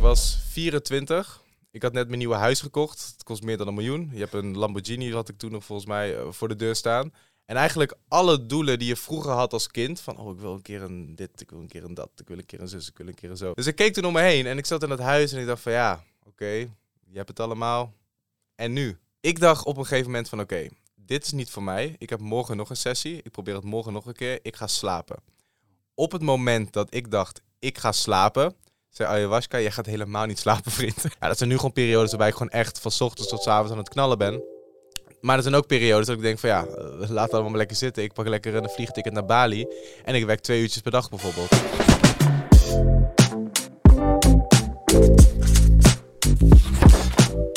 [0.00, 1.42] Ik was 24.
[1.70, 3.12] Ik had net mijn nieuwe huis gekocht.
[3.12, 4.10] Het kost meer dan een miljoen.
[4.12, 7.12] Je hebt een Lamborghini, had ik toen nog volgens mij eh, voor de deur staan.
[7.44, 10.00] En eigenlijk alle doelen die je vroeger had als kind.
[10.00, 12.28] Van, oh, ik wil een keer een dit, ik wil een keer een dat, ik
[12.28, 13.52] wil een keer een zus, ik wil een keer een zo.
[13.54, 15.46] Dus ik keek toen om me heen en ik zat in het huis en ik
[15.46, 16.50] dacht van, ja, oké,
[17.06, 17.92] je hebt het allemaal.
[18.54, 18.98] En nu?
[19.20, 21.94] Ik dacht op een gegeven moment van, oké, dit is niet voor mij.
[21.98, 23.20] Ik heb morgen nog een sessie.
[23.22, 24.38] Ik probeer het morgen nog een keer.
[24.42, 25.16] Ik ga slapen.
[25.94, 28.54] Op het moment dat ik dacht, ik ga slapen,
[28.90, 31.02] zei ayahuasca, je gaat helemaal niet slapen, vriend.
[31.20, 33.78] Ja, dat zijn nu gewoon periodes waarbij ik gewoon echt van ochtends tot avonds aan
[33.78, 34.42] het knallen ben.
[35.20, 37.76] Maar er zijn ook periodes dat ik denk van ja, eh, laat het allemaal lekker
[37.76, 38.02] zitten.
[38.02, 39.66] Ik pak lekker een vliegticket naar Bali
[40.04, 41.48] en ik werk twee uurtjes per dag bijvoorbeeld.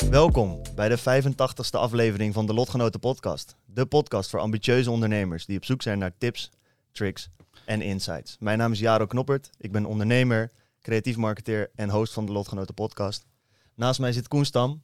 [0.09, 3.56] Welkom bij de 85ste aflevering van de Lotgenoten Podcast.
[3.66, 6.50] De podcast voor ambitieuze ondernemers die op zoek zijn naar tips,
[6.92, 7.30] tricks
[7.66, 8.38] en insights.
[8.40, 9.50] Mijn naam is Jaro Knoppert.
[9.58, 10.52] Ik ben ondernemer,
[10.84, 13.26] creatief marketeer en host van de Lotgenoten Podcast.
[13.76, 14.81] Naast mij zit Koen Stam,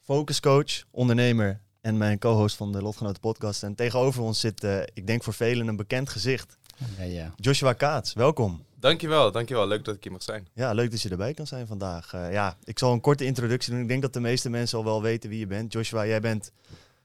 [0.00, 3.62] focuscoach, ondernemer en mijn co-host van de Lotgenoten Podcast.
[3.62, 6.58] En tegenover ons zit, eh, ik denk voor velen, een bekend gezicht.
[6.98, 7.32] Ja, ja.
[7.36, 8.64] Joshua Kaats, welkom.
[8.78, 9.66] Dankjewel, dankjewel.
[9.66, 10.48] Leuk dat ik hier mag zijn.
[10.54, 12.12] Ja, leuk dat je erbij kan zijn vandaag.
[12.12, 13.82] Eh, ja, ik zal een korte introductie doen.
[13.82, 15.72] Ik denk dat de meeste mensen al wel weten wie je bent.
[15.72, 16.52] Joshua, jij bent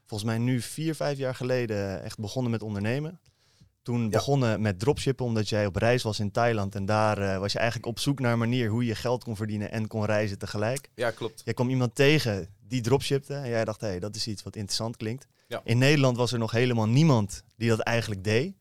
[0.04, 3.20] volgens mij nu vier, vijf jaar geleden echt begonnen met ondernemen.
[3.86, 6.74] Toen begonnen met dropshippen, omdat jij op reis was in Thailand.
[6.74, 9.36] En daar eh, was je eigenlijk op zoek naar een manier hoe je geld kon
[9.36, 10.90] verdienen en kon reizen tegelijk.
[10.94, 11.42] Ja, klopt.
[11.44, 13.34] Jij kwam iemand tegen die dropshipte.
[13.34, 15.26] En jij dacht, hé, hey, dat is iets wat interessant klinkt.
[15.48, 15.60] Ja.
[15.64, 18.54] In Nederland was er nog helemaal niemand die dat eigenlijk deed.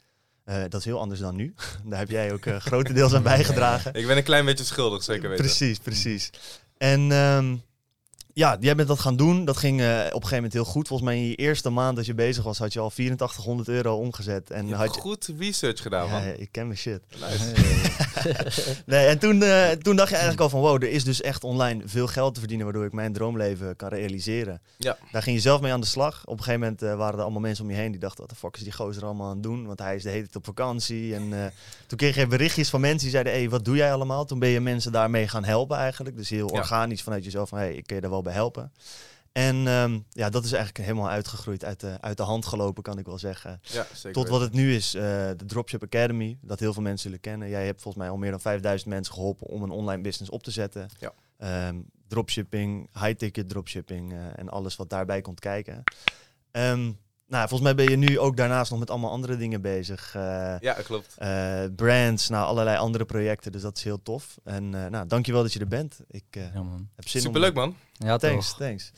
[0.44, 1.53] Eh, dat is heel anders dan nu.
[1.90, 3.94] Daar heb jij ook uh, grotendeels aan bijgedragen.
[3.94, 5.46] Ik ben een klein beetje schuldig, zeker weten.
[5.46, 6.30] Precies, precies.
[6.78, 7.62] En um,
[8.35, 9.46] ja, jij bent dat gaan doen.
[9.46, 10.88] Dat ging uh, op een gegeven moment heel goed.
[10.88, 13.96] Volgens mij in je eerste maand dat je bezig was, had je al 8400 euro
[13.96, 14.51] omgezet.
[14.51, 16.23] En je had je goed research gedaan, man.
[16.23, 17.01] Ja, ik ken mijn shit.
[17.09, 17.53] Nice.
[18.85, 21.44] nee, en toen, uh, toen dacht je eigenlijk al van wow, er is dus echt
[21.44, 24.62] online veel geld te verdienen waardoor ik mijn droomleven kan realiseren.
[24.78, 24.97] Ja.
[25.12, 26.22] Daar ging je zelf mee aan de slag.
[26.25, 28.29] Op een gegeven moment uh, waren er allemaal mensen om je heen die dachten, wat
[28.29, 29.66] de fuck is die gozer allemaal aan het doen?
[29.66, 31.16] Want hij is de hele tijd op vakantie.
[31.16, 31.53] En
[31.88, 34.25] toen kreeg je berichtjes van mensen die zeiden, hé, hey, wat doe jij allemaal?
[34.25, 36.17] Toen ben je mensen daarmee gaan helpen eigenlijk.
[36.17, 36.59] Dus heel Ja.
[36.59, 38.72] organisch vanuit jezelf van, hé, hey, ik kan je daar wel bij helpen.
[39.31, 42.97] En um, ja, dat is eigenlijk helemaal uitgegroeid, uit de, uit de hand gelopen, kan
[42.97, 43.59] ik wel zeggen.
[43.62, 47.02] ja, zeker Tot wat het nu is, uh, de Dropship Academy, dat heel veel mensen
[47.02, 47.50] zullen kennen.
[47.50, 50.44] Jij hebt volgens mij al meer dan 5000 mensen geholpen om een online business op
[50.44, 50.90] te zetten.
[50.97, 51.68] Ja.
[51.68, 55.84] Um, dropshipping, high-ticket dropshipping uh, en alles wat daarbij komt kijken.
[56.52, 56.97] Um,
[57.28, 60.13] nou, volgens mij ben je nu ook daarnaast nog met allemaal andere dingen bezig.
[60.16, 61.16] Uh, ja, klopt.
[61.22, 64.38] Uh, brands, nou, allerlei andere projecten, dus dat is heel tof.
[64.44, 66.00] En uh, nou, dankjewel dat je er bent.
[66.08, 66.64] Ik uh, ja,
[66.96, 67.56] heb zin Superleuk, om...
[67.56, 67.75] man.
[67.94, 68.58] Ja, thanks, toch.
[68.58, 68.91] thanks.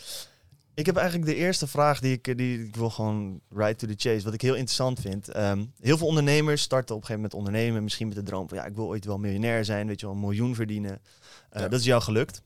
[0.74, 3.94] Ik heb eigenlijk de eerste vraag die ik, die ik wil gewoon right to the
[3.98, 5.36] chase, wat ik heel interessant vind.
[5.36, 8.58] Um, heel veel ondernemers starten op een gegeven moment ondernemen, misschien met de droom van
[8.58, 10.92] ja, ik wil ooit wel miljonair zijn, weet je wel, een miljoen verdienen.
[10.92, 11.68] Uh, ja.
[11.68, 12.42] Dat is jou gelukt.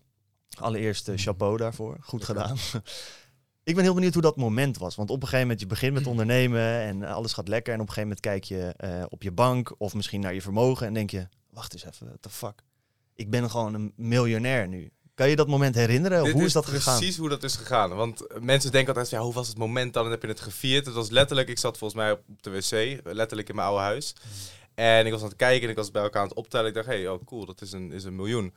[0.60, 2.58] Allereerst uh, chapeau daarvoor, goed gedaan.
[3.64, 5.94] Ik ben heel benieuwd hoe dat moment was, want op een gegeven moment je begint
[5.94, 9.24] met ondernemen en alles gaat lekker en op een gegeven moment kijk je uh, op
[9.24, 12.30] je bank of misschien naar je vermogen en denk je, wacht eens even, what the
[12.30, 12.64] fuck.
[13.16, 14.92] Ik ben gewoon een miljonair nu.
[15.14, 16.24] Kan je dat moment herinneren?
[16.24, 16.98] Dit hoe is, dat gegaan?
[16.98, 17.96] Precies hoe dat is gegaan.
[17.96, 20.06] Want mensen denken altijd, ja, hoe was het moment dan?
[20.06, 20.86] En heb je het gevierd?
[20.86, 24.16] Het was letterlijk, ik zat volgens mij op de wc, letterlijk in mijn oude huis.
[24.76, 26.68] En ik was aan het kijken en ik was bij elkaar aan het optellen.
[26.68, 28.54] Ik dacht, hé, hey, oh cool, dat is een, is een miljoen.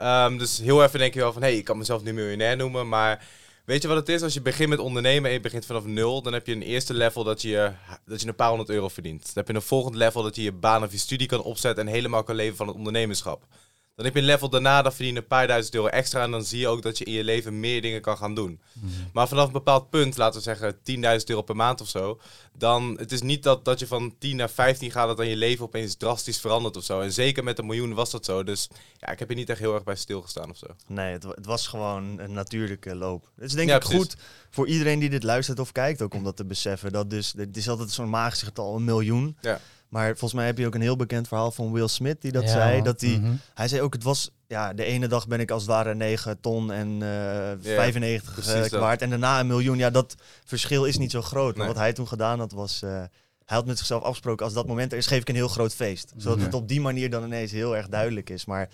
[0.00, 2.56] Um, dus heel even denk je wel van, hé, hey, ik kan mezelf nu miljonair
[2.56, 3.26] noemen, maar...
[3.70, 4.22] Weet je wat het is?
[4.22, 6.94] Als je begint met ondernemen en je begint vanaf nul, dan heb je een eerste
[6.94, 7.72] level dat je,
[8.04, 9.22] dat je een paar honderd euro verdient.
[9.22, 11.86] Dan heb je een volgend level dat je je baan of je studie kan opzetten
[11.86, 13.46] en helemaal kan leven van het ondernemerschap.
[14.00, 16.22] Dan heb je een level daarna, dan verdien je een paar duizend euro extra.
[16.22, 18.60] En dan zie je ook dat je in je leven meer dingen kan gaan doen.
[18.72, 18.90] Mm.
[19.12, 20.74] Maar vanaf een bepaald punt, laten we zeggen
[21.20, 22.20] 10.000 euro per maand of zo.
[22.52, 25.36] Dan, het is niet dat, dat je van 10 naar 15 gaat, dat dan je
[25.36, 27.00] leven opeens drastisch verandert of zo.
[27.00, 28.42] En zeker met een miljoen was dat zo.
[28.42, 28.68] Dus
[28.98, 30.66] ja, ik heb hier niet echt heel erg bij stilgestaan of zo.
[30.86, 33.28] Nee, het, het was gewoon een natuurlijke loop.
[33.34, 33.98] Het is denk ja, ik precies.
[33.98, 34.16] goed
[34.50, 36.92] voor iedereen die dit luistert of kijkt ook om dat te beseffen.
[36.92, 39.36] Dat dus, het is altijd zo'n magisch getal, een miljoen.
[39.40, 39.60] Ja.
[39.90, 42.42] Maar volgens mij heb je ook een heel bekend verhaal van Will Smith die dat
[42.42, 42.82] ja, zei.
[42.82, 43.40] Dat die, mm -hmm.
[43.54, 46.40] Hij zei ook, het was, ja, de ene dag ben ik als het ware 9
[46.40, 47.08] ton en uh,
[47.50, 49.02] ja, 95 uh, waard.
[49.02, 49.78] En daarna een miljoen.
[49.78, 50.14] Ja, dat
[50.44, 51.48] verschil is niet zo groot.
[51.48, 51.56] Nee.
[51.56, 53.08] Maar wat hij toen gedaan had, was, uh, hij
[53.56, 56.12] had met zichzelf afgesproken, als dat moment er is, geef ik een heel groot feest.
[56.16, 56.44] Zodat Ja.
[56.44, 58.44] het op die manier dan ineens heel erg duidelijk is.
[58.44, 58.68] Maar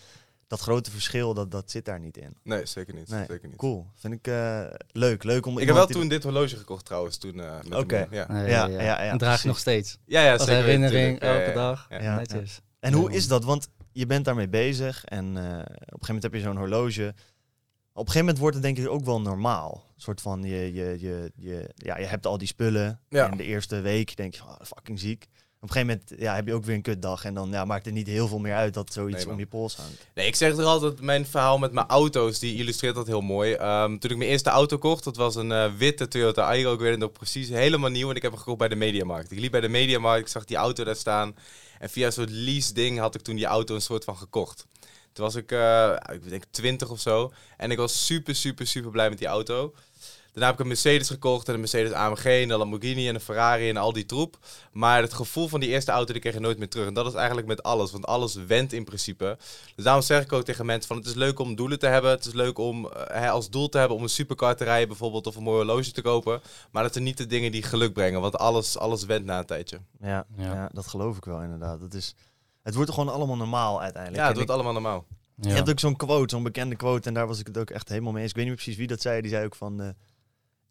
[0.47, 2.37] dat grote verschil, dat, dat zit daar niet in.
[2.43, 3.09] Nee, zeker niet.
[3.09, 3.57] Nee, Zeker niet.
[3.57, 3.87] Cool.
[3.95, 5.25] Vind ik eh, leuk.
[5.25, 7.17] Leuk om Ik heb wel die- toen dit horloge gekocht trouwens.
[7.17, 8.07] Toen, eh, met Oké.
[8.11, 8.27] ja.
[8.45, 9.99] Ja, ja, ja, en draag je nog steeds.
[10.05, 10.63] Ja, ja, Als zeker.
[10.65, 11.53] herinnering, elke ja, ja.
[11.55, 11.87] dag.
[11.89, 12.03] Ja.
[12.03, 12.17] Ja.
[12.17, 12.61] Netjes.
[12.81, 13.45] En hoe is dat?
[13.45, 17.15] Want je bent daarmee bezig en eh, op een gegeven moment heb je zo'n horloge.
[17.93, 19.85] Op een gegeven moment wordt het denk ik ook wel normaal.
[19.95, 23.01] Een soort van, je, je, je, je, ja, je hebt al die spullen.
[23.09, 23.31] Ja.
[23.31, 25.27] En de eerste week denk je, oh, fucking ziek.
[25.61, 27.25] Op een gegeven moment ja, heb je ook weer een kutdag.
[27.25, 29.47] En dan ja, maakt het niet heel veel meer uit dat zoiets Nee, om je
[29.47, 30.07] pols hangt.
[30.15, 33.53] Nee, ik zeg er altijd, mijn verhaal met mijn auto's, die illustreert dat heel mooi.
[33.53, 36.73] Ehm, toen ik mijn eerste auto kocht, dat was een eh, witte Toyota Aygo.
[36.73, 38.11] Ik weet het nog precies, helemaal nieuw.
[38.11, 39.31] En ik heb hem gekocht bij de Mediamarkt.
[39.31, 41.35] Ik liep bij de Mediamarkt, ik zag die auto daar staan.
[41.79, 44.67] En via een soort lease ding had ik toen die auto een soort van gekocht.
[45.13, 47.33] Toen was ik, eh, ik denk 20 of zo.
[47.57, 49.75] En ik was super, super, super blij met die auto.
[50.37, 53.21] Daarna heb ik een Mercedes gekocht en een Mercedes AMG en een Lamborghini en een
[53.21, 54.39] Ferrari en al die troep.
[54.73, 56.87] Maar het gevoel van die eerste auto, die kreeg je nooit meer terug.
[56.87, 59.39] En dat is eigenlijk met alles, want alles wendt in principe.
[59.75, 62.11] Dus daarom zeg ik ook tegen mensen van het is leuk om doelen te hebben.
[62.11, 64.89] Het is leuk om eh, hè, als doel te hebben om een supercar te rijden
[64.89, 66.41] bijvoorbeeld of een mooi horloge te kopen.
[66.71, 69.47] Maar dat zijn niet de dingen die geluk brengen, want alles, alles wendt na een
[69.47, 69.81] tijdje.
[70.01, 70.53] Ja, ja.
[70.55, 70.69] Ja.
[70.73, 71.81] dat geloof ik wel inderdaad.
[71.81, 72.15] Het, is,
[72.63, 74.23] het wordt gewoon allemaal normaal uiteindelijk.
[74.23, 75.07] Ja, En het ik- wordt allemaal normaal.
[75.41, 75.49] Ja.
[75.51, 77.09] Je hebt ook zo'n quote, zo'n bekende quote.
[77.09, 78.31] En daar was ik het ook echt helemaal mee eens.
[78.31, 79.21] Ik weet niet meer precies wie dat zei.
[79.21, 79.81] Die zei ook van...
[79.83, 79.89] eh,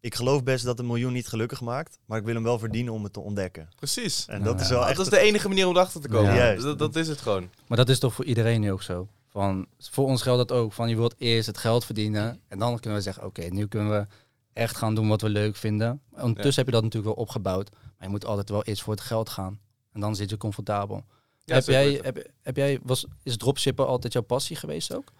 [0.00, 1.98] ik geloof best dat een miljoen niet gelukkig maakt.
[2.06, 3.68] Maar ik wil hem wel verdienen om het te ontdekken.
[3.76, 4.26] Precies.
[4.26, 4.74] En Ja, dat is ja.
[4.74, 4.96] wel echt...
[4.96, 6.34] dat is de enige manier om erachter te komen.
[6.34, 6.54] Ja.
[6.54, 7.50] Dus Dat, dat is het gewoon.
[7.66, 9.08] Maar dat is toch voor iedereen nu ook zo?
[9.28, 10.72] Van, voor ons geldt dat ook.
[10.72, 12.40] Van je wilt eerst het geld verdienen.
[12.48, 14.06] En dan kunnen we zeggen, oké, nu kunnen we
[14.52, 16.00] echt gaan doen wat we leuk vinden.
[16.10, 17.70] Ondertussen heb je dat natuurlijk wel opgebouwd.
[17.70, 19.60] Maar je moet altijd wel eerst voor het geld gaan.
[19.92, 21.04] En dan zit je comfortabel.
[21.44, 22.00] Ja, heb, jij,
[22.42, 25.12] heb jij, was, is dropshippen altijd jouw passie geweest ook?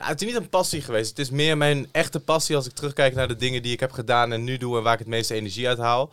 [0.00, 1.08] Nou, het is niet een passie geweest.
[1.08, 3.92] Het is meer mijn echte passie als ik terugkijk naar de dingen die ik heb
[3.92, 6.10] gedaan en nu doe en waar ik het meeste energie uit haal.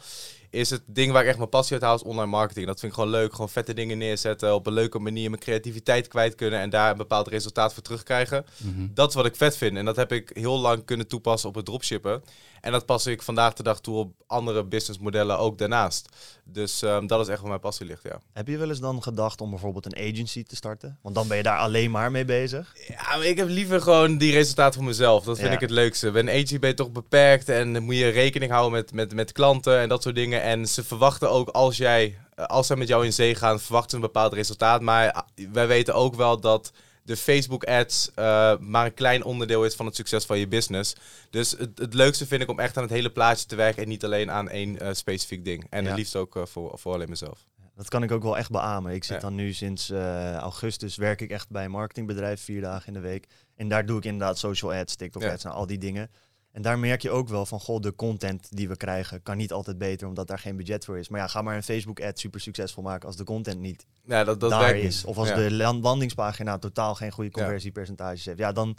[0.49, 2.65] Is het ding waar ik echt mijn passie uit haal, is online marketing.
[2.67, 3.31] Dat vind ik gewoon leuk.
[3.31, 6.97] Gewoon vette dingen neerzetten, op een leuke manier mijn creativiteit kwijt kunnen en daar een
[6.97, 8.45] bepaald resultaat voor terugkrijgen.
[8.93, 9.77] Dat is wat ik vet vind.
[9.77, 12.23] En dat heb ik heel lang kunnen toepassen op het dropshippen.
[12.61, 16.09] En dat pas ik vandaag de dag toe op andere businessmodellen ook daarnaast.
[16.43, 18.19] Dus ehm, dat is echt waar mijn passie ligt, ja.
[18.33, 20.97] Heb je wel eens dan gedacht om bijvoorbeeld een agency te starten?
[21.01, 22.75] Want dan ben je daar alleen maar mee bezig.
[22.87, 25.23] Ja, maar ik heb liever gewoon die resultaten voor mezelf.
[25.23, 25.53] Dat vind Ja.
[25.55, 26.11] ik het leukste.
[26.11, 29.13] Bij een agency ben je toch beperkt en dan moet je rekening houden met, met,
[29.13, 30.41] met klanten en dat soort dingen.
[30.41, 33.89] En ze verwachten ook als jij, eh, als zij met jou in zee gaan, verwachten
[33.89, 34.81] ze een bepaald resultaat.
[34.81, 35.21] Maar ah,
[35.51, 36.71] wij weten ook wel dat
[37.07, 40.95] de Facebook ads eh, maar een klein onderdeel is van het succes van je business.
[41.29, 43.89] Dus het, het leukste vind ik om echt aan het hele plaatje te werken en
[43.89, 45.67] niet alleen aan één eh, specifiek ding.
[45.69, 45.87] En Ja.
[45.89, 47.45] het liefst ook eh, voor, voor alleen mezelf.
[47.75, 48.93] Dat kan ik ook wel echt beamen.
[48.93, 49.21] Ik zit Ja.
[49.21, 53.25] dan nu sinds augustus werk ik echt bij een marketingbedrijf vier dagen in de week.
[53.55, 55.31] En daar doe ik inderdaad social ads, TikTok Ja.
[55.31, 56.09] ads en al die dingen.
[56.57, 59.51] En daar merk je ook wel van, goh, de content die we krijgen kan niet
[59.51, 61.09] altijd beter, omdat daar geen budget voor is.
[61.09, 64.23] Maar ja, ga maar een Facebook ad super succesvol maken als de content niet Ja,
[64.23, 64.95] dat, dat daar is.
[64.95, 65.05] niet.
[65.05, 65.35] Of als Ja.
[65.35, 68.37] de land- landingspagina totaal geen goede conversiepercentages heeft.
[68.37, 68.77] Ja, dan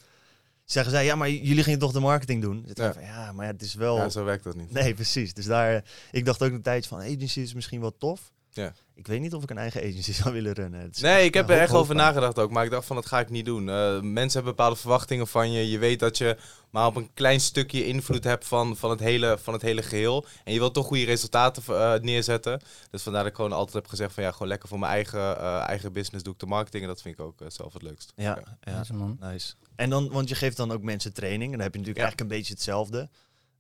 [0.65, 2.67] zeggen zij, ja, maar jullie gingen toch de marketing doen?
[2.75, 2.93] Ja.
[2.93, 3.97] van, ja, maar het is wel...
[3.97, 4.73] Ja, zo werkt dat niet.
[4.73, 5.35] Nee, precies.
[5.35, 8.33] Dus daar, ik dacht ook een tijdje van, agency is misschien wel tof.
[8.59, 8.73] Ja.
[8.95, 10.91] Ik weet niet of ik een eigen agency zou willen runnen.
[11.01, 12.51] Nee, ik heb een er echt over nagedacht ook.
[12.51, 13.69] Maar ik dacht van, dat ga ik niet doen.
[13.69, 15.71] Eh, mensen hebben bepaalde verwachtingen van je.
[15.71, 16.37] Je weet dat je
[16.71, 20.27] maar op een klein stukje invloed hebt van, van, het, hele, van het hele geheel.
[20.45, 22.61] En je wilt toch goede resultaten eh, neerzetten.
[22.91, 24.23] Dus vandaar dat ik gewoon altijd heb gezegd van...
[24.23, 26.83] Ja, gewoon lekker voor mijn eigen, eh, eigen business doe ik de marketing.
[26.83, 28.13] En dat vind ik ook eh, zelf het leukst.
[28.17, 28.79] Ja, ja.
[28.79, 29.17] Deze man.
[29.21, 29.55] Nice.
[29.77, 31.53] En dan, want je geeft dan ook mensen training.
[31.53, 32.03] En dan heb je natuurlijk Ja.
[32.05, 33.09] eigenlijk een beetje hetzelfde.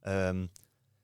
[0.02, 0.47] Ehm,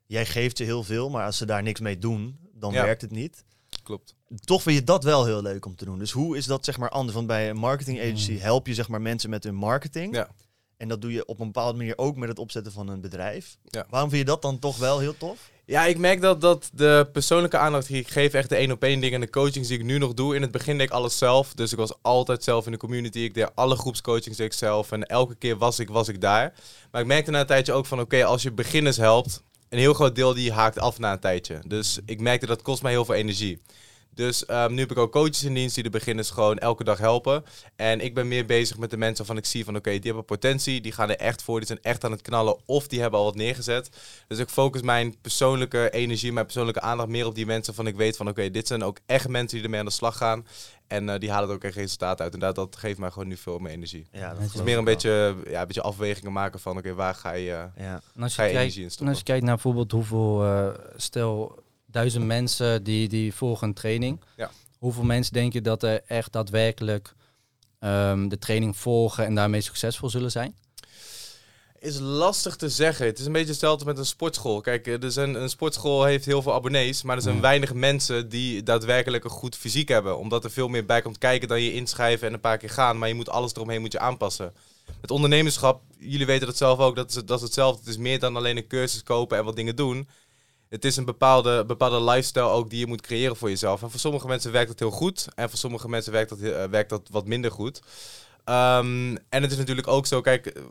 [0.05, 2.83] jij geeft ze heel veel, maar als ze daar niks mee doen, dan Ja.
[2.83, 3.43] werkt het niet.
[3.85, 4.15] Klopt.
[4.45, 5.99] Toch vind je dat wel heel leuk om te doen.
[5.99, 7.13] Dus hoe is dat zeg maar anders?
[7.15, 8.37] Want bij een marketing agency Mm.
[8.37, 10.15] help je zeg maar mensen met hun marketing.
[10.15, 10.29] Ja.
[10.77, 13.57] En dat doe je op een bepaalde manier ook met het opzetten van een bedrijf.
[13.63, 13.85] Ja.
[13.89, 15.51] Waarom vind je dat dan toch wel heel tof?
[15.65, 18.83] Ja, ik merk dat, dat de persoonlijke aandacht die ik geef, echt de één op
[18.83, 20.35] één dingen en de coachings die ik nu nog doe.
[20.35, 23.19] In het begin deed ik alles zelf, dus ik was altijd zelf in de community.
[23.19, 26.53] Ik deed alle groepscoachings deed ik zelf en elke keer was ik, was ik daar.
[26.91, 29.43] Maar ik merkte na een tijdje ook van, oké, als je beginners helpt,
[29.75, 31.59] een heel groot deel die haakt af na een tijdje.
[31.67, 33.59] Dus ik merkte dat kost mij heel veel energie.
[34.15, 36.97] Dus ehm, nu heb ik ook coaches in dienst die de beginners gewoon elke dag
[36.97, 37.43] helpen.
[37.75, 40.25] En ik ben meer bezig met de mensen waarvan ik zie van oké, die hebben
[40.25, 43.19] potentie, die gaan er echt voor, die zijn echt aan het knallen of die hebben
[43.19, 43.89] al wat neergezet.
[44.27, 47.95] Dus ik focus mijn persoonlijke energie, mijn persoonlijke aandacht meer op die mensen van ik
[47.95, 50.45] weet van oké, dit zijn ook echt mensen die ermee aan de slag gaan.
[50.87, 52.33] En eh, die halen er ook echt resultaat uit.
[52.33, 54.07] En dat, dat geeft mij gewoon nu veel meer energie.
[54.11, 57.15] Ja, dat is is meer een beetje, ja, een beetje afwegingen maken van oké, waar
[57.15, 58.01] ga je, eh, Ja.
[58.15, 59.07] En als ga je, energie in en stoppen.
[59.07, 61.63] als je kijkt naar bijvoorbeeld hoeveel, eh, stel
[61.95, 64.21] duizend mensen die, die volgen een training.
[64.37, 64.51] Ja.
[64.77, 67.13] Hoeveel mensen denk je dat er echt daadwerkelijk
[67.79, 70.55] ehm, de training volgen en daarmee succesvol zullen zijn?
[71.79, 73.05] Is lastig te zeggen.
[73.05, 74.61] Het is een beetje hetzelfde met een sportschool.
[74.61, 77.41] Kijk, er zijn, een sportschool heeft heel veel abonnees, maar er zijn Ja.
[77.41, 80.17] weinig mensen die daadwerkelijk een goed fysiek hebben.
[80.17, 82.97] Omdat er veel meer bij komt kijken dan je inschrijven en een paar keer gaan.
[82.97, 84.53] Maar je moet alles eromheen moet je aanpassen.
[85.01, 87.79] Het ondernemerschap, jullie weten dat zelf ook, dat is, dat is hetzelfde.
[87.79, 90.07] Het is meer dan alleen een cursus kopen en wat dingen doen.
[90.75, 93.81] Het is een bepaalde, bepaalde lifestyle ook die je moet creëren voor jezelf.
[93.81, 95.27] En voor sommige mensen werkt dat heel goed.
[95.35, 97.81] En voor sommige mensen werkt dat, eh, werkt dat wat minder goed.
[98.43, 100.61] Ehm, en het is natuurlijk ook zo, kijk,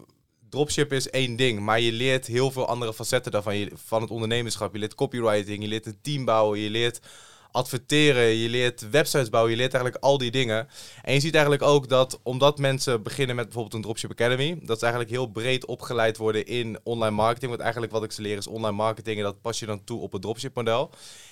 [0.49, 1.61] dropship is één ding.
[1.61, 3.57] Maar je leert heel veel andere facetten daarvan.
[3.57, 4.73] Je, van het ondernemerschap.
[4.73, 7.01] Je leert copywriting, je leert een team bouwen, je leert
[7.55, 10.69] adverteren, je leert websites bouwen, je leert eigenlijk al die dingen.
[11.03, 14.79] En je ziet eigenlijk ook dat omdat mensen beginnen met bijvoorbeeld een Dropship Academy, dat
[14.79, 17.51] ze eigenlijk heel breed opgeleid worden in online marketing.
[17.51, 20.01] Want eigenlijk wat ik ze leer is online marketing en dat pas je dan toe
[20.01, 20.91] op het dropship model.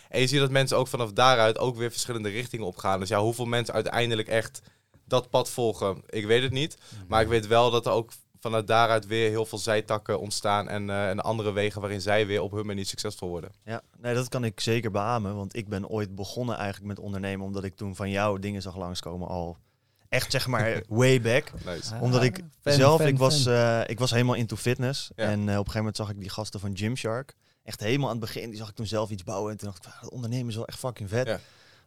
[0.08, 3.00] En je ziet dat mensen ook vanaf daaruit ook weer verschillende richtingen opgaan.
[3.00, 4.62] Dus ja, hoeveel mensen uiteindelijk echt
[5.04, 6.76] dat pad volgen, ik weet het niet.
[7.08, 8.12] Maar ik weet wel dat er ook
[8.42, 12.42] vanuit daaruit weer heel veel zijtakken ontstaan en, eh, en andere wegen waarin zij weer
[12.42, 13.50] op hun manier succesvol worden.
[13.64, 15.34] Ja, nee, dat kan ik zeker beamen.
[15.36, 17.46] Want ik ben ooit begonnen eigenlijk met ondernemen.
[17.46, 19.56] Omdat ik toen van jou dingen zag langskomen al.
[20.08, 21.52] Echt zeg maar way back.
[21.64, 21.94] Nice.
[22.00, 25.10] Omdat ik fan, zelf, fan, ik, was, eh, ik was helemaal into fitness.
[25.16, 25.24] Ja.
[25.24, 27.34] En eh, op een gegeven moment zag ik die gasten van Gymshark.
[27.64, 28.48] Echt helemaal aan het begin.
[28.48, 29.50] Die zag ik toen zelf iets bouwen.
[29.52, 31.26] En toen dacht ik, "Ah, dat ondernemen is wel echt fucking vet.
[31.26, 31.40] Ja.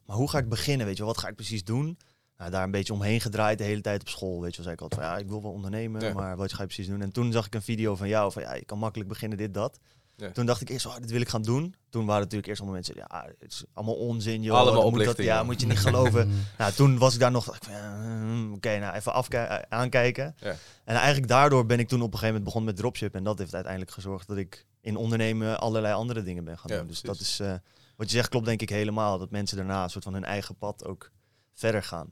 [0.05, 0.85] Maar hoe ga ik beginnen?
[0.85, 1.97] Weet je wel, wat ga ik precies doen?
[2.37, 4.41] Nou, daar een beetje omheen gedraaid de hele tijd op school.
[4.41, 6.13] Weet je wel, zei ik altijd van ja, ik wil wel ondernemen, Ja.
[6.13, 7.01] maar wat ga je precies doen?
[7.01, 9.53] En toen zag ik een video van jou van ja, je kan makkelijk beginnen dit,
[9.53, 9.79] dat.
[10.17, 10.31] Ja.
[10.31, 11.75] Toen dacht ik eerst, oh, dit wil ik gaan doen.
[11.89, 14.57] Toen waren natuurlijk eerst allemaal mensen, ja, het is allemaal onzin, joh.
[14.57, 16.31] Allemaal Dat moet dat, Ja, moet je niet geloven.
[16.57, 20.35] nou, toen was ik daar nog, hmm, oké, nou even afki- eh, aankijken.
[20.39, 20.55] Ja.
[20.83, 23.15] En eigenlijk daardoor ben ik toen op een gegeven moment begonnen met dropship.
[23.15, 26.77] En dat heeft uiteindelijk gezorgd dat ik in ondernemen allerlei andere dingen ben gaan Ja,
[26.77, 26.87] doen.
[26.87, 27.53] Dus dat is, eh,
[27.95, 29.17] wat je zegt klopt denk ik helemaal.
[29.19, 31.11] Dat mensen daarna een soort van hun eigen pad ook
[31.53, 32.09] verder gaan.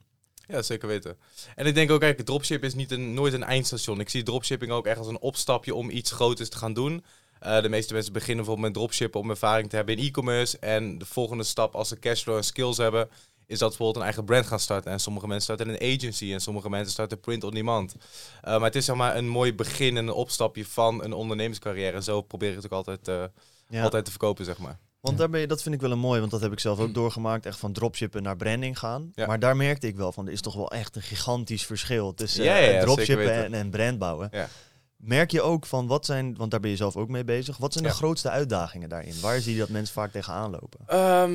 [0.48, 1.18] Ja, zeker weten.
[1.56, 4.00] En ik denk ook, kijk, dropship is niet een, nooit een eindstation.
[4.00, 7.04] Ik zie dropshipping ook echt als een opstapje om iets groters te gaan doen.
[7.40, 10.60] Eh, de meeste mensen beginnen bijvoorbeeld met dropshippen om ervaring te hebben in e-commerce.
[10.60, 13.10] En de volgende stap, als ze cashflow en skills hebben,
[13.46, 14.92] is dat bijvoorbeeld een eigen brand gaan starten.
[14.92, 17.96] En sommige mensen starten een agency en sommige mensen starten print on demand.
[18.42, 21.96] Eh, maar het is zeg maar een mooi begin en een opstapje van een ondernemerscarrière.
[21.96, 23.24] En zo probeer ik het ook altijd, eh,
[23.68, 23.84] Ja.
[23.84, 24.80] altijd te verkopen, zeg maar.
[25.04, 26.80] Want daar ben je, dat vind ik wel een mooi, want dat heb ik zelf
[26.80, 27.46] ook doorgemaakt.
[27.46, 29.12] Echt van dropshippen naar branding gaan.
[29.16, 29.26] Ja.
[29.26, 32.44] Maar daar merkte ik wel van, er is toch wel echt een gigantisch verschil tussen
[32.44, 34.30] Ja, ja, dropshippen en, en brand bouwen.
[35.06, 37.72] Merk je ook van, wat zijn, want daar ben je zelf ook mee bezig, wat
[37.74, 37.96] zijn de Ja.
[37.96, 39.14] grootste uitdagingen daarin?
[39.22, 40.80] Waar zie je dat mensen vaak tegenaan lopen?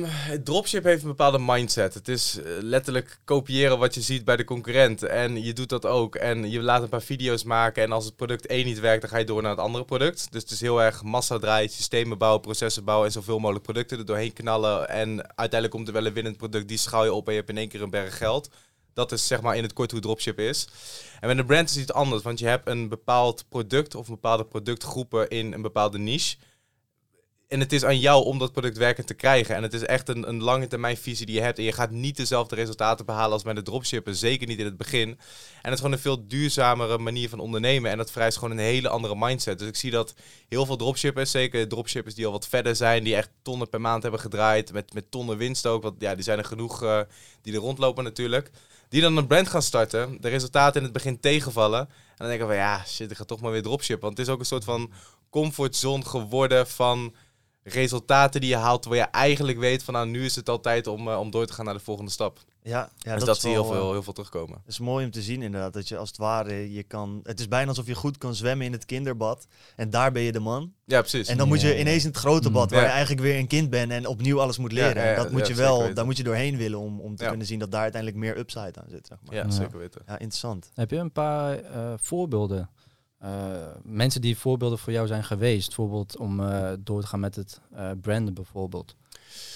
[0.05, 1.93] Het dropship heeft een bepaalde mindset.
[1.93, 5.03] Het is eh, letterlijk kopiëren wat je ziet bij de concurrent.
[5.03, 6.15] En je doet dat ook.
[6.15, 7.83] En je laat een paar video's maken.
[7.83, 10.27] En als het product één niet werkt, dan ga je door naar het andere product.
[10.31, 13.97] Dus het is heel erg massa draaien, systemen bouwen, processen bouwen en zoveel mogelijk producten
[13.97, 14.89] er doorheen knallen.
[14.89, 16.67] En uiteindelijk komt er wel een winnend product.
[16.67, 18.49] Die schaal je op en je hebt in één keer een berg geld.
[18.93, 20.67] Dat is zeg maar in het kort hoe dropship is.
[21.19, 24.07] En met een brand is het iets anders, want je hebt een bepaald product of
[24.07, 26.37] een bepaalde productgroepen in een bepaalde niche.
[27.49, 29.55] En het is aan jou om dat product werkend te krijgen.
[29.55, 31.57] En het is echt een, een lange termijn visie die je hebt.
[31.57, 34.15] En je gaat niet dezelfde resultaten behalen als bij de dropshippen.
[34.15, 35.09] Zeker niet in het begin.
[35.09, 35.17] En
[35.61, 37.91] het is gewoon een veel duurzamere manier van ondernemen.
[37.91, 39.59] En dat vereist gewoon een hele andere mindset.
[39.59, 40.13] Dus ik zie dat
[40.49, 44.01] heel veel dropshippers, zeker dropshippers die al wat verder zijn, die echt tonnen per maand
[44.01, 44.73] hebben gedraaid.
[44.73, 45.83] Met, met tonnen winst ook.
[45.83, 47.01] Want ja, die zijn er genoeg eh,
[47.41, 48.51] die er rondlopen natuurlijk.
[48.89, 50.17] Die dan een brand gaan starten.
[50.21, 51.79] De resultaten in het begin tegenvallen.
[51.79, 54.05] En dan denken we, ja, shit, ik ga toch maar weer dropshippen.
[54.05, 54.91] Want het is ook een soort van
[55.29, 57.13] comfortzone geworden van
[57.63, 60.87] resultaten die je haalt, terwijl je eigenlijk weet van nou, nu is het al tijd
[60.87, 62.39] om, eh, om door te gaan naar de volgende stap.
[62.63, 64.57] Ja, ja dus dat, is zie je heel wel, eh, veel, heel veel terugkomen.
[64.57, 67.39] Het is mooi om te zien inderdaad, dat je als het ware, je kan, het
[67.39, 69.47] is bijna alsof je goed kan zwemmen in het kinderbad.
[69.75, 70.73] En daar ben je de man.
[70.85, 71.27] Ja, precies.
[71.27, 72.69] En dan moet je ineens in het grote bad, Mm.
[72.71, 72.85] waar Ja.
[72.87, 74.95] je eigenlijk weer een kind bent en opnieuw alles moet leren.
[74.95, 77.15] ja, ja, En dat moet ja, je wel, daar moet je doorheen willen om, om
[77.15, 77.29] te Ja.
[77.29, 79.07] kunnen zien dat daar uiteindelijk meer upside aan zit.
[79.07, 79.35] Zeg maar.
[79.35, 79.49] ja, Ja.
[79.51, 80.01] zeker weten.
[80.05, 80.71] Ja, interessant.
[80.73, 82.69] Heb je een paar eh, voorbeelden?
[83.19, 83.29] Eh,
[83.83, 85.67] mensen die voorbeelden voor jou zijn geweest.
[85.67, 88.95] Bijvoorbeeld om eh, door te gaan met het eh, branden bijvoorbeeld.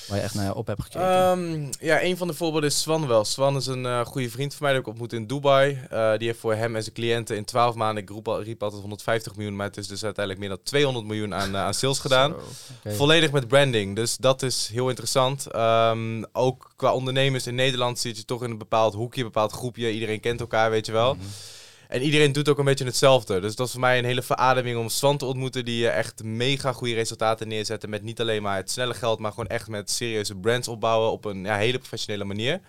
[0.07, 1.07] Waar je echt naar op hebt gekeken.
[1.07, 3.25] Ehm, ja, een van de voorbeelden is Swan wel.
[3.25, 5.79] Swan is een eh, goede vriend van mij, die ik ontmoet in Dubai.
[5.89, 8.63] Eh, die heeft voor hem en zijn cliënten in 12 maanden, ik roep al, riep
[8.63, 11.73] altijd 150 miljoen, maar het is dus uiteindelijk meer dan 200 miljoen aan, eh, aan
[11.73, 12.35] sales gedaan.
[12.83, 12.89] Zo.
[12.89, 13.95] Volledig met branding.
[13.95, 15.47] Dus dat is heel interessant.
[15.47, 19.51] Ehm, ook qua ondernemers in Nederland zit je toch in een bepaald hoekje, een bepaald
[19.51, 19.91] groepje.
[19.91, 21.13] Iedereen kent elkaar, weet je wel.
[21.13, 21.23] Mhm.
[21.93, 23.39] En iedereen doet ook een beetje hetzelfde.
[23.39, 26.23] Dus dat is voor mij een hele verademing om Swan te ontmoeten die eh, echt
[26.23, 27.89] mega goede resultaten neerzetten.
[27.89, 31.25] Met niet alleen maar het snelle geld, maar gewoon echt met serieuze brands opbouwen op
[31.25, 32.61] een ja, hele professionele manier.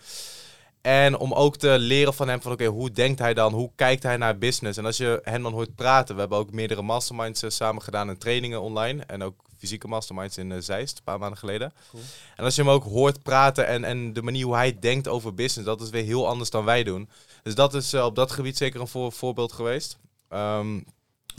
[0.80, 3.52] En om ook te leren van hem van oké, hoe denkt hij dan?
[3.52, 4.78] Hoe kijkt hij naar business?
[4.78, 8.08] En als je hem dan hoort praten, we hebben ook meerdere masterminds eh, samen gedaan
[8.08, 9.02] en trainingen online.
[9.06, 11.72] En ook fysieke masterminds in eh, Zeist, een paar maanden geleden.
[11.90, 12.02] Cool.
[12.36, 15.34] En als je hem ook hoort praten en, en de manier hoe hij denkt over
[15.34, 17.08] business, dat is weer heel anders dan wij doen.
[17.42, 19.98] Dus dat is eh, op dat gebied zeker een voor, voorbeeld geweest.
[20.28, 20.80] Ehm,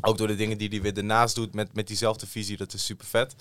[0.02, 2.58] Ook door de dingen die hij weer daarnaast doet met, met diezelfde visie.
[2.58, 3.36] Dat is super vet.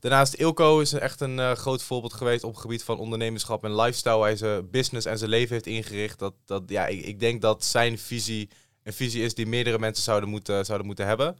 [0.00, 3.76] Daarnaast Ilko is echt een eh, groot voorbeeld geweest op het gebied van ondernemerschap en
[3.76, 4.22] lifestyle.
[4.22, 6.18] Hij zijn business en zijn leven heeft ingericht.
[6.18, 8.48] Dat, dat, ja, ik, ik denk dat zijn visie
[8.88, 11.36] een visie is die meerdere mensen zouden moeten, zouden moeten hebben.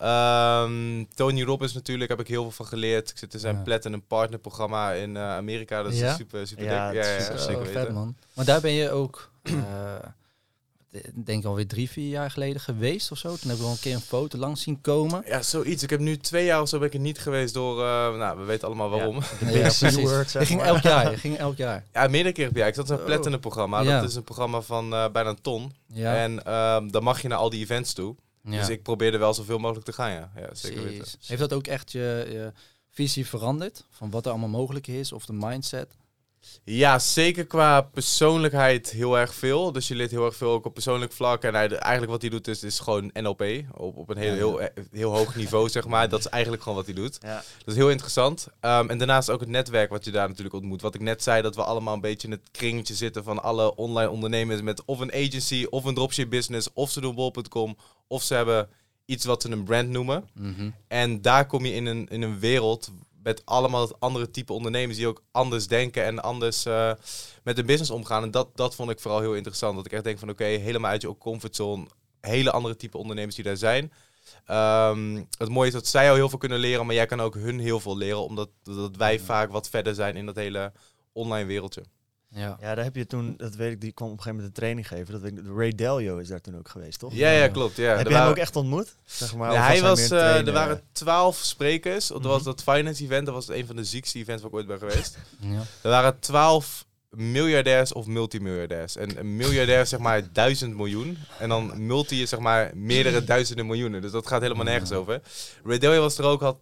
[0.00, 3.10] Ehm, Tony Robbins natuurlijk, heb ik heel veel van geleerd.
[3.10, 3.62] Ik zit in zijn Ja.
[3.62, 5.82] Platinum Partner programma in eh, Amerika.
[5.82, 6.14] Dat is Ja?
[6.14, 7.00] super, super Ja, dik.
[7.00, 7.72] is ja, zeker weten.
[7.80, 8.16] vet man.
[8.34, 9.52] Maar daar ben je ook, eh,
[10.90, 13.28] ik denk alweer drie, vier jaar geleden geweest of zo.
[13.28, 15.22] Toen heb ik wel een keer een foto langs zien komen.
[15.26, 15.82] Ja, zoiets.
[15.82, 18.38] Ik heb nu twee jaar of zo ben ik er niet geweest door, eh, nou,
[18.38, 19.16] we weten allemaal waarom.
[19.40, 19.94] Ja, Ja, precies.
[20.32, 20.68] Je ging maar.
[20.68, 21.84] elk jaar, je ging elk jaar.
[21.92, 22.68] meerdere keren per jaar.
[22.68, 23.06] Ik zat in een Oh.
[23.06, 23.80] Platinum programma.
[23.80, 24.00] Ja.
[24.00, 25.72] Dat is een programma van eh, bijna een ton.
[25.86, 26.14] Ja.
[26.16, 28.16] En ehm, dan mag je naar al die events toe.
[28.42, 28.58] Ja.
[28.58, 30.32] Dus ik probeerde wel zoveel mogelijk te gaan, ja.
[30.36, 31.06] Ja, zeker weten.
[31.26, 32.52] Heeft dat ook echt je, je
[32.88, 33.84] visie veranderd?
[33.90, 35.96] Van wat er allemaal mogelijk is of de mindset?
[36.64, 39.72] Ja, zeker qua persoonlijkheid heel erg veel.
[39.72, 41.42] Dus je leert heel erg veel ook op persoonlijk vlak.
[41.42, 43.42] En hij, eigenlijk wat hij doet is, is gewoon NLP.
[43.76, 44.36] Op, op een heel, Ja.
[44.36, 46.08] heel, heel hoog niveau, zeg maar.
[46.08, 47.18] Dat is eigenlijk gewoon wat hij doet.
[47.22, 47.34] Ja.
[47.34, 48.48] Dat is heel interessant.
[48.60, 50.82] Ehm, en daarnaast ook het netwerk wat je daar natuurlijk ontmoet.
[50.82, 53.74] Wat ik net zei, dat we allemaal een beetje in het kringetje zitten van alle
[53.76, 58.22] online ondernemers met of een agency, of een dropship business, of ze doen bol.com, of
[58.22, 58.68] ze hebben
[59.04, 60.28] iets wat ze een brand noemen.
[60.34, 60.70] Mhm.
[60.88, 62.90] En daar kom je in een, in een wereld
[63.22, 66.92] met allemaal andere type ondernemers die ook anders denken en anders eh,
[67.42, 68.22] met de business omgaan.
[68.22, 69.76] En dat, dat vond ik vooral heel interessant.
[69.76, 71.86] Dat ik echt denk van oké, helemaal uit je comfortzone.
[72.20, 73.92] Hele andere type ondernemers die daar zijn.
[74.44, 77.34] Ehm, het mooie is dat zij al heel veel kunnen leren, maar jij kan ook
[77.34, 78.24] hun heel veel leren.
[78.24, 80.72] Omdat dat wij vaak wat verder zijn in dat hele
[81.12, 81.82] online wereldje.
[82.34, 82.56] Ja.
[82.60, 84.62] Ja, daar heb je toen, dat weet ik, die kwam op een gegeven moment een
[84.62, 85.12] training geven.
[85.12, 87.14] Dat weet ik, Ray Dalio is daar toen ook geweest, toch?
[87.14, 87.76] Ja, ja, klopt.
[87.76, 87.96] Ja.
[87.96, 88.94] Heb je hem ook echt ontmoet?
[89.04, 92.06] Zeg maar, Ja, hij was, eh, er waren twaalf sprekers.
[92.06, 92.44] Dat was Mhm.
[92.44, 93.26] dat finance event.
[93.26, 95.18] Dat was een van de ziekste events waar ik ooit ben geweest.
[95.40, 95.60] Ja.
[95.82, 98.96] Er waren twaalf miljardairs of multimiljardairs.
[98.96, 101.18] En een miljardair is zeg maar duizend miljoen.
[101.38, 104.00] En dan multi is zeg maar meerdere duizenden miljoenen.
[104.02, 105.20] Dus dat gaat helemaal nergens over.
[105.64, 106.56] Ray Dalio was er ook, had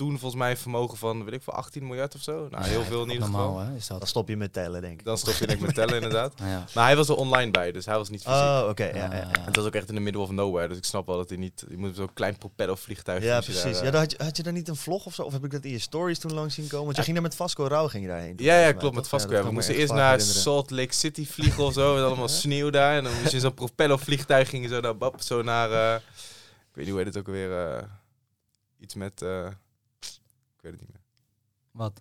[0.00, 2.46] toen volgens mij een vermogen van, weet ik voor 18 miljard of zo.
[2.50, 3.70] Nou, heel veel in ieder Normaal, geval.
[3.70, 5.04] hè, is Dan stop je met tellen, denk ik.
[5.04, 6.32] Dan stop je denk ik met tellen inderdaad.
[6.50, 6.64] Ja.
[6.74, 8.38] Maar hij was er online bij, dus hij was niet fysiek.
[8.38, 8.84] Oh, oké.
[8.84, 9.32] ja, ja, ja.
[9.32, 11.28] En het was ook echt in the middle of nowhere, dus ik snap wel dat
[11.28, 11.64] hij niet...
[11.68, 13.22] Je moet zo'n klein propellervliegtuig...
[13.24, 13.62] Ja, je precies.
[13.62, 15.22] daar, ja, eh, dan had, je, had je daar niet een vlog of zo?
[15.22, 16.84] Of heb ik dat in je stories toen langs zien komen?
[16.84, 18.34] Want je ging daar met Vasco Rauw ging je daarheen.
[18.36, 19.08] Ja, ja, klopt, met?
[19.08, 19.42] Vasco.
[19.44, 20.42] we moesten eerst naar herinneren.
[20.42, 21.94] Salt Lake City vliegen of zo.
[21.94, 22.96] Met allemaal sneeuw daar.
[22.96, 25.70] En dan moest je in zo'n propellervliegtuig gingen zo naar Bab, zo naar...
[25.72, 27.66] eh, ik weet niet hoe heet het ook alweer.
[27.76, 27.82] eh,
[28.78, 29.22] iets met...
[29.22, 29.46] eh,
[30.62, 31.02] ik weet het niet meer.
[31.72, 32.00] Wat?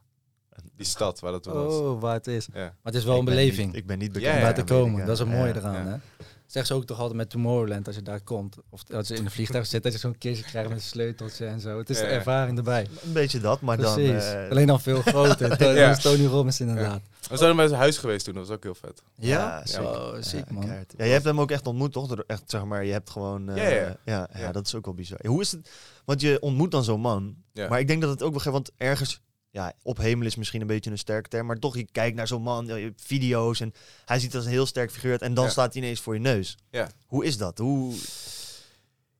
[0.75, 1.73] Die stad waar dat toen was.
[1.73, 2.47] Oh, waar het is.
[2.53, 2.59] Ja.
[2.63, 4.31] Maar het is wel Ik een beleving niet- ik ben niet Ja, bekend.
[4.33, 4.99] ja, om daar met te komen.
[5.05, 5.59] Dat is het mooie ja.
[5.59, 5.91] eraan, ja.
[5.91, 6.18] hè?
[6.49, 8.55] Zeggen ze ook toch altijd met Tomorrowland als je daar komt.
[8.69, 11.45] Of als je in een vliegtuig zit, dat je zo'n kistje krijgt met een sleuteltje
[11.45, 11.77] en zo.
[11.77, 12.15] Het is de Ja, ja.
[12.15, 12.87] ervaring erbij.
[13.03, 13.99] Een beetje dat, maar dan...
[13.99, 15.49] Eh, Alleen dan veel groter.
[15.57, 15.89] Dat Ja.
[15.91, 17.01] is Tony Robbins inderdaad.
[17.29, 19.01] We zijn bij zijn huis geweest toen, dat was ook heel vet.
[19.15, 19.85] Ja, zeker.
[19.89, 20.65] Oh, ziek Ja, man.
[20.97, 22.07] Ja, je hebt hem ook echt ontmoet, toch?
[22.07, 23.49] Door- Echt, zeg maar, je hebt gewoon...
[23.49, 23.95] eh, Ja, ja, ja.
[24.05, 24.51] ja, ja, Ja.
[24.51, 25.19] dat is ook wel bizar.
[25.25, 25.69] Hoe is het?
[26.05, 27.35] Want je ontmoet dan zo'n man.
[27.53, 27.67] Ja.
[27.69, 28.39] Maar ik denk dat het ook wel...
[28.39, 29.21] ge- Want ergens...
[29.51, 31.47] Ja, op hemel is misschien een beetje een sterke term.
[31.47, 33.59] Maar toch, je kijkt naar zo'n man, hebt video's...
[33.59, 33.73] En
[34.05, 35.21] hij ziet als een heel sterk figuur uit.
[35.21, 35.49] En dan Ja.
[35.51, 36.57] staat hij ineens voor je neus.
[36.71, 36.89] Ja.
[37.05, 37.57] Hoe is dat?
[37.57, 37.93] Hoe...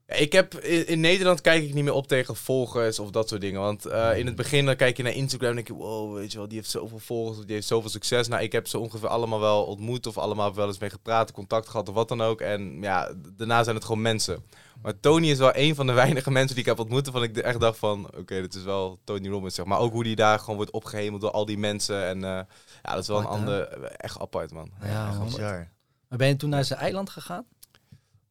[0.09, 3.29] Ja, ik heb, in, in Nederland kijk ik niet meer op tegen volgers of dat
[3.29, 3.61] soort dingen.
[3.61, 6.31] Want eh, in het begin dan kijk je naar Instagram en denk je, wow, weet
[6.31, 8.27] je wel, die heeft zoveel volgers, of die heeft zoveel succes.
[8.27, 11.69] Nou, ik heb ze ongeveer allemaal wel ontmoet of allemaal wel eens mee gepraat, contact
[11.69, 12.41] gehad of wat dan ook.
[12.41, 14.43] En ja, daarna zijn het gewoon mensen.
[14.81, 17.37] Maar Tony is wel een van de weinige mensen die ik heb ontmoet waarvan ik
[17.37, 19.79] echt dacht van, oké, dit is wel Tony Robbins, zeg maar.
[19.79, 22.05] Ook hoe die daar gewoon wordt opgehemeld door al die mensen.
[22.05, 22.39] En eh,
[22.83, 24.71] ja, dat is wel een Apart, ander, echt apart, man.
[24.81, 25.27] Ja, echt man.
[25.27, 25.35] apart.
[25.35, 25.71] Bizar.
[26.07, 27.45] Maar ben je toen naar zijn eiland gegaan?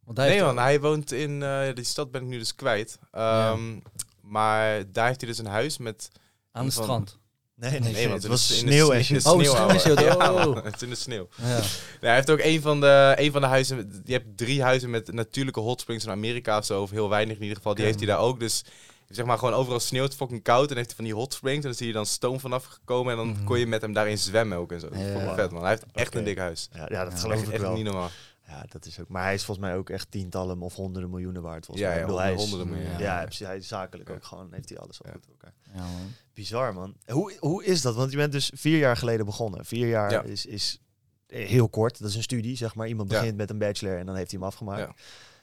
[0.08, 2.98] Want hij Nee man, hij woont in, eh, die stad ben ik nu dus kwijt.
[3.10, 3.78] Ehm,
[4.20, 6.08] Maar daar heeft hij dus een huis met...
[6.52, 7.18] aan het van- strand.
[7.54, 9.18] Nee, nee, Nee, want het was is in sneeuw de en sneeuw.
[9.20, 9.26] shit.
[9.26, 10.44] Oh, sneeuw, Ja, oh.
[10.54, 11.28] man, het is in de sneeuw.
[11.36, 11.46] Ja.
[11.46, 11.60] Nee,
[12.00, 14.02] hij heeft ook een van, de, een van de huizen...
[14.04, 16.82] Je hebt drie huizen met natuurlijke hot springs in Amerika of zo.
[16.82, 17.72] Of heel weinig in ieder geval.
[17.74, 17.88] Die Ja.
[17.88, 18.40] heeft hij daar ook.
[18.40, 18.64] Dus
[19.08, 20.70] zeg maar gewoon overal sneeuwt, fucking koud.
[20.70, 21.56] En heeft hij van die hot springs.
[21.62, 23.10] En dan zie je dan stoom vanaf gekomen.
[23.12, 23.44] En dan Mhm.
[23.44, 24.88] kon je met hem daarin zwemmen ook en zo.
[24.88, 25.34] Dat is Ja.
[25.34, 25.60] vet man.
[25.60, 26.68] Hij heeft echt een dik huis.
[26.72, 27.74] Ja, ja, dat Ja, geloof Echt, ik echt wel.
[27.74, 28.10] niet normaal.
[28.48, 29.08] Ja, dat is ook.
[29.08, 31.64] Maar hij is volgens mij ook echt tientallen of honderden miljoenen waard.
[31.66, 31.96] Volgens Ja, mij.
[31.96, 32.98] ja, Ik bedoel, hij is- honderden miljoenen.
[33.00, 34.14] Ja, precies, hij is zakelijk Ja.
[34.14, 34.48] ook gewoon.
[34.52, 35.12] Heeft hij alles al Ja.
[35.12, 35.54] goed voor elkaar.
[35.74, 36.12] Ja, man.
[36.34, 36.94] Bizar, man.
[37.06, 37.94] Hoe, hoe is dat?
[37.94, 39.64] Want je bent dus vier jaar geleden begonnen.
[39.64, 40.22] Vier jaar Ja.
[40.22, 40.80] is, is
[41.26, 41.98] heel kort.
[41.98, 42.88] Dat is een studie, zeg maar.
[42.88, 43.18] Iemand Ja.
[43.18, 44.80] begint met een bachelor en dan heeft hij hem afgemaakt.
[44.80, 44.94] Ja.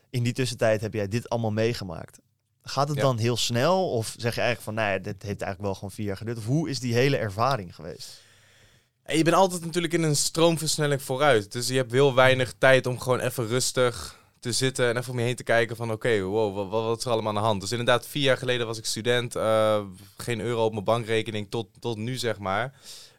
[0.10, 2.20] In die tussentijd heb jij dit allemaal meegemaakt.
[2.62, 3.04] Gaat het Ja.
[3.04, 3.92] dan heel snel?
[3.92, 6.38] Of zeg je eigenlijk van, nou ja, dit heeft eigenlijk wel gewoon vier jaar geduurd?
[6.38, 8.24] Of hoe is die hele ervaring geweest?
[9.08, 11.52] Je bent altijd natuurlijk in een stroomversnelling vooruit.
[11.52, 15.20] Dus je hebt heel weinig tijd om gewoon even rustig te zitten en even om
[15.20, 17.62] je heen te kijken van oké, wow, wat, wat is er allemaal aan de hand?
[17.62, 19.82] Dus inderdaad, vier jaar geleden was ik student, eh,
[20.18, 22.74] geen euro op mijn bankrekening tot, tot nu zeg maar.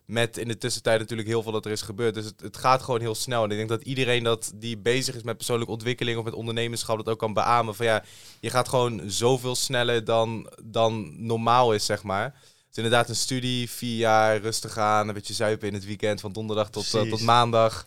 [0.04, 2.14] Met in de tussentijd natuurlijk heel veel dat er is gebeurd.
[2.14, 3.44] Dus het, het gaat gewoon heel snel.
[3.44, 6.96] En ik denk dat iedereen dat die bezig is met persoonlijke ontwikkeling of met ondernemerschap
[6.96, 7.74] dat ook kan beamen.
[7.74, 8.04] Van ja,
[8.40, 12.34] je gaat gewoon zoveel sneller dan, dan normaal is, zeg maar.
[12.76, 16.32] Is inderdaad een studie, vier jaar rustig aan, een beetje zuipen in het weekend van
[16.32, 17.84] donderdag tot, eh, tot maandag.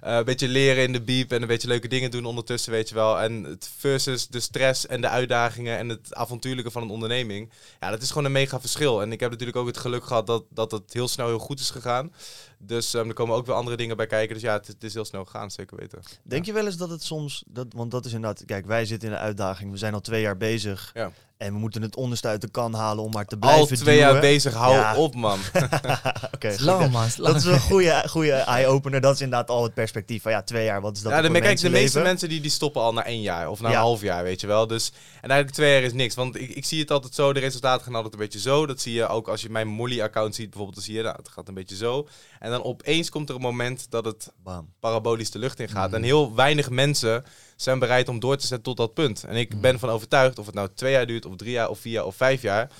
[0.00, 2.88] Eh, een beetje leren in de biep en een beetje leuke dingen doen ondertussen, weet
[2.88, 3.20] je wel.
[3.20, 7.50] En het versus de stress en de uitdagingen en het avontuurlijke van een onderneming.
[7.80, 9.02] Ja, dat is gewoon een mega verschil.
[9.02, 11.60] En ik heb natuurlijk ook het geluk gehad dat, dat het heel snel heel goed
[11.60, 12.12] is gegaan.
[12.58, 14.34] Dus ehm, er komen ook weer andere dingen bij kijken.
[14.34, 15.98] Dus ja, het, het is heel snel gegaan, zeker weten.
[16.22, 19.08] Denk je wel eens dat het soms, dat, want dat is inderdaad, kijk, wij zitten
[19.08, 19.70] in een uitdaging.
[19.70, 20.90] We zijn al twee jaar bezig.
[20.94, 21.10] Ja.
[21.36, 23.98] En we moeten het onderste uit de kan halen om maar te blijven Al twee
[23.98, 24.96] jaar bezig, hou Ja.
[24.96, 25.38] op man.
[26.34, 29.00] Oké, Lang man, Dat is een goede, goede eye-opener.
[29.00, 31.40] Dat is inderdaad al het perspectief van ja, twee jaar, wat is dat ja, de,
[31.40, 33.74] kijk, de meeste mensen die, die stoppen al na één jaar of na Ja.
[33.74, 34.66] een half jaar, weet je wel.
[34.66, 36.14] Dus, en eigenlijk twee jaar is niks.
[36.14, 38.66] Want ik, ik zie het altijd zo, de resultaten gaan altijd een beetje zo.
[38.66, 40.74] Dat zie je ook als je mijn Molly-account ziet bijvoorbeeld.
[40.76, 42.08] Dan zie je, nou, het gaat een beetje zo.
[42.38, 44.72] En dan opeens komt er een moment dat het Bam.
[44.80, 45.92] parabolisch de lucht in gaat.
[45.92, 47.24] En heel weinig mensen
[47.56, 49.24] zijn bereid om door te zetten tot dat punt.
[49.24, 51.78] En ik ben van overtuigd, of het nou twee jaar duurt, of drie jaar, of
[51.78, 52.70] vier jaar, of vijf jaar.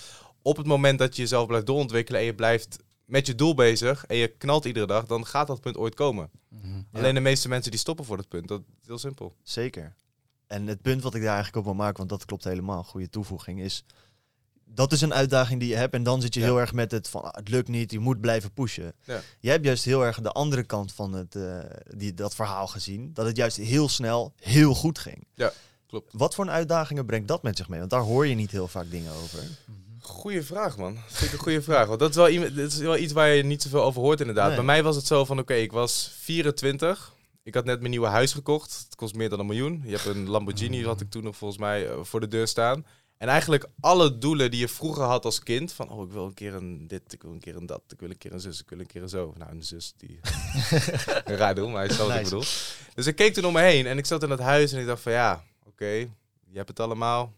[0.43, 4.07] Op het moment dat je jezelf blijft doorontwikkelen en je blijft met je doel bezig
[4.07, 6.31] en je knalt iedere dag, dan gaat dat punt ooit komen.
[6.49, 6.83] Mhm.
[6.93, 8.49] Alleen de meeste mensen die stoppen voor dat punt.
[8.49, 9.35] Dat is heel simpel.
[9.43, 9.95] Zeker.
[10.47, 13.09] En het punt wat ik daar eigenlijk op wil maken, want dat klopt helemaal, goede
[13.09, 13.85] toevoeging, is
[14.75, 15.95] dat is een uitdaging die je hebt.
[15.95, 16.47] En dan zit je Ja.
[16.47, 18.93] heel erg met het van ah, het lukt niet, je moet blijven pushen.
[19.05, 19.21] Ja.
[19.41, 21.59] Jij hebt juist heel erg de andere kant van het, eh,
[21.97, 23.11] die, dat verhaal gezien.
[23.15, 25.27] Dat het juist heel snel heel goed ging.
[25.35, 25.53] Ja,
[25.87, 26.13] klopt.
[26.13, 27.79] Wat voor een uitdagingen brengt dat met zich mee?
[27.79, 29.39] Want daar hoor je niet heel vaak dingen over.
[30.01, 30.95] Goeie vraag, man.
[30.95, 31.87] Dat vind ik een goede vraag.
[31.87, 34.47] Want dat is, wel, dat is wel iets waar je niet zoveel over hoort, inderdaad.
[34.47, 34.57] Nee.
[34.57, 37.17] Bij mij was het zo van, oké, ik was 24.
[37.43, 38.85] Ik had net mijn nieuwe huis gekocht.
[38.85, 39.83] Het kost meer dan een miljoen.
[39.85, 42.87] Je hebt een Lamborghini, had ik toen nog volgens mij eh, voor de deur staan.
[43.19, 45.73] En eigenlijk alle doelen die je vroeger had als kind.
[45.73, 47.83] Van, oh, ik wil een keer een dit, ik wil een keer een dat.
[47.89, 49.35] Ik wil een keer een zus, ik wil een keer een zo.
[49.37, 50.21] Nou, een zus die...
[51.25, 52.45] een raar doel, maar hij is wat ik bedoel.
[52.95, 54.87] Dus ik keek toen om me heen en ik zat in dat huis en ik
[54.87, 55.93] dacht van, ja, oké,
[56.51, 57.33] je hebt het allemaal.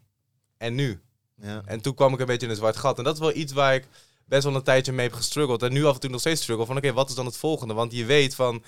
[0.56, 1.00] En nu?
[1.34, 1.62] Ja.
[1.64, 2.98] En toen kwam ik een beetje in een zwart gat.
[2.98, 3.86] En dat is wel iets waar ik
[4.24, 5.62] best wel een tijdje mee heb gestruggeld.
[5.62, 6.66] En nu af en toe nog steeds struggle.
[6.66, 7.74] Van oké, wat is dan het volgende?
[7.74, 8.62] Want je weet van,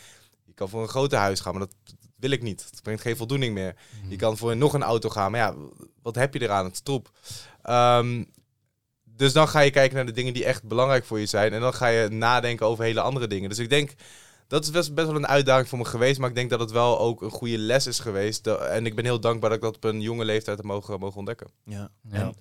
[0.45, 2.67] je kan voor een groter huis gaan, maar dat wil ik niet.
[2.71, 3.77] Het brengt geen voldoening meer.
[4.09, 5.55] Je kan voor nog een auto gaan, maar ja,
[6.03, 6.65] wat heb je eraan?
[6.65, 7.11] Het is troep.
[7.63, 8.25] Ehm,
[9.05, 11.53] dus dan ga je kijken naar de dingen die echt belangrijk voor je zijn.
[11.53, 13.49] En dan ga je nadenken over hele andere dingen.
[13.49, 13.95] Dus ik denk,
[14.47, 16.19] dat is best, best wel een uitdaging voor me geweest.
[16.19, 18.47] Maar ik denk dat het wel ook een goede les is geweest.
[18.47, 21.19] En ik ben heel dankbaar dat ik dat op een jonge leeftijd heb mogen, mogen
[21.19, 21.51] ontdekken.
[21.65, 21.91] Ja.
[22.11, 22.17] Ja.
[22.17, 22.35] En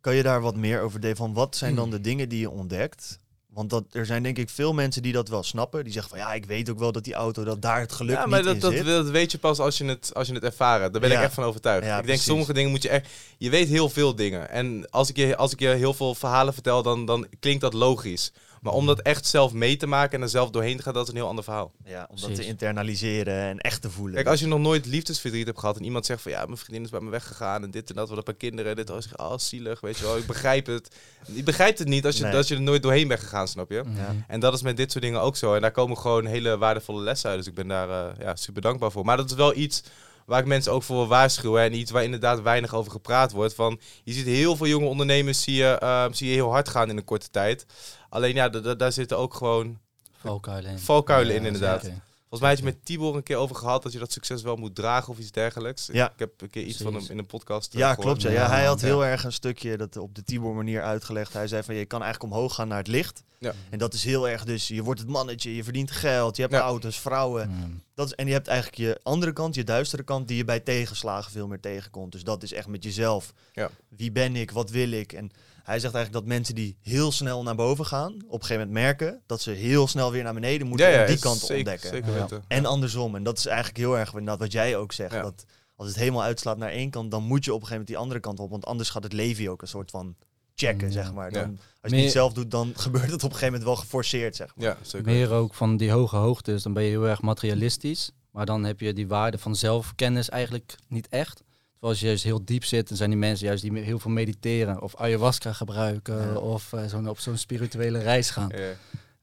[0.00, 1.16] kan je daar wat meer over delen?
[1.16, 3.18] Van wat zijn dan de dingen die je ontdekt?
[3.54, 5.84] Want dat, er zijn denk ik veel mensen die dat wel snappen.
[5.84, 8.16] Die zeggen van ja, ik weet ook wel dat die auto, dat daar het geluk
[8.16, 8.86] ja, maar niet dat, in dat, zit.
[8.86, 10.92] dat weet je pas als je het, als je het ervaren.
[10.92, 11.18] Daar ben Ja.
[11.18, 11.84] ik echt van overtuigd.
[11.84, 12.24] Ja, ik denk, precies.
[12.24, 13.08] sommige dingen moet je echt...
[13.38, 14.50] Je weet heel veel dingen.
[14.50, 17.72] En als ik je, als ik je heel veel verhalen vertel, dan, dan klinkt dat
[17.72, 18.32] logisch.
[18.64, 21.02] Maar om dat echt zelf mee te maken en er zelf doorheen te gaan, dat
[21.02, 21.72] is een heel ander verhaal.
[21.84, 24.14] Ja, om dat te internaliseren en echt te voelen.
[24.14, 26.84] Kijk, als je nog nooit liefdesverdriet hebt gehad en iemand zegt van ja, mijn vriendin
[26.84, 29.18] is bij me weggegaan en dit en dat, wat een paar kinderen, dit, als je
[29.18, 30.96] oh, zielig, weet je wel, ik begrijp het.
[31.32, 32.36] Je begrijpt het niet als je, Nee.
[32.36, 33.82] als je er nooit doorheen bent gegaan, snap je?
[33.94, 34.14] Ja.
[34.26, 35.54] En dat is met dit soort dingen ook zo.
[35.54, 37.38] En daar komen gewoon hele waardevolle lessen uit.
[37.38, 39.04] Dus ik ben daar eh, ja, super dankbaar voor.
[39.04, 39.82] Maar dat is wel iets
[40.26, 41.62] waar ik mensen ook voor wil waarschuwen.
[41.62, 43.54] En iets waar inderdaad weinig over gepraat wordt.
[43.54, 46.90] Van, je ziet heel veel jonge ondernemers zie je, eh, zie je heel hard gaan
[46.90, 47.66] in een korte tijd.
[48.14, 49.78] Alleen ja, da- da- daar zitten ook gewoon...
[50.16, 50.78] Valkuilen in.
[50.78, 51.82] Valkuilen in, inderdaad.
[51.82, 51.98] zeker.
[52.18, 54.56] Volgens mij had je met Tibor een keer over gehad dat je dat succes wel
[54.56, 55.88] moet dragen of iets dergelijks.
[55.92, 56.06] Ja.
[56.06, 58.06] Ik heb een keer iets van hem in een podcast eh, Ja, gehoord.
[58.06, 58.22] klopt.
[58.22, 58.30] Ja.
[58.30, 58.86] Ja, hij had ja.
[58.86, 61.32] heel erg een stukje dat op de Tibor manier uitgelegd.
[61.32, 63.22] Hij zei van je kan eigenlijk omhoog gaan naar het licht.
[63.38, 63.52] Ja.
[63.70, 66.54] En dat is heel erg dus, je wordt het mannetje, je verdient geld, je hebt
[66.54, 66.60] Ja.
[66.60, 67.50] auto's, vrouwen.
[67.50, 67.70] Mhm.
[67.94, 70.60] Dat is, en je hebt eigenlijk je andere kant, je duistere kant, die je bij
[70.60, 72.12] tegenslagen veel meer tegenkomt.
[72.12, 73.32] Dus dat is echt met jezelf.
[73.52, 73.70] Ja.
[73.88, 74.50] Wie ben ik?
[74.50, 75.12] Wat wil ik?
[75.12, 75.30] En
[75.64, 78.70] hij zegt eigenlijk dat mensen die heel snel naar boven gaan, op een gegeven moment
[78.70, 81.46] merken dat ze heel snel weer naar beneden moeten Ja, ja, om die kant te
[81.46, 81.88] zeker, ontdekken.
[81.88, 82.20] Zeker Ja.
[82.20, 82.44] weten.
[82.48, 83.14] En andersom.
[83.16, 85.12] En dat is eigenlijk heel erg wat jij ook zegt.
[85.12, 85.22] Ja.
[85.22, 85.44] Dat
[85.76, 87.96] als het helemaal uitslaat naar één kant, dan moet je op een gegeven moment die
[87.98, 88.50] andere kant op.
[88.50, 90.14] Want anders gaat het leven je ook een soort van
[90.54, 90.92] checken, Ja.
[90.92, 91.30] zeg maar.
[91.32, 91.42] Dan.
[91.42, 93.76] Als je het Meer- niet zelf doet, dan gebeurt het op een gegeven moment wel
[93.76, 94.64] geforceerd, zeg maar.
[94.66, 98.10] Ja, zeker Meer ook van die hoge hoogtes, dan ben je heel erg materialistisch.
[98.30, 101.42] Maar dan heb je die waarde van zelfkennis eigenlijk niet echt.
[101.84, 104.10] Terwijl als je juist heel diep zit, dan zijn die mensen juist die heel veel
[104.10, 106.34] mediteren of ayahuasca gebruiken Ja.
[106.38, 108.48] of zo'n op zo'n spirituele reis gaan.
[108.54, 108.72] Ja.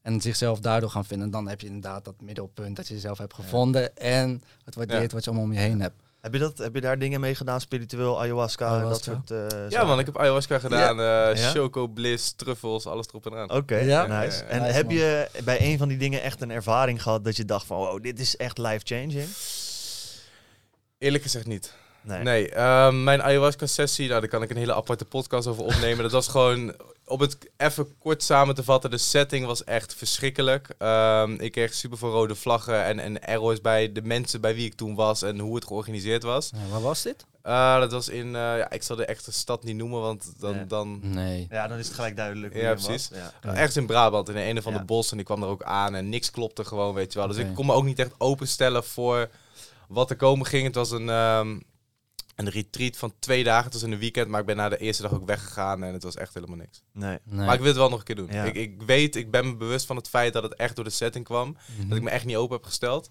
[0.02, 1.30] En zichzelf daardoor gaan vinden.
[1.32, 5.16] Dan heb je inderdaad dat middelpunt dat je jezelf hebt gevonden en het waardeert Ja.
[5.16, 5.96] wat je allemaal om je heen hebt.
[6.22, 9.12] Heb je, dat, heb je daar dingen mee gedaan, spiritueel, ayahuasca, Ayahuasca.
[9.12, 9.52] dat soort...
[9.54, 11.00] eh, Ja man, ik heb ayahuasca gedaan.
[11.00, 11.06] eh
[11.42, 11.50] Ja?
[11.52, 13.52] Choco, bliss, truffels, alles erop en eraan.
[13.52, 14.06] Oké, Ja?
[14.22, 14.38] nice.
[14.38, 14.96] Ja, ja, En nice, heb man.
[14.96, 18.04] je bij een van die dingen echt een ervaring gehad dat je dacht van, wow,
[18.04, 19.28] dit is echt life-changing?
[20.98, 21.74] Eerlijk gezegd niet.
[22.04, 22.24] Nee.
[22.24, 26.04] Nee, ehm, mijn ayahuasca-sessie, nou, daar kan ik een hele aparte podcast over opnemen.
[26.04, 30.74] dat was gewoon op het even kort samen te vatten, de setting was echt verschrikkelijk.
[30.78, 34.66] Ehm, ik kreeg super veel rode vlaggen en, en arrows bij de mensen bij wie
[34.66, 36.52] ik toen was en hoe het georganiseerd was.
[36.56, 37.26] Ja, waar was dit?
[37.46, 40.56] Uh, dat was in, uh, ja, ik zal de echte stad niet noemen, want dan...
[40.56, 40.66] Nee.
[40.66, 41.48] dan Nee.
[41.50, 42.54] Ja, dan is het gelijk duidelijk.
[42.54, 43.10] Ja, wie precies.
[43.10, 43.20] was.
[43.20, 43.34] Ja.
[43.44, 43.56] Ja.
[43.56, 44.78] Ergens in Brabant, in een van Ja.
[44.80, 45.12] de bossen.
[45.12, 47.28] En die kwam er ook aan en niks klopte gewoon, weet je wel.
[47.28, 49.30] Dus ik kon me ook niet echt openstellen voor
[49.88, 50.66] wat er komen ging.
[50.66, 51.60] Het was een, ehm,
[52.36, 53.64] een retreat van twee dagen.
[53.64, 55.84] Het was in een weekend, maar ik ben na de eerste dag ook weggegaan.
[55.84, 56.84] En het was echt helemaal niks.
[56.92, 57.18] Nee.
[57.24, 57.46] nee.
[57.46, 58.30] Maar ik wil het wel nog een keer doen.
[58.32, 58.44] Ja.
[58.44, 60.92] Ik, ik weet, ik ben me bewust van het feit dat het echt door de
[60.92, 61.58] setting kwam.
[61.78, 61.88] Mhm.
[61.88, 63.10] Dat ik me echt niet open heb gesteld.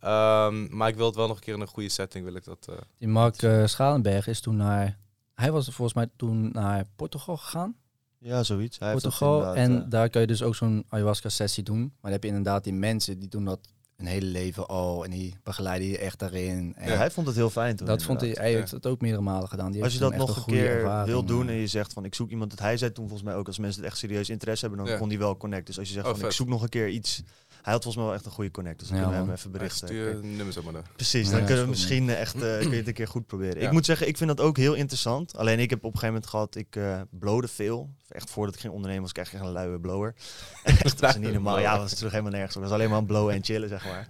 [0.00, 2.24] Ehm, maar ik wil het wel nog een keer in een goede setting.
[2.24, 4.98] Wil ik dat, eh, Die Mark eh, Schalenberg is toen naar...
[5.34, 7.76] Hij was volgens mij toen naar Portugal gegaan.
[8.18, 8.78] Ja, zoiets.
[8.78, 9.54] Hij Portugal.
[9.54, 11.80] En eh, daar kan je dus ook zo'n ayahuasca-sessie doen.
[11.80, 13.68] Maar dan heb je inderdaad die mensen die doen dat
[14.00, 15.04] een hele leven al.
[15.04, 16.74] En die begeleiden je echt daarin.
[16.76, 17.86] En ja, hij vond het heel fijn toen.
[17.86, 19.72] dat vond hij, hij heeft het ook meerdere malen gedaan.
[19.72, 21.54] Die Als je dat nog een keer ervaring, wil doen eh.
[21.54, 23.58] en je zegt van ik zoek iemand, dat hij zei toen volgens mij ook als
[23.58, 24.98] mensen het echt serieus interesse hebben, dan Ja.
[25.00, 25.66] kon hij wel connect.
[25.66, 27.22] Dus als je zegt Oh, van ik zoek nog een keer iets,
[27.62, 28.78] hij had volgens mij wel echt een goede connect.
[28.78, 29.88] Dus dan Ja, kunnen we hem even ja, berichten.
[29.88, 30.82] stuur nummers op maar.
[30.96, 33.60] Precies, dan ja, kunnen we misschien echt eh, kun je het een keer goed proberen.
[33.60, 33.66] Ja.
[33.66, 35.36] Ik moet zeggen, ik vind dat ook heel interessant.
[35.36, 37.90] Alleen ik heb op een gegeven moment gehad, ik eh blowde veel.
[38.08, 40.14] Echt voordat ik ging ondernemen was ik echt een luie blower.
[40.64, 41.58] echt, dat is niet normaal.
[41.60, 42.56] Ja, was terug helemaal nergens.
[42.56, 44.08] Ik was alleen maar aan het blowen en chillen, zeg maar.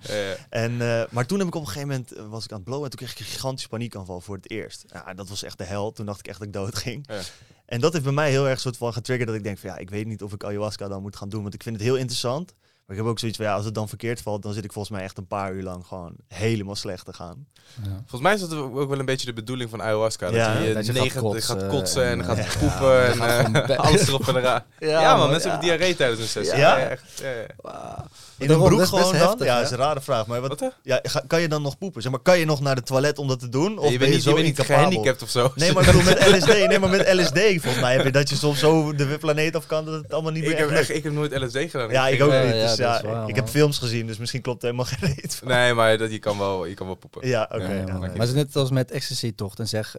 [0.48, 2.84] En, eh, maar toen heb ik op een gegeven moment, was ik aan het blowen
[2.84, 4.84] en toen kreeg ik een gigantische paniekaanval voor het eerst.
[4.86, 5.92] Ja, dat was echt de hel.
[5.92, 7.04] Toen dacht ik echt dat ik dood ging.
[7.08, 7.20] Ja.
[7.66, 9.76] En dat heeft bij mij heel erg soort van getriggerd dat ik denk van ja,
[9.76, 11.42] ik weet niet of ik ayahuasca dan moet gaan doen.
[11.42, 12.54] Want ik vind het heel interessant.
[12.90, 14.72] Maar ik heb ook zoiets van ja, als het dan verkeerd valt, dan zit ik
[14.72, 17.46] volgens mij echt een paar uur lang gewoon helemaal slecht te gaan.
[17.82, 17.88] Ja.
[17.90, 20.28] Volgens mij is dat ook wel een beetje de bedoeling van ayahuasca.
[20.28, 22.88] Ja, dat je, dat je negen- gaat kotsen gaat kotsen en, en, gaat eh, poepen
[22.94, 24.62] ja, en je gaat gewoon eh, be- alles erop en eraan.
[24.78, 25.56] Ja, man, mensen ja.
[25.56, 26.56] hebben diarree tijdens een sessie.
[26.58, 26.78] Ja?
[26.78, 27.02] Ja, echt.
[27.22, 28.04] Ja, ja.
[28.40, 29.28] In een broek dat is best gewoon dan?
[29.28, 29.62] heftig, ja, hè?
[29.62, 30.26] dat is een rare vraag.
[30.26, 32.02] Maar wat, ja, ga- kan je dan nog poepen?
[32.02, 33.78] Zeg maar, kan je nog naar de toilet om dat te doen?
[33.78, 35.52] Of je ben bent niet, zo je bent niet gehandicapt of zo.
[35.54, 36.46] Nee, maar ik bedoel met LSD.
[36.68, 39.66] Nee, maar met LSD volgens mij heb je dat je soms zo de planeet af
[39.66, 41.90] kan dat het allemaal niet meer ik, heb echt ik heb nooit LSD gedaan.
[41.90, 42.54] Ja, ik ook Ja, niet.
[42.54, 45.34] ja, Dus ja, waar, ik heb films gezien, dus misschien klopt er helemaal geen reet
[45.34, 45.48] van.
[45.48, 47.28] Nee, maar dat, je, kan wel, je kan wel poepen.
[47.28, 47.62] Ja, oké.
[47.64, 47.98] Ja, ja, nee.
[47.98, 49.54] Maar het is net als met ecstasy toch.
[49.54, 49.96] Dan zeg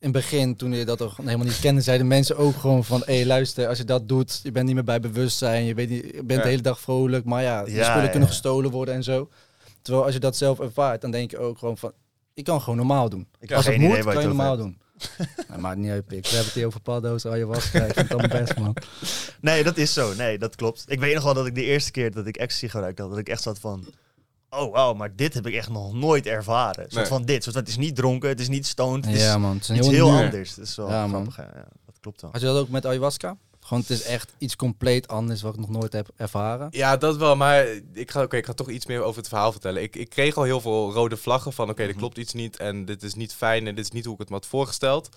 [0.00, 3.02] in het begin, toen je dat nog helemaal niet kende, zeiden mensen ook gewoon van,
[3.04, 6.04] hé luister, als je dat doet, je bent niet meer bij bewustzijn, je, weet niet,
[6.04, 6.42] je bent Ja.
[6.42, 9.28] de hele dag vrolijk, maar ja, de Ja, spullen ja, kunnen gestolen worden en zo.
[9.82, 11.92] Terwijl als je dat zelf ervaart, dan denk je ook gewoon van,
[12.34, 13.26] ik kan gewoon normaal doen.
[13.40, 14.78] Ik als geen het idee moet, kan je je het normaal doen.
[15.48, 16.22] nou, maakt niet uit, pik.
[16.22, 18.76] We hebben het hier over paddo's, ayahuasca, ik vind het allemaal best, man.
[19.40, 20.14] Nee, dat is zo.
[20.14, 20.84] Nee, dat klopt.
[20.86, 23.20] Ik weet nog wel dat ik de eerste keer dat ik ecstasy gebruikte had, dat
[23.20, 23.86] ik echt zat van...
[24.50, 26.82] Oh, wauw, maar dit heb ik echt nog nooit ervaren.
[26.82, 27.06] Soort Nee.
[27.06, 27.42] van dit.
[27.42, 29.04] Soort van, het is niet dronken, het is niet stoned.
[29.04, 29.54] Het is Ja, man.
[29.54, 30.54] Het is iets heel, anders.
[30.54, 31.32] Dat is wel Ja, man.
[31.32, 31.54] grappig.
[31.54, 32.30] Ja, ja, dat klopt wel.
[32.30, 33.36] Had je dat ook met ayahuasca?
[33.60, 36.68] Gewoon, het is echt iets compleet anders wat ik nog nooit heb ervaren.
[36.70, 37.36] Ja, dat wel.
[37.36, 39.82] Maar ik ga, oké, ik ga toch iets meer over het verhaal vertellen.
[39.82, 41.70] Ik, ik kreeg al heel veel rode vlaggen van...
[41.70, 41.98] oké, er Mhm.
[41.98, 43.66] klopt iets niet en dit is niet fijn...
[43.66, 45.08] en dit is niet hoe ik het me had voorgesteld.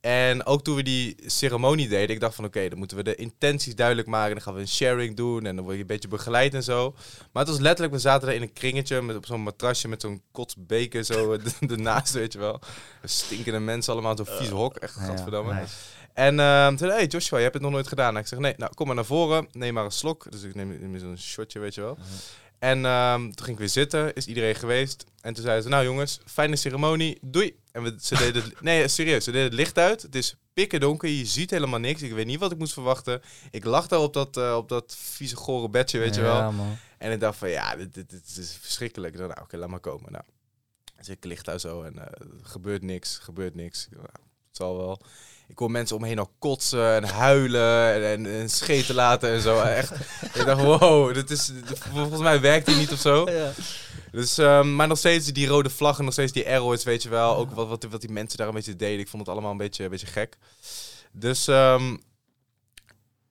[0.00, 2.14] En ook toen we die ceremonie deden...
[2.14, 4.34] ik dacht van oké, dan moeten we de intenties duidelijk maken...
[4.34, 6.94] dan gaan we een sharing doen en dan word je een beetje begeleid en zo.
[7.32, 7.94] Maar het was letterlijk...
[7.94, 9.02] we zaten er in een kringetje...
[9.02, 12.60] Met, op zo'n matrasje met zo'n kotsbeker zo eh, ernaast, weet je wel.
[13.04, 14.76] Stinkende mensen allemaal, zo'n vies hok.
[14.76, 15.54] Echt, Ja, gadverdamme.
[15.54, 15.74] Nice.
[16.16, 18.14] En ehm toen hey Joshua, je hebt het nog nooit gedaan.
[18.14, 20.26] En ik zeg, nee, nou kom maar naar voren, neem maar een slok.
[20.30, 21.98] Dus ik neem, neem zo'n shotje, weet je wel.
[22.58, 25.04] En ehm, toen ging ik weer zitten, is iedereen geweest.
[25.20, 27.56] En toen zeiden ze, nou jongens, fijne ceremonie, doei.
[27.72, 30.02] En we, ze deden het, nee, serieus, ze deden het licht uit.
[30.02, 32.02] Het is pikken donker, je ziet helemaal niks.
[32.02, 33.22] Ik weet niet wat ik moest verwachten.
[33.50, 36.52] Ik lag daar op dat, eh, op dat vieze, gore bedje, weet je wel.
[36.52, 36.76] Man.
[36.98, 39.12] En ik dacht van, ja, dit, dit, dit is verschrikkelijk.
[39.12, 40.12] Ik dacht, nou, oké, laat maar komen.
[40.12, 40.24] Nou,
[40.96, 43.88] dus ik lig daar zo en er gebeurt niks, gebeurt niks.
[43.90, 45.00] Nou, het zal wel.
[45.48, 49.30] Ik hoor mensen om me heen al kotsen en huilen en, en, en scheten laten
[49.30, 49.60] en zo.
[49.60, 49.90] Echt,
[50.34, 51.52] ik dacht, wow, dit is,
[51.92, 53.24] volgens mij werkt die niet of zo.
[53.30, 53.52] Ja.
[54.10, 57.36] Dus, ehm, maar nog steeds die rode vlaggen, nog steeds die arrows, weet je wel.
[57.36, 59.00] Ook wat, wat, wat die mensen daar een beetje deden.
[59.00, 60.36] Ik vond het allemaal een beetje, een beetje gek.
[61.12, 61.96] Dus ehm,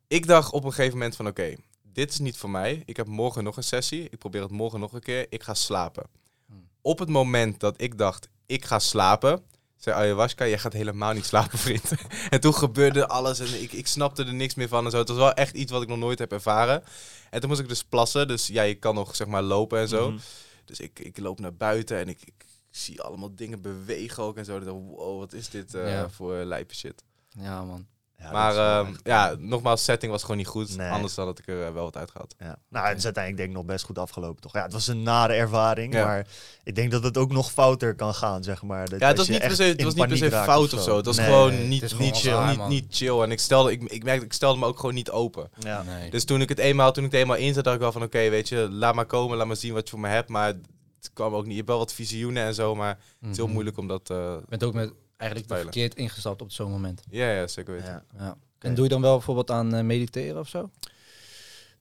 [0.07, 2.83] ik dacht op een gegeven moment van, oké, dit is niet voor mij.
[2.85, 4.07] Ik heb morgen nog een sessie.
[4.09, 5.25] Ik probeer het morgen nog een keer.
[5.29, 6.05] Ik ga slapen.
[6.47, 6.67] Hmm.
[6.81, 9.43] Op het moment dat ik dacht, ik ga slapen,
[9.85, 11.91] zei ayahuasca, je gaat helemaal niet slapen, vriend.
[12.29, 14.97] en toen gebeurde alles en ik, ik snapte er niks meer van en zo.
[14.97, 16.83] Het was wel echt iets wat ik nog nooit heb ervaren.
[17.29, 18.27] En toen moest ik dus plassen.
[18.27, 20.09] Dus ja, je kan nog zeg maar lopen en zo.
[20.11, 20.19] Mhm.
[20.65, 24.45] Dus ik, ik loop naar buiten en ik, ik zie allemaal dingen bewegen ook en
[24.45, 24.59] zo.
[24.59, 26.09] Dacht, wow, wat is dit eh, Ja.
[26.09, 27.03] voor lijpe shit.
[27.29, 27.87] ja, man.
[28.19, 30.77] Ja, maar ehm, ja, nogmaals, setting was gewoon niet goed.
[30.77, 30.89] Nee.
[30.89, 32.35] Anders dan had ik er eh, wel wat uit gehad.
[32.39, 32.57] Ja.
[32.69, 34.53] Nou, het is uiteindelijk denk ik nog best goed afgelopen, toch?
[34.53, 36.05] Ja, het was een nare ervaring, Ja.
[36.05, 36.27] maar
[36.63, 38.89] ik denk dat het ook nog fouter kan gaan, zeg maar.
[38.89, 40.81] Dat Ja, het was niet per se, het in was niet per se fout of
[40.81, 40.95] zo.
[40.97, 41.25] Het was Nee.
[41.25, 43.21] gewoon niet, is gewoon niet, chill, raar, niet, chill.
[43.21, 45.49] En ik stelde, ik, ik merkte, ik stelde me ook gewoon niet open.
[45.59, 45.83] Ja.
[45.83, 46.09] Nee.
[46.09, 48.29] Dus toen ik het eenmaal, toen ik het eenmaal inzet, dacht ik wel van oké,
[48.29, 50.29] weet je, laat maar komen, laat maar zien wat je voor me hebt.
[50.29, 51.51] Maar het kwam ook niet.
[51.51, 53.53] Je hebt wel wat visioenen en zo, maar het is heel Mhm.
[53.53, 54.09] moeilijk om dat.
[54.09, 55.73] eh bent ook met eigenlijk Spelen.
[55.73, 57.01] verkeerd ingestapt op zo'n moment.
[57.09, 57.89] ja, ja, zeker weten.
[57.89, 58.03] Ja.
[58.25, 58.37] Ja.
[58.59, 60.69] En doe je dan wel bijvoorbeeld aan eh, mediteren of zo?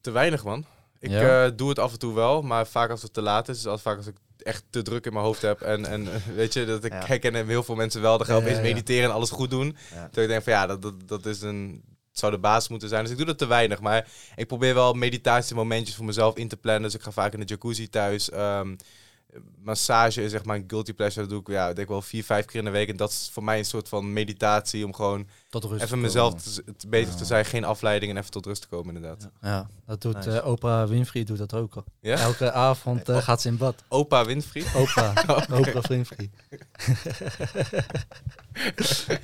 [0.00, 0.64] Te weinig, man.
[0.98, 1.44] Ik Ja?
[1.44, 3.56] eh, doe het af en toe wel, maar vaak als het te laat is.
[3.56, 5.60] Dus als, vaak als ik echt te druk in mijn hoofd heb.
[5.60, 7.06] En, en eh, weet je, dat ik Ja.
[7.06, 8.18] herken heel veel mensen wel.
[8.18, 9.76] Dan gaan opeens mediteren en alles goed doen.
[9.88, 11.82] Terwijl ik denk van ja, dat, dat, dat is een...
[12.10, 13.02] Het zou de basis moeten zijn.
[13.02, 13.80] Dus ik doe dat te weinig.
[13.80, 16.82] Maar ik probeer wel meditatiemomentjes voor mezelf in te plannen.
[16.82, 18.30] Dus ik ga vaak in de jacuzzi thuis.
[18.30, 18.74] Ehm,
[19.62, 21.20] massage is zeg maar een guilty pleasure.
[21.20, 22.88] Dat doe ik ja, ik denk wel vier, vijf keer in de week.
[22.88, 24.84] En dat is voor mij een soort van meditatie.
[24.84, 27.44] Om gewoon Tot rust even mezelf te, te- bezig te zijn.
[27.44, 29.28] Geen afleiding en even tot rust te komen inderdaad.
[29.40, 29.48] Ja.
[29.48, 30.40] Ja, dat doet Nice.
[30.40, 31.84] eh, Oprah Winfrey doet dat ook al.
[32.00, 32.16] Ja?
[32.18, 33.82] Elke avond eh, gaat ze in bad.
[33.88, 34.64] Opa Winfrey.
[34.74, 35.16] Oprah,
[35.58, 36.30] Oprah Winfrey.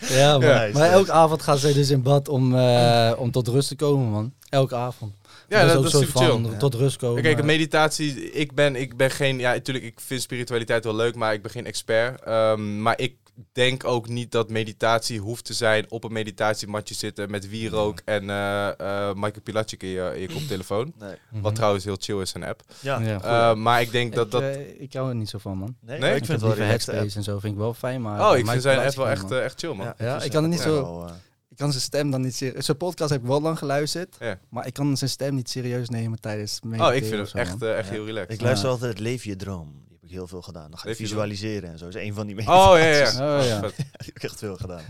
[0.08, 0.48] ja, man.
[0.48, 3.68] Ja, is maar elke avond gaat ze dus in bad om, eh, om tot rust
[3.68, 4.32] te komen, man.
[4.48, 5.14] Elke avond.
[5.58, 6.26] Ja, dat, ook dat een is chill.
[6.28, 7.22] van tot rust komen.
[7.22, 11.32] Kijk, meditatie, ik ben, ik ben geen, ja, natuurlijk, ik vind spiritualiteit wel leuk, maar
[11.32, 12.22] ik ben geen expert.
[12.22, 13.14] Ehm, maar ik
[13.52, 18.30] denk ook niet dat meditatie hoeft te zijn op een meditatiematje zitten met wierook en
[18.30, 20.92] eh eh Michael Pilatschik in je, in je koptelefoon.
[20.98, 21.14] Nee.
[21.30, 21.42] Mhm.
[21.42, 22.62] Wat trouwens heel chill is, een app.
[22.80, 23.00] Ja.
[23.22, 24.42] Eh, maar ik denk dat ik, dat...
[24.42, 25.76] eh, ik hou er niet zo van, man.
[25.80, 26.08] Nee, Nee?
[26.08, 26.66] maar Ik vind het wel.
[26.66, 28.30] Headspace en zo vind ik wel fijn, maar...
[28.30, 29.86] oh, ik vind zijn app wel echt, eh, echt chill, man.
[29.86, 31.12] Ja, Ja, ik kan het eh, niet ja, zo- wel, eh,
[31.60, 32.64] kan zijn stem dan niet serieus...
[32.64, 34.38] Zijn podcast heb ik wel lang geluisterd, Ja.
[34.48, 37.62] maar ik kan zijn stem niet serieus nemen tijdens Oh, mediteren ik vind het echt,
[37.62, 37.92] eh, echt Ja.
[37.94, 38.32] heel relaxed.
[38.32, 38.72] Ik luister Ja.
[38.74, 39.72] altijd Leef je droom.
[39.88, 40.70] Die heb ik heel veel gedaan.
[40.70, 41.84] Dan ga je Leef je visualiseren en zo.
[41.84, 43.38] Dat is een van die Oh, ja, ja.
[43.38, 43.60] Oh, ja.
[43.76, 44.82] Die heb ik echt veel gedaan.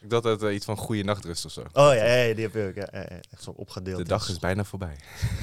[0.00, 1.60] Ik dacht dat het iets van goede nachtrust of zo.
[1.60, 2.74] Oh ja, ja, ja, die heb ik ook.
[2.74, 3.20] Ja, ja, ja.
[3.30, 3.98] echt zo opgedeeld.
[3.98, 4.96] De dag is bijna voorbij.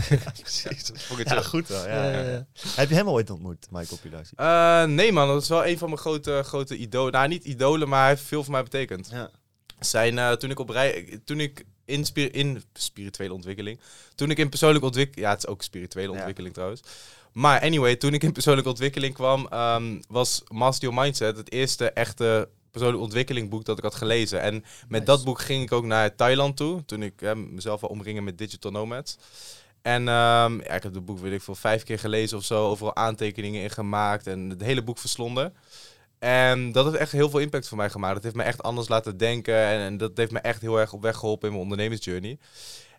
[0.42, 0.90] precies.
[1.18, 1.88] Ik Ja, goed wel.
[1.88, 2.30] Ja, Ja, ja, ja, ja.
[2.30, 2.46] ja.
[2.76, 4.36] Heb je hem ooit ontmoet, Michael Pilarski?
[4.36, 7.12] Eh, nee man, dat is wel een van mijn grote, grote idolen.
[7.14, 9.10] Nou, niet idolen, maar hij heeft veel voor mij betekend.
[9.12, 9.30] Ja.
[9.80, 13.80] Zijn, eh, toen ik op rij, toen ik in, spir- in spirituele ontwikkeling,
[14.16, 16.16] toen ik in persoonlijke ontwikkeling, ja, het is ook spirituele Ja.
[16.16, 16.82] ontwikkeling trouwens.
[17.32, 21.92] Maar anyway, toen ik in persoonlijke ontwikkeling kwam, ehm, was Master Your Mindset het eerste
[21.92, 24.42] echte persoonlijke ontwikkeling boek dat ik had gelezen.
[24.42, 25.04] En met Nice.
[25.04, 28.72] dat boek ging ik ook naar Thailand toe, toen ik mezelf al omringen met digital
[28.72, 29.18] nomads.
[29.82, 32.68] En ehm, ja, ik heb het boek, weet ik veel, vijf keer gelezen of zo.
[32.70, 35.54] Overal aantekeningen in gemaakt en het hele boek verslonden.
[36.26, 38.14] En dat heeft echt heel veel impact voor mij gemaakt.
[38.14, 39.56] Dat heeft me echt anders laten denken.
[39.56, 42.40] En, en dat heeft me echt heel erg op weg geholpen in mijn ondernemersjourney.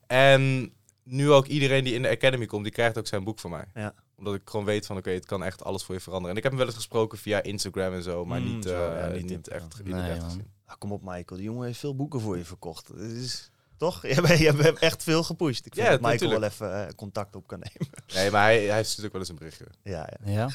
[0.07, 3.51] En nu ook iedereen die in de Academy komt, die krijgt ook zijn boek van
[3.51, 3.65] mij.
[3.75, 3.95] Ja.
[4.17, 6.31] Omdat ik gewoon weet van, oké, het kan echt alles voor je veranderen.
[6.31, 8.91] En ik heb hem wel eens gesproken via Instagram en zo, maar Mm, niet, zo,
[8.93, 10.51] eh, ja, niet, echt, Nee, niet echt gezien.
[10.67, 11.37] Ah, kom op, Michael.
[11.37, 12.95] Die jongen heeft veel boeken voor je verkocht.
[12.95, 14.03] Is, toch?
[14.07, 15.67] Je hebt, je hebt echt veel gepusht.
[15.67, 16.59] Ik vind Ja, dat Michael natuurlijk.
[16.59, 17.95] wel even eh, contact op kan nemen.
[18.15, 19.65] Nee, maar hij, hij stuurt ook wel eens een berichtje.
[19.83, 20.49] ja, ja.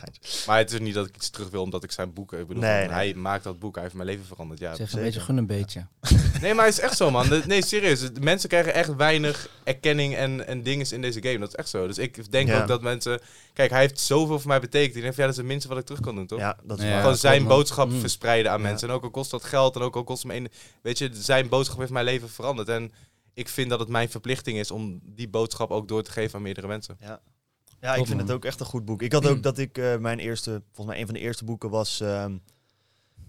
[0.48, 2.34] Maar het is niet dat ik iets terug wil omdat ik zijn boek...
[2.34, 4.60] Ik bedoel, Nee, hij maakt dat boek, hij heeft mijn leven veranderd.
[4.60, 5.06] Ja, Zeg een zeker.
[5.06, 5.86] beetje, gun een beetje.
[6.42, 7.42] Nee, maar het is echt zo, man.
[7.48, 8.00] Nee, serieus.
[8.14, 11.40] De Mensen krijgen echt weinig erkenning en, en dingen in deze game.
[11.40, 11.88] Dat is echt zo.
[11.88, 12.62] Dus ik denk Ja.
[12.62, 13.20] ook dat mensen...
[13.54, 14.96] Kijk, hij heeft zoveel voor mij betekend.
[14.96, 16.40] Ik denk ja, dat is het minste wat ik terug kan doen, toch?
[16.40, 16.86] ja, dat is.
[16.86, 18.00] Gewoon zijn boodschap Mm.
[18.00, 18.68] verspreiden aan Ja.
[18.68, 18.88] mensen.
[18.90, 20.50] En ook al kost dat geld en ook al kost het me een...
[20.82, 22.70] Weet je, zijn boodschap heeft mijn leven veranderd.
[22.70, 22.92] En
[23.34, 26.42] ik vind dat het mijn verplichting is om die boodschap ook door te geven aan
[26.42, 26.98] meerdere mensen.
[27.00, 29.02] Ja, ik Top, vind het ook echt een goed boek.
[29.02, 31.70] Ik had ook dat ik eh, mijn eerste, volgens mij een van de eerste boeken
[31.70, 32.38] was ehm,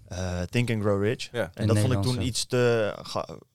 [0.07, 1.29] eh, Think and Grow Rich.
[1.31, 1.51] Ja.
[1.53, 2.21] En dat vond ik toen ja.
[2.21, 2.93] iets te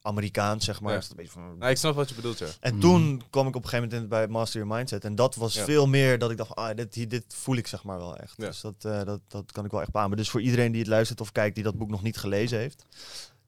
[0.02, 0.92] Amerikaans, zeg maar.
[0.92, 0.98] Ja.
[1.10, 2.46] Een beetje van- Nou, ik snap wat je bedoelt, ja.
[2.60, 2.80] En Mm.
[2.80, 5.04] toen kwam ik op een gegeven moment bij Master Your Mindset.
[5.04, 5.64] En dat was Ja.
[5.64, 8.34] veel meer dat ik dacht, ah, dit, dit voel ik zeg maar wel echt.
[8.36, 8.46] Ja.
[8.46, 10.16] Dus dat, eh, dat, dat kan ik wel echt beamen.
[10.16, 12.84] Dus voor iedereen die het luistert of kijkt die dat boek nog niet gelezen heeft.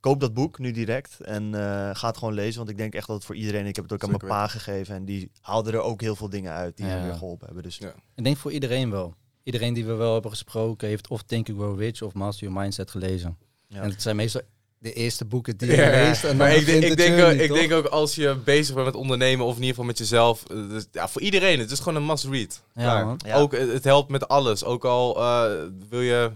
[0.00, 1.60] Koop dat boek nu direct en eh,
[1.92, 2.56] ga het gewoon lezen.
[2.58, 3.66] Want ik denk echt dat het voor iedereen...
[3.66, 4.94] Ik heb het ook aan mijn pa gegeven.
[4.94, 6.92] En die haalde er ook heel veel dingen uit die Ja.
[6.92, 7.62] hem weer geholpen hebben.
[7.64, 7.94] Dus Ja.
[8.14, 9.14] Ik denk voor iedereen wel.
[9.42, 12.60] Iedereen die we wel hebben gesproken heeft of Think and Grow Rich of Master Your
[12.62, 13.36] Mindset gelezen.
[13.66, 13.82] ja.
[13.82, 14.40] En het zijn meestal
[14.78, 16.24] de eerste boeken die je Ja, leest.
[16.24, 17.56] En maar ik, denk, ik, de denk, journey, ook, ik toch?
[17.58, 20.44] denk ook als je bezig bent met ondernemen of in ieder geval met jezelf.
[20.44, 21.58] eh, dus, ja, voor iedereen.
[21.58, 22.62] Het is gewoon een must read.
[22.74, 23.16] Ja.
[23.34, 24.64] Ook, het het helpt met alles.
[24.64, 25.50] Ook al eh,
[25.88, 26.30] wil je,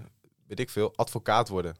[0.46, 1.74] weet ik veel, advocaat worden.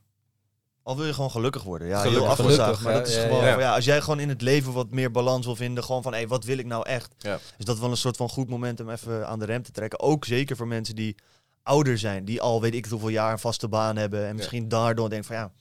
[0.84, 1.88] Al wil je gewoon gelukkig worden.
[1.88, 2.82] Ja, Gelukkig, heel afgezaagd.
[2.82, 3.74] Maar dat is gewoon, ja.
[3.74, 6.44] als jij gewoon in het leven wat meer balans wil vinden, gewoon van, hé, wat
[6.44, 7.14] wil ik nou echt?
[7.18, 7.38] Ja.
[7.58, 10.00] Is dat wel een soort van goed moment om even aan de rem te trekken.
[10.00, 11.14] Ook zeker voor mensen die
[11.62, 14.26] ouder zijn, die al weet ik hoeveel jaar een vaste baan hebben.
[14.26, 15.52] En misschien daardoor denken van, ja,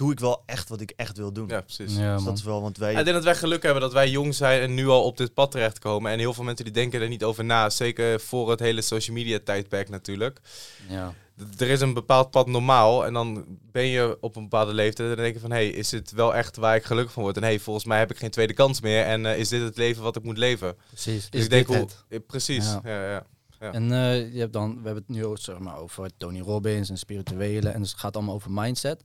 [0.00, 1.48] doe ik wel echt wat ik echt wil doen.
[1.48, 1.96] Ja, precies.
[1.96, 2.90] Ja, Dus dat is wel, want wij...
[2.94, 5.34] Ik denk dat wij geluk hebben dat wij jong zijn en nu al op dit
[5.34, 6.12] pad terechtkomen.
[6.12, 7.70] En heel veel mensen die denken er niet over na.
[7.70, 10.40] Zeker voor het hele social media tijdperk natuurlijk.
[10.88, 11.14] Ja.
[11.56, 15.08] D- Er is een bepaald pad normaal en dan ben je op een bepaalde leeftijd
[15.08, 15.50] en dan denk je van...
[15.50, 17.36] hé, hey, is dit wel echt waar ik gelukkig van word?
[17.36, 19.62] En hé, hey, volgens mij heb ik geen tweede kans meer en eh, is dit
[19.62, 20.76] het leven wat ik moet leven?
[20.88, 21.30] Precies.
[21.30, 21.84] Dus Is ik denk dit hoe...
[21.86, 22.04] het?
[22.08, 22.80] eh, Precies, Ja.
[22.84, 23.10] ja.
[23.10, 23.24] Ja,
[23.60, 23.72] Ja.
[23.72, 26.88] En eh, je hebt dan, we hebben het nu ook, zeg maar, over Tony Robbins
[26.90, 27.68] en spirituele.
[27.68, 29.02] En dus het gaat allemaal over mindset.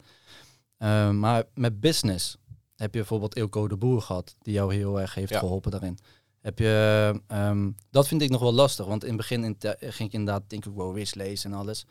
[0.78, 2.38] Eh, maar met business
[2.76, 5.40] heb je bijvoorbeeld Ilko de Boer gehad, die jou heel erg heeft Ja.
[5.40, 5.98] geholpen daarin.
[6.42, 10.10] Heb je, ehm, dat vind ik nog wel lastig, want in het begin in ging
[10.10, 11.86] ik inderdaad Think and Grow Rich lezen en alles.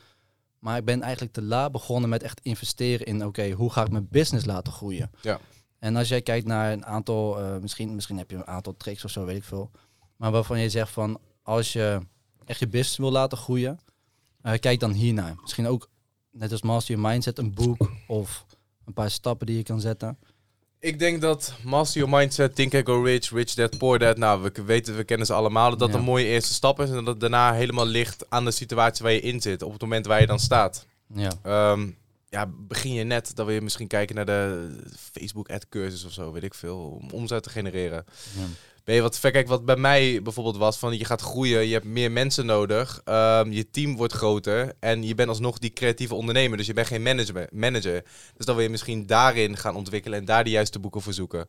[0.58, 3.90] Maar ik ben eigenlijk te laat begonnen met echt investeren in, oké, hoe ga ik
[3.90, 5.10] mijn business laten groeien?
[5.22, 5.40] Ja.
[5.78, 9.04] En als jij kijkt naar een aantal, eh, misschien, misschien heb je een aantal tricks
[9.04, 9.70] of zo, weet ik veel.
[10.16, 12.00] Maar waarvan je zegt van, als je
[12.44, 13.78] echt je business wil laten groeien,
[14.42, 15.34] eh, kijk dan hiernaar.
[15.40, 15.88] Misschien ook,
[16.30, 18.46] net als Master Your Mindset, een boek of
[18.86, 20.18] een paar stappen die je kan zetten.
[20.78, 24.42] Ik denk dat Master Your Mindset, Think and Go Rich, Rich Dad, Poor Dad, nou,
[24.42, 25.94] we weten, we kennen ze allemaal, dat dat Ja.
[25.96, 29.12] een mooie eerste stap is en dat het daarna helemaal ligt aan de situatie waar
[29.12, 30.86] je in zit, op het moment waar je dan staat.
[31.14, 31.90] Ja, Ehm,
[32.28, 34.70] ja, begin je net, dan wil je misschien kijken naar de
[35.12, 38.04] Facebook ad cursus of zo, weet ik veel, om omzet te genereren.
[38.36, 38.42] ja.
[38.84, 39.20] Ben je wat?
[39.20, 43.00] Kijk, wat bij mij bijvoorbeeld was, van je gaat groeien, je hebt meer mensen nodig,
[43.04, 46.86] ehm, je team wordt groter en je bent alsnog die creatieve ondernemer, dus je bent
[46.86, 48.04] geen manager, manager.
[48.36, 51.46] Dus dan wil je misschien daarin gaan ontwikkelen en daar de juiste boeken voor zoeken.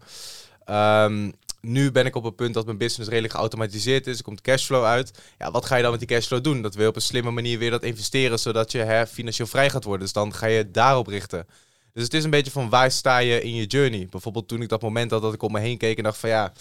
[0.66, 1.32] Ehm,
[1.62, 4.18] nu ben ik op een punt dat mijn business redelijk geautomatiseerd is.
[4.18, 5.20] Er komt cashflow uit.
[5.38, 6.62] Ja, wat ga je dan met die cashflow doen?
[6.62, 9.70] Dat wil je op een slimme manier weer dat investeren, zodat je hè, financieel vrij
[9.70, 10.02] gaat worden.
[10.02, 11.48] Dus dan ga je daarop richten.
[11.94, 14.08] Dus het is een beetje van waar sta je in je journey?
[14.10, 16.30] Bijvoorbeeld toen ik dat moment had dat ik om me heen keek en dacht van
[16.30, 16.54] ja,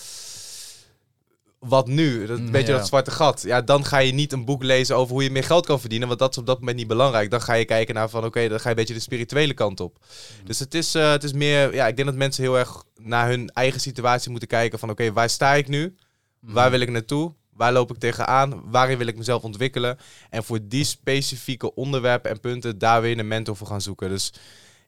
[1.64, 2.26] wat nu?
[2.26, 3.42] Dat, een beetje dat zwarte gat.
[3.42, 6.08] Ja, dan ga je niet een boek lezen over hoe je meer geld kan verdienen,
[6.08, 7.30] want dat is op dat moment niet belangrijk.
[7.30, 9.80] Dan ga je kijken naar van oké, dan ga je een beetje de spirituele kant
[9.80, 9.98] op.
[10.44, 13.28] Dus het is, eh, het is meer, ja, ik denk dat mensen heel erg naar
[13.28, 15.94] hun eigen situatie moeten kijken van oké, waar sta ik nu?
[16.40, 17.32] Waar wil ik naartoe?
[17.52, 18.70] Waar loop ik tegenaan?
[18.70, 19.98] Waarin wil ik mezelf ontwikkelen?
[20.30, 24.08] En voor die specifieke onderwerpen en punten daar weer een mentor voor gaan zoeken.
[24.08, 24.32] Dus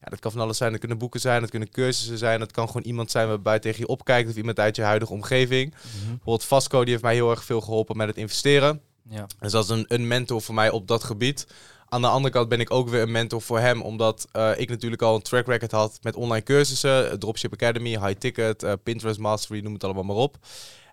[0.01, 0.71] ja, dat kan van alles zijn.
[0.71, 2.39] Dat kunnen boeken zijn, dat kunnen cursussen zijn.
[2.39, 5.71] Dat kan gewoon iemand zijn waarbij tegen je opkijkt of iemand uit je huidige omgeving.
[5.75, 6.07] Mhm.
[6.07, 8.81] Bijvoorbeeld Vasco, die heeft mij heel erg veel geholpen met het investeren.
[9.09, 9.27] ja.
[9.41, 11.47] Dus dat is een, een mentor voor mij op dat gebied.
[11.89, 14.69] Aan de andere kant ben ik ook weer een mentor voor hem, omdat eh, ik
[14.69, 19.19] natuurlijk al een track record had met online cursussen, Dropship Academy, High Ticket, eh, Pinterest
[19.19, 20.37] Mastery, noem het allemaal maar op.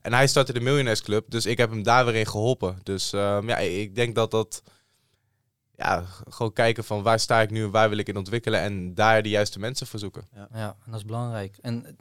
[0.02, 2.80] En hij startte de Millionaires Club, dus ik heb hem daar weer in geholpen.
[2.84, 4.64] Dus ehm, ja, ik denk dat dat,
[5.76, 8.94] ja, gewoon kijken van waar sta ik nu en waar wil ik in ontwikkelen en
[8.94, 10.28] daar de juiste mensen voor zoeken.
[10.34, 11.58] Ja, en dat is belangrijk.
[11.62, 11.98] En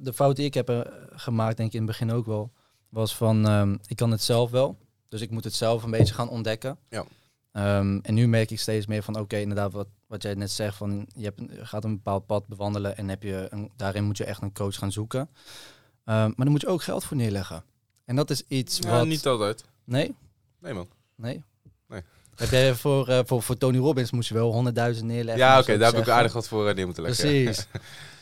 [0.00, 2.52] de fout die ik heb eh, gemaakt, denk ik in het begin ook wel,
[2.88, 4.78] was van ehm, ik kan het zelf wel.
[5.08, 6.78] Dus ik moet het zelf een beetje gaan ontdekken.
[6.88, 7.04] Ja.
[7.52, 10.76] Ehm, en nu merk ik steeds meer van oké, inderdaad, wat, wat jij net zegt,
[10.76, 14.16] van je, hebt, je gaat een bepaald pad bewandelen en heb je een, daarin moet
[14.16, 15.28] je echt een coach gaan zoeken.
[16.04, 17.64] Ehm, maar dan moet je ook geld voor neerleggen.
[18.04, 19.06] En dat is iets Ja, wat...
[19.06, 19.64] niet altijd.
[19.84, 20.14] Nee?
[20.58, 20.88] Nee man.
[21.14, 21.42] Nee?
[21.88, 22.02] Nee.
[22.36, 25.44] Heb jij voor, eh, voor, voor Tony Robbins moest je wel 100.000 neerleggen?
[25.44, 27.28] Ja, oké, daar heb ik aardig wat voor eh, neer moeten leggen.
[27.28, 27.66] Precies.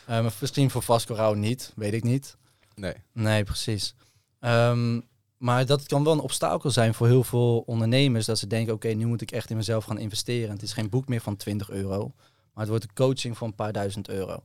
[0.05, 2.37] Eh, misschien voor Vasco Rauw niet, weet ik niet.
[2.75, 2.93] Nee.
[3.13, 3.95] Nee, precies.
[4.39, 4.99] Ehm,
[5.37, 8.25] maar dat kan wel een obstakel zijn voor heel veel ondernemers.
[8.25, 10.49] Dat ze denken, oké, nu moet ik echt in mezelf gaan investeren.
[10.49, 12.11] Het is geen boek meer van 20 euro.
[12.53, 14.43] Maar het wordt een coaching van een paar duizend euro.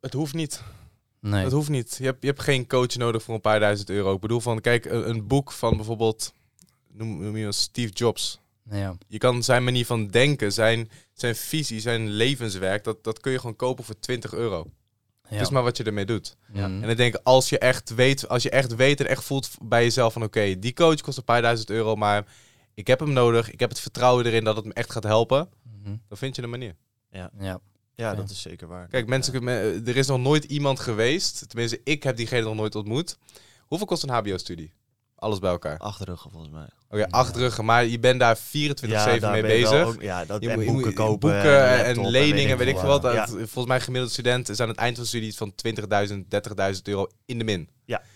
[0.00, 0.62] Het hoeft niet.
[1.20, 1.42] Nee.
[1.42, 1.96] Dat hoeft niet.
[1.98, 4.14] Je hebt, je hebt geen coach nodig voor een paar duizend euro.
[4.14, 6.32] Ik bedoel van, kijk, een, een boek van bijvoorbeeld,
[6.92, 8.40] noem, noem je Steve Jobs.
[8.70, 8.96] Ja.
[9.08, 13.38] Je kan zijn manier van denken, zijn, zijn visie, zijn levenswerk, dat, dat kun je
[13.38, 14.70] gewoon kopen voor 20 euro.
[15.22, 15.36] Ja.
[15.36, 16.36] Het is maar wat je ermee doet.
[16.52, 16.64] Ja.
[16.64, 19.82] En ik denk, als je echt weet, als je echt weet en echt voelt bij
[19.82, 22.26] jezelf van, oké, die coach kost een paar duizend euro, maar
[22.74, 25.48] ik heb hem nodig, ik heb het vertrouwen erin dat het me echt gaat helpen,
[25.82, 25.96] Mhm.
[26.08, 26.74] dan vind je een manier.
[27.10, 27.30] ja.
[27.94, 28.20] Ja, Oké.
[28.20, 28.88] dat is zeker waar.
[28.88, 29.46] Kijk, mensen,
[29.86, 33.18] er is nog nooit iemand geweest, tenminste, ik heb diegene nog nooit ontmoet.
[33.60, 34.72] Hoeveel kost een HBO-studie?
[35.20, 35.78] Alles bij elkaar.
[35.78, 36.66] Achterruggen volgens mij.
[36.90, 39.86] Oké, acht ruggen, maar je bent daar 24-7 daar mee bezig.
[39.86, 41.18] ook- ja, dat, Je en moet- boeken kopen.
[41.18, 43.02] boeken en, leningen, weet ik veel wat.
[43.02, 43.14] Ja.
[43.14, 46.30] Dat- Volgens mij gemiddelde student is aan het eind van de studie iets van 20.000,
[46.30, 47.68] 30.000 euro in de min.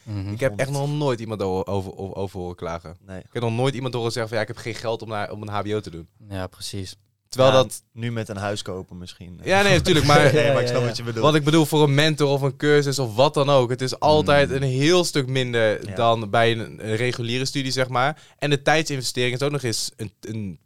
[0.03, 0.33] Mhm.
[0.33, 2.97] Ik heb echt nog nooit iemand over, over, over, over horen klagen.
[3.07, 3.19] Nee.
[3.19, 5.31] Ik heb nog nooit iemand horen zeggen van ja, ik heb geen geld om, naar,
[5.31, 6.09] om een hbo te doen.
[6.29, 6.97] ja, precies.
[7.35, 7.83] Terwijl Ja, dat...
[7.93, 9.41] Nu met een huis kopen misschien.
[9.43, 10.07] Ja, nee, natuurlijk.
[10.07, 11.25] Maar nee, maar ik snap wat je bedoelt.
[11.25, 13.71] wat ik bedoel voor een mentor of een cursus of wat dan ook.
[13.71, 14.55] Het is altijd Mm.
[14.55, 15.95] een heel stuk minder Ja.
[15.95, 18.23] dan bij een, een reguliere studie, zeg maar.
[18.39, 20.59] En de tijdsinvestering is ook nog eens een, een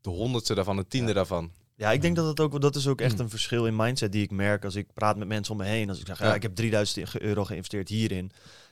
[0.00, 1.14] de honderdste daarvan, een tiende Ja.
[1.14, 1.50] daarvan.
[1.76, 3.20] Ja, ik denk dat het ook, dat is ook echt Mm.
[3.20, 5.88] een verschil in mindset die ik merk als ik praat met mensen om me heen.
[5.88, 8.30] Als ik zeg, ja, ik heb 3000 ge- euro geïnvesteerd hierin.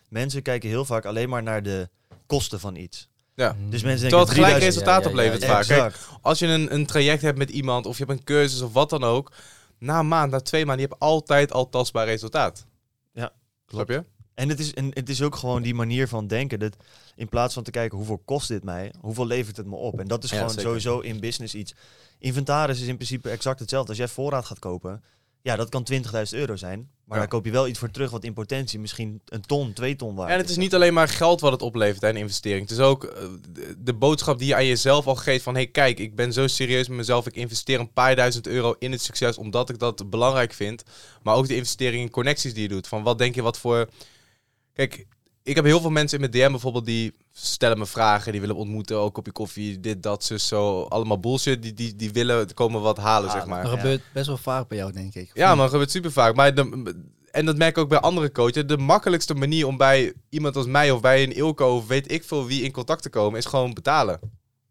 [0.08, 1.88] Mensen kijken heel vaak alleen maar naar de
[2.26, 3.08] kosten van iets.
[3.36, 3.56] Ja.
[3.68, 5.66] Dus mensen denken, Terwijl het gelijk 3000 resultaat ja, ja, oplevert ja, vaak.
[5.66, 6.18] Kijk, Exact.
[6.22, 8.90] als je een, een traject hebt met iemand of je hebt een cursus of wat
[8.90, 9.32] dan ook,
[9.78, 12.66] na een maand, na twee maanden, je hebt altijd al tastbaar resultaat.
[13.12, 13.32] Ja,
[13.66, 14.04] Snap je?
[14.34, 16.58] En het, is, en het is ook gewoon die manier van denken.
[16.58, 16.76] Dat
[17.14, 20.00] in plaats van te kijken hoeveel kost dit mij, hoeveel levert het me op.
[20.00, 20.62] En dat is gewoon zeker.
[20.62, 21.74] sowieso in business iets.
[22.18, 23.88] Inventaris is in principe exact hetzelfde.
[23.88, 25.02] Als jij voorraad gaat kopen,
[25.46, 26.78] ja, dat kan 20.000 euro zijn.
[27.04, 27.22] Maar Ja.
[27.22, 30.14] dan koop je wel iets voor terug wat in potentie misschien een ton, twee ton
[30.14, 32.60] waard En het is niet alleen maar geld wat het oplevert en investering.
[32.60, 35.54] Het is ook eh, de, de boodschap die je aan jezelf al geeft van...
[35.54, 37.26] hey, kijk, ik ben zo serieus met mezelf.
[37.26, 40.82] Ik investeer een paar duizend euro in het succes omdat ik dat belangrijk vind.
[41.22, 42.88] Maar ook de investering in connecties die je doet.
[42.88, 43.88] Van wat denk je wat voor...
[44.72, 45.06] Kijk,
[45.42, 48.32] ik heb heel veel mensen in mijn DM bijvoorbeeld die stellen me vragen.
[48.32, 50.82] Die willen ontmoeten, ook kopje koffie, dit, dat, zus, zo.
[50.82, 51.62] Allemaal bullshit.
[51.62, 53.62] Die, die, die willen komen wat halen, Ah, zeg maar.
[53.62, 53.78] Dat Ja.
[53.78, 55.30] gebeurt best wel vaak bij jou, denk ik.
[55.34, 56.34] Ja, maar dat gebeurt super vaak.
[56.34, 56.94] Maar de,
[57.30, 60.66] en dat merk ik ook bij andere coaches, de makkelijkste manier om bij iemand als
[60.66, 63.44] mij of bij een Ilko of weet ik veel wie in contact te komen, is
[63.46, 64.20] gewoon betalen.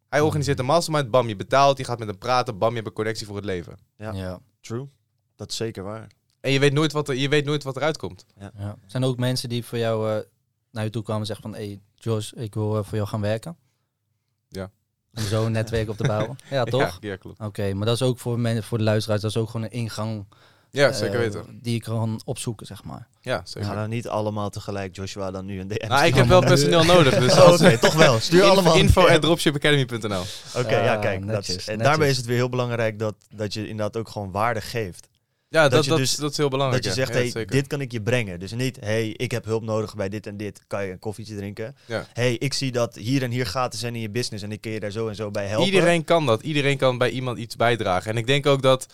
[0.10, 2.88] Hij organiseert een mastermind, bam, je betaalt, je gaat met hem praten, bam, je hebt
[2.88, 3.78] een connectie voor het leven.
[3.98, 4.12] Ja.
[4.14, 4.40] Ja.
[4.62, 4.88] True.
[5.36, 6.08] Dat is zeker waar.
[6.42, 8.26] En je weet nooit wat er, je weet nooit wat eruit komt.
[8.40, 8.78] Ja.
[8.86, 10.18] Zijn er ook mensen die voor jou eh,
[10.72, 11.60] naar je toe kwamen en zeggen van...
[11.60, 13.58] Hey Josh, ik wil eh, voor jou gaan werken?
[14.50, 14.72] Ja.
[15.14, 16.36] Om zo een netwerk op te bouwen?
[16.50, 16.98] Ja, toch?
[17.02, 17.40] Ja, ja klopt.
[17.40, 19.72] Oké, maar dat is ook voor, men, voor de luisteraars, dat is ook gewoon een
[19.72, 20.26] ingang
[20.72, 21.60] Ja, eh, zeker weten.
[21.62, 23.08] die ik kan opzoeken, zeg maar.
[23.22, 23.76] Ja, zeker.
[23.76, 25.88] Nou, niet allemaal tegelijk Joshua dan nu een DM.
[25.88, 28.20] nou, ik heb wel personeel nodig, dus Oh, toch wel.
[28.30, 28.76] Stuur allemaal.
[28.78, 30.24] info at dropshipacademy.nl.
[30.56, 31.20] Oké, ja, Ah, kijk.
[31.20, 31.88] dat netjes, is, en netjes.
[31.88, 35.08] daarbij is het weer heel belangrijk dat, dat je inderdaad ook gewoon waarde geeft.
[35.56, 36.84] Ja, dat, je dat, dus- dat is heel belangrijk.
[36.84, 37.52] dat je zegt, Ja, hey, zeker.
[37.56, 38.40] dit kan ik je brengen.
[38.40, 40.62] Dus niet, hey, ik heb hulp nodig bij dit en dit.
[40.68, 41.76] Kan je een koffietje drinken?
[41.86, 42.08] Ja.
[42.14, 44.72] hey, ik zie dat hier en hier gaten zijn in je business en ik kan
[44.72, 45.66] je daar zo en zo bij helpen.
[45.66, 46.42] Iedereen kan dat.
[46.42, 48.12] Iedereen kan bij iemand iets bijdragen.
[48.12, 48.86] En ik denk ook dat...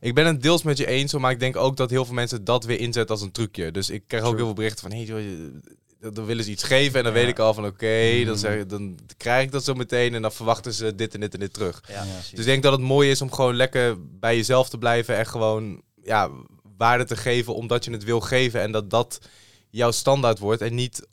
[0.00, 2.44] Ik ben het deels met je eens, maar ik denk ook dat heel veel mensen
[2.44, 3.70] dat weer inzetten als een trucje.
[3.70, 4.44] Dus ik krijg ook True.
[4.44, 4.98] heel veel berichten van...
[4.98, 7.18] Hey, joh, dan willen ze iets geven en dan Ja.
[7.18, 7.66] weet ik al van...
[7.66, 8.24] Oké, Mm.
[8.24, 11.34] dan, zeg- dan krijg ik dat zo meteen en dan verwachten ze dit en dit
[11.34, 11.82] en dit terug.
[11.88, 12.00] Ja, Ja.
[12.12, 12.30] precies.
[12.30, 15.26] Dus ik denk dat het mooi is om gewoon lekker bij jezelf te blijven en
[15.26, 16.30] gewoon ja,
[16.76, 19.20] waarde te geven omdat je het wil geven en dat dat
[19.70, 21.06] jouw standaard wordt en niet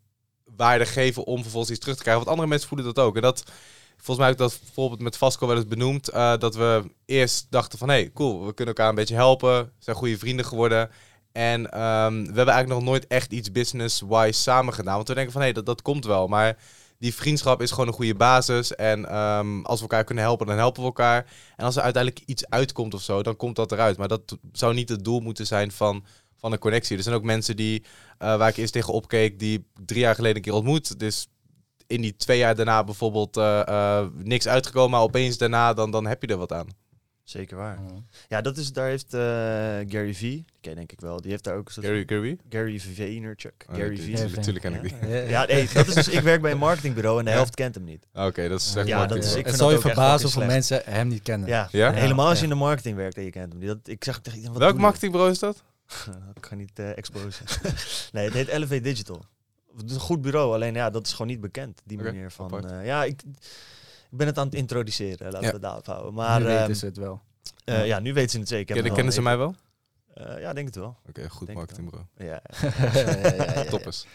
[0.55, 2.23] waarde geven om vervolgens iets terug te krijgen.
[2.23, 3.15] Want andere mensen voelen dat ook.
[3.15, 3.43] En dat,
[3.95, 7.79] volgens mij heb dat bijvoorbeeld met Vasco wel eens benoemd, eh, dat we eerst dachten
[7.79, 10.89] van, hey, cool, we kunnen elkaar een beetje helpen, zijn goede vrienden geworden.
[11.31, 14.95] En ehm, we hebben eigenlijk nog nooit echt iets business-wise samen gedaan.
[14.95, 16.27] Want we denken van, hé, dat, dat komt wel.
[16.27, 16.57] Maar
[17.01, 18.75] die vriendschap is gewoon een goede basis.
[18.75, 21.25] En ehm, als we elkaar kunnen helpen, dan helpen we elkaar.
[21.55, 23.97] En als er uiteindelijk iets uitkomt of zo, dan komt dat eruit.
[23.97, 26.05] Maar dat zou niet het doel moeten zijn van,
[26.37, 26.97] van een connectie.
[26.97, 27.83] Er zijn ook mensen die,
[28.17, 30.99] eh, waar ik eerst tegen opkeek, die drie jaar geleden een keer ontmoet.
[30.99, 31.27] Dus
[31.87, 36.07] in die twee jaar daarna bijvoorbeeld eh, eh, niks uitgekomen, maar opeens daarna, dan, dan
[36.07, 36.67] heb je er wat aan.
[37.23, 37.79] Zeker waar.
[37.79, 38.05] Mm.
[38.27, 39.19] Ja, dat is, daar heeft eh,
[39.91, 42.03] Gary V, die ken je denk ik wel, die heeft daar ook een soort Gary,
[42.07, 42.37] Gary?
[42.49, 43.65] Gary Vaynerchuk.
[43.69, 44.17] Oh, Gary V.
[44.17, 45.09] Gary Natuurlijk ken ik die.
[45.09, 47.35] Ja, Ja, nee, dat is dus, ik werk bij een marketingbureau en de Ja.
[47.35, 48.07] helft kent hem niet.
[48.13, 50.47] Oké, dat is echt Ja, dat is- ik het zal je verbazen hoeveel slecht.
[50.51, 51.47] mensen hem niet kennen.
[51.49, 51.91] Ja, Ja?
[51.91, 52.51] helemaal als je Ja.
[52.51, 53.67] in de marketing werkt en je kent hem niet.
[53.69, 55.63] Dat, ik zeg tegen Welk marketingbureau is dat?
[56.39, 57.45] ik ga niet eh exposen.
[58.11, 59.25] nee, het heet Elevate Digital.
[59.77, 61.81] Het is een goed bureau, alleen ja, dat is gewoon niet bekend.
[61.85, 62.69] Die manier van.
[62.69, 63.21] eh, ja, ik,
[64.11, 65.25] ik ben het aan het introduceren.
[65.31, 66.13] Laten we het daarop houden.
[66.13, 67.21] Maar nu ehm, weten ze het wel.
[67.63, 68.91] eh, ja, nu weten ze het zeker.
[68.93, 69.55] Kennen, ze mij wel?
[70.13, 70.97] eh, ja, denk het wel.
[71.09, 72.07] Oké, goed Denk marketingbureau.
[72.17, 72.41] Ja,
[73.55, 73.63] ja.
[73.69, 74.05] Toppers.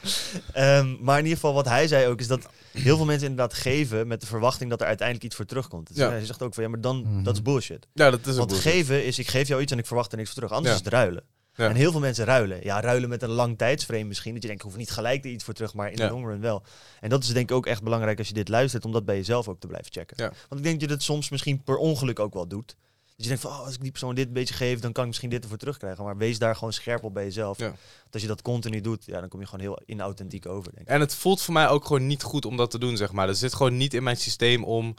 [0.52, 3.54] Ehm, maar in ieder geval, wat hij zei ook, is dat heel veel mensen inderdaad
[3.58, 5.88] geven met de verwachting dat er uiteindelijk iets voor terugkomt.
[5.88, 6.08] Dus Ja.
[6.10, 7.22] Hij zegt ook van ja, maar dan, Mhm.
[7.22, 7.86] dat is bullshit.
[7.92, 8.72] Ja, dat is Want bullshit.
[8.72, 10.56] geven is, ik geef jou iets en ik verwacht er niks voor terug.
[10.56, 10.78] Anders Ja.
[10.80, 11.22] is het ruilen.
[11.56, 11.68] Ja.
[11.68, 12.58] En heel veel mensen ruilen.
[12.62, 14.32] Ja, ruilen met een lang tijdsframe misschien.
[14.32, 16.06] Dat je denkt, ik hoef niet gelijk er iets voor terug, maar in Ja.
[16.06, 16.62] de long run wel.
[17.00, 19.16] En dat is denk ik ook echt belangrijk als je dit luistert, om dat bij
[19.16, 20.16] jezelf ook te blijven checken.
[20.20, 20.28] Ja.
[20.48, 22.76] Want ik denk dat je dat soms misschien per ongeluk ook wel doet.
[23.16, 25.02] Dat je denkt van, oh, als ik die persoon dit een beetje geef, dan kan
[25.02, 26.04] ik misschien dit ervoor terugkrijgen.
[26.04, 27.58] Maar wees daar gewoon scherp op bij jezelf.
[27.58, 27.64] Ja.
[27.66, 30.86] Want als je dat continu doet, ja, dan kom je gewoon heel inauthentiek over, denk
[30.86, 30.92] ik.
[30.94, 33.28] En het voelt voor mij ook gewoon niet goed om dat te doen, zeg maar.
[33.28, 34.94] Er zit gewoon niet in mijn systeem om...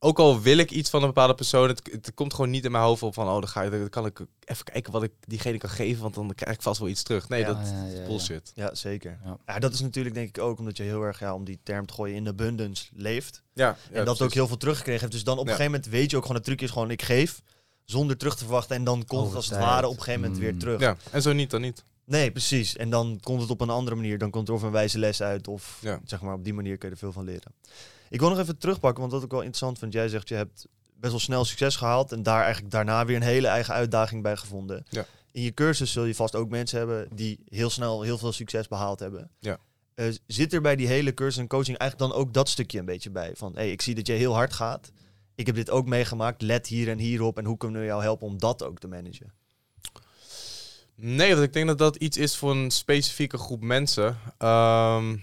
[0.00, 2.70] Ook al wil ik iets van een bepaalde persoon, het, het komt gewoon niet in
[2.70, 3.26] mijn hoofd op van...
[3.26, 6.14] Oh, dan, ga je, dan kan ik even kijken wat ik diegene kan geven, want
[6.14, 7.28] dan krijg ik vast wel iets terug.
[7.28, 7.46] Nee, Ja.
[7.46, 8.06] dat Ja, ja, is ja, ja.
[8.06, 8.52] bullshit.
[8.54, 9.18] Ja, zeker.
[9.24, 9.36] Ja.
[9.46, 9.58] Ja.
[9.58, 11.94] dat is natuurlijk denk ik ook omdat je heel erg, ja, om die term te
[11.94, 13.42] gooien, in abundance leeft.
[13.54, 15.12] Ja, en dat ook heel veel teruggekregen heeft.
[15.12, 17.02] Dus dan op een gegeven moment weet je ook gewoon, het trucje is gewoon, ik
[17.02, 17.42] geef
[17.84, 18.76] zonder terug te verwachten.
[18.76, 20.58] En dan komt het als het ware op een gegeven moment weer Mm.
[20.58, 20.80] terug.
[20.80, 21.84] Ja, en zo niet dan niet.
[22.04, 22.76] Nee, precies.
[22.76, 24.18] En dan komt het op een andere manier.
[24.18, 25.48] Dan komt er of een wijze les uit.
[25.48, 26.00] Of Ja.
[26.04, 27.52] zeg maar, op die manier kun je er veel van leren.
[28.10, 29.92] Ik wil nog even terugpakken, want dat ook wel interessant vind.
[29.92, 32.12] Jij zegt, je hebt best wel snel succes gehaald.
[32.12, 34.84] En daar eigenlijk daarna weer een hele eigen uitdaging bij gevonden.
[34.88, 35.06] Ja.
[35.32, 38.68] In je cursus zul je vast ook mensen hebben die heel snel heel veel succes
[38.68, 39.30] behaald hebben.
[39.38, 39.58] Ja.
[39.94, 42.84] Eh, zit er bij die hele cursus en coaching eigenlijk dan ook dat stukje een
[42.84, 43.32] beetje bij?
[43.34, 44.90] Van, hey, ik zie dat je heel hard gaat.
[45.34, 46.42] Ik heb dit ook meegemaakt.
[46.42, 47.38] Let hier en hier op.
[47.38, 49.32] En hoe kunnen we jou helpen om dat ook te managen?
[50.94, 54.18] Nee, want ik denk dat dat iets is voor een specifieke groep mensen.
[54.38, 55.16] Ehm,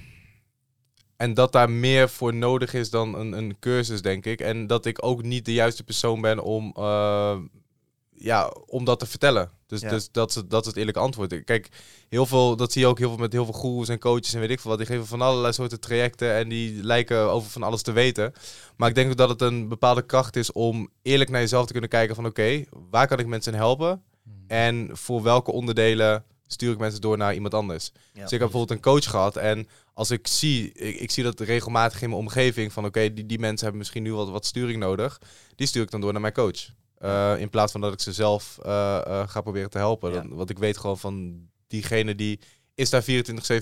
[1.18, 4.42] en dat daar meer voor nodig is dan een, een cursus, denk ik.
[4.42, 7.38] En dat ik ook niet de juiste persoon ben om, eh,
[8.10, 9.52] ja, om dat te vertellen.
[9.68, 9.90] Dus, Ja.
[9.90, 11.44] dus dat, is, het- dat is het eerlijke antwoord.
[11.44, 11.70] Kijk,
[12.10, 14.40] heel veel, dat zie je ook heel veel met heel veel goeroes en coaches en
[14.40, 14.80] weet ik veel wat.
[14.80, 18.34] Die geven van allerlei soorten trajecten en die lijken over van alles te weten.
[18.78, 21.90] Maar ik denk dat het een bepaalde kracht is om eerlijk naar jezelf te kunnen
[21.90, 24.04] kijken van oké, waar kan ik mensen helpen?
[24.48, 27.92] En voor welke onderdelen stuur ik mensen door naar iemand anders.
[27.94, 28.22] Ja.
[28.22, 31.40] Dus ik heb bijvoorbeeld een coach gehad en als ik zie, ik, ik zie dat
[31.40, 34.80] regelmatig in mijn omgeving van oké, die, die mensen hebben misschien nu wat, wat sturing
[34.80, 35.22] nodig.
[35.56, 36.70] Die stuur ik dan door naar mijn coach.
[37.02, 40.14] Uh, in plaats van dat ik ze zelf uh, uh, ga proberen te helpen.
[40.14, 40.22] Ja.
[40.22, 42.40] Dan, want ik weet gewoon van diegene die
[42.76, 43.06] is daar 24-7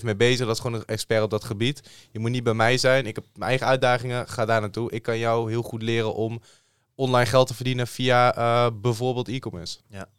[0.03, 0.45] mee bezig.
[0.45, 1.89] Dat is gewoon een expert op dat gebied.
[2.11, 3.05] Je moet niet bij mij zijn.
[3.05, 4.27] Ik heb mijn eigen uitdagingen.
[4.27, 4.91] Ga daar naartoe.
[4.91, 6.41] Ik kan jou heel goed leren om
[6.95, 9.79] online geld te verdienen via bijvoorbeeld e-commerce.
[9.87, 10.09] Ja.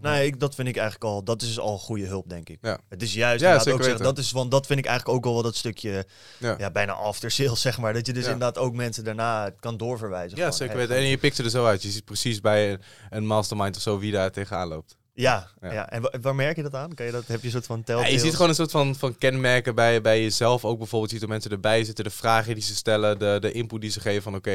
[0.00, 2.58] Nee, ik, dat vind ik eigenlijk al, dat is al goede hulp, denk ik.
[2.60, 2.78] Ja.
[2.88, 5.32] Het is juist, Ja, ook zeggen, dat is, want dat vind ik eigenlijk ook al
[5.32, 6.06] wel dat stukje,
[6.38, 6.54] Ja.
[6.58, 6.70] ja.
[6.70, 7.92] bijna after sales, zeg maar.
[7.92, 10.30] Dat je dus inderdaad ook mensen daarna kan doorverwijzen.
[10.36, 10.96] Ja, Gewoon, zeker weten.
[10.96, 11.82] En je pikt er zo uit.
[11.82, 12.80] Je ziet precies bij een,
[13.10, 14.96] een mastermind of zo wie daar tegenaan loopt.
[15.12, 15.72] Ja, Ja.
[15.72, 15.90] ja.
[15.90, 16.94] en wa- waar merk je dat aan?
[16.94, 18.12] Kan je dat, heb je een soort van Ja, telltales?
[18.12, 20.64] je ziet gewoon een soort van, van kenmerken bij, bij jezelf.
[20.64, 23.52] Ook bijvoorbeeld, je ziet er mensen erbij zitten, de vragen die ze stellen, de, de
[23.52, 24.50] input die ze geven van oké,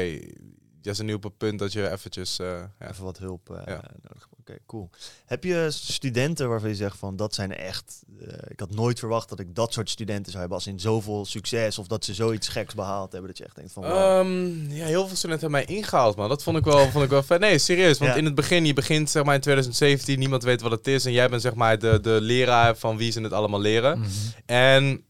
[0.82, 2.38] je is nu op het punt dat je eventjes...
[2.38, 2.46] eh,
[2.78, 2.88] ja.
[2.90, 3.80] Even wat hulp Ja.
[4.02, 4.28] nodig.
[4.66, 4.90] Cool.
[5.26, 8.02] Heb je studenten waarvan je zegt van dat zijn echt.
[8.20, 11.24] eh, ik had nooit verwacht dat ik dat soort studenten zou hebben als in zoveel
[11.24, 13.82] succes of dat ze zoiets geks behaald hebben dat je echt denkt van.
[13.82, 13.92] wow.
[14.20, 16.28] Ehm, ja, heel veel studenten hebben mij ingehaald, man.
[16.28, 17.40] Dat vond ik wel, vond ik wel vet.
[17.40, 17.98] Nee, serieus.
[17.98, 18.16] Want Ja.
[18.16, 21.04] in het begin, je begint zeg maar in 2017, niemand weet wat het is.
[21.04, 23.98] En jij bent zeg maar de, de leraar van wie ze het allemaal leren.
[23.98, 24.08] Mhm.
[24.46, 25.04] En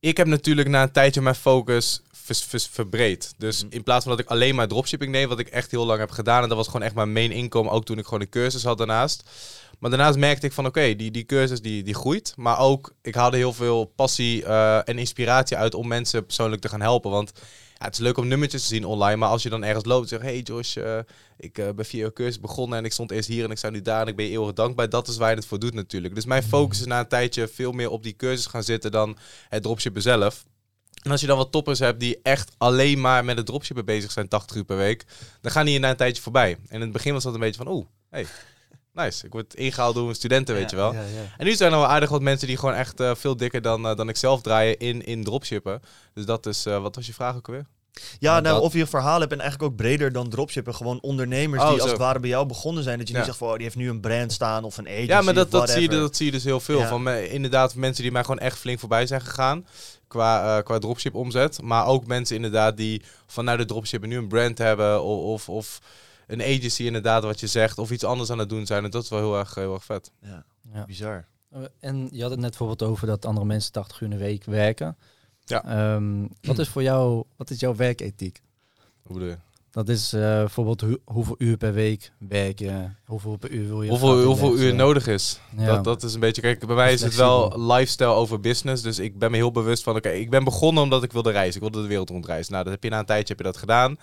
[0.00, 3.34] ik heb natuurlijk na een tijdje mijn focus vers- vers- verbreed.
[3.38, 3.72] Dus Mhm.
[3.72, 6.10] in plaats van dat ik alleen maar dropshipping deed, wat ik echt heel lang heb
[6.10, 6.42] gedaan.
[6.42, 8.78] En dat was gewoon echt mijn main inkomen, ook toen ik gewoon een cursus had
[8.78, 9.22] daarnaast.
[9.78, 12.32] Maar daarnaast merkte ik van oké, die, die cursus die, die groeit.
[12.36, 16.68] Maar ook, ik haalde heel veel passie eh, en inspiratie uit om mensen persoonlijk te
[16.68, 17.10] gaan helpen.
[17.10, 17.32] Want
[17.78, 19.16] ja, het is leuk om nummertjes te zien online.
[19.16, 20.98] Maar als je dan ergens loopt en zegt, hey Josh, eh,
[21.38, 23.70] ik eh, ben via jouw cursus begonnen en ik stond eerst hier en ik sta
[23.70, 24.88] nu daar en ik ben je eeuwig dankbaar.
[24.88, 26.14] Dat is waar je het voor doet natuurlijk.
[26.14, 29.16] Dus mijn focus is na een tijdje veel meer op die cursus gaan zitten dan
[29.48, 30.44] het dropshippen zelf.
[31.02, 34.12] En als je dan wat toppers hebt die echt alleen maar met het dropshippen bezig
[34.12, 35.04] zijn, 80 uur per week,
[35.40, 36.50] dan gaan die na een tijdje voorbij.
[36.50, 38.26] En in het begin was dat een beetje van, oeh, hey,
[38.92, 39.26] nice.
[39.26, 40.92] Ik word ingehaald door een studenten, weet je wel.
[40.92, 41.34] Ja, ja.
[41.36, 43.86] En nu zijn er wel aardig wat mensen die gewoon echt eh, veel dikker dan,
[43.86, 45.82] eh, dan ik zelf draaien in, in dropshippen.
[46.14, 47.66] Dus dat is, eh, wat was je vraag ook alweer?
[48.18, 50.74] Ja, nou, dat- of je een verhaal hebt en eigenlijk ook breder dan dropshippen.
[50.74, 52.98] Gewoon ondernemers Oh, die als het ware bij jou begonnen zijn.
[52.98, 53.18] Dat je Ja.
[53.18, 55.34] niet zegt van, oh, die heeft nu een brand staan of een agency Ja, maar
[55.34, 56.78] dat, zie je, dat zie je dus heel veel.
[56.78, 56.88] Ja.
[56.88, 59.66] Van me- inderdaad, mensen die mij gewoon echt flink voorbij zijn gegaan.
[60.08, 61.62] Qua, eh, qua dropship omzet.
[61.62, 65.02] Maar ook mensen inderdaad die vanuit de dropship nu een brand hebben.
[65.02, 65.78] Of, of, of
[66.26, 67.78] een agency inderdaad, wat je zegt.
[67.78, 68.84] Of iets anders aan het doen zijn.
[68.84, 70.10] En dat is wel heel erg, heel erg vet.
[70.22, 70.44] Ja,
[70.74, 70.84] Ja.
[70.84, 71.26] bizar.
[71.80, 74.44] En je had het net bijvoorbeeld over dat andere mensen 80 uur in de week
[74.44, 74.96] werken.
[75.48, 75.64] Ja.
[75.64, 78.40] Ehm, wat is voor jou, wat is jouw werkethiek?
[79.02, 79.36] Hoe bedoel je?
[79.70, 83.82] Dat is eh, bijvoorbeeld hoe- hoeveel uur per week werk je, hoeveel per uur wil
[83.82, 85.40] je Hoeveel, hoeveel uur nodig is.
[85.56, 85.66] Ja.
[85.66, 86.42] Dat, dat is een beetje...
[86.42, 88.82] Kijk, bij mij is het wel lifestyle over business.
[88.82, 89.96] Dus ik ben me heel bewust van...
[89.96, 91.54] Oké, ik ben begonnen omdat ik wilde reizen.
[91.54, 92.52] Ik wilde de wereld rondreizen.
[92.52, 93.96] Nou, dat heb je na een tijdje heb je dat gedaan.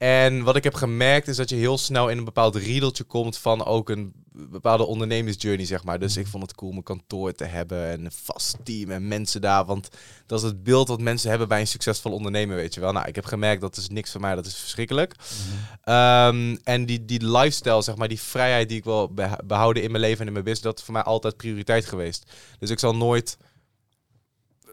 [0.00, 3.38] En wat ik heb gemerkt is dat je heel snel in een bepaald riedeltje komt
[3.38, 5.98] van ook een bepaalde ondernemersjourney, zeg maar.
[5.98, 9.40] Dus ik vond het cool mijn kantoor te hebben en een vast team en mensen
[9.40, 9.64] daar.
[9.64, 9.88] Want
[10.26, 12.92] dat is het beeld wat mensen hebben bij een succesvol ondernemer, weet je wel.
[12.92, 15.14] Nou, ik heb gemerkt dat is niks voor mij, dat is verschrikkelijk.
[15.84, 20.02] Ehm, en die, die lifestyle, zeg maar, die vrijheid die ik wil behouden in mijn
[20.02, 22.30] leven en in mijn business, dat is voor mij altijd prioriteit geweest.
[22.58, 23.36] Dus ik zal nooit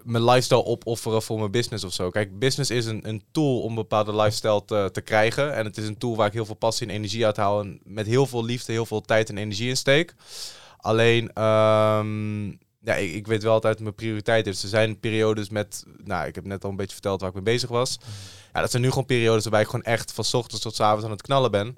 [0.07, 2.09] mijn lifestyle opofferen voor mijn business of zo.
[2.09, 5.55] Kijk, business is een, een tool om een bepaalde lifestyle te, te krijgen.
[5.55, 7.59] En het is een tool waar ik heel veel passie en energie uit haal.
[7.59, 10.15] En met heel veel liefde, heel veel tijd en energie in steek.
[10.77, 12.45] Alleen, ehm,
[12.81, 14.63] ja, ik, ik weet wel altijd mijn prioriteit is.
[14.63, 17.43] Er zijn periodes met, nou, ik heb net al een beetje verteld waar ik mee
[17.43, 17.99] bezig was.
[18.53, 21.11] Ja, dat zijn nu gewoon periodes waarbij ik gewoon echt van ochtends tot avonds aan
[21.11, 21.77] het knallen ben.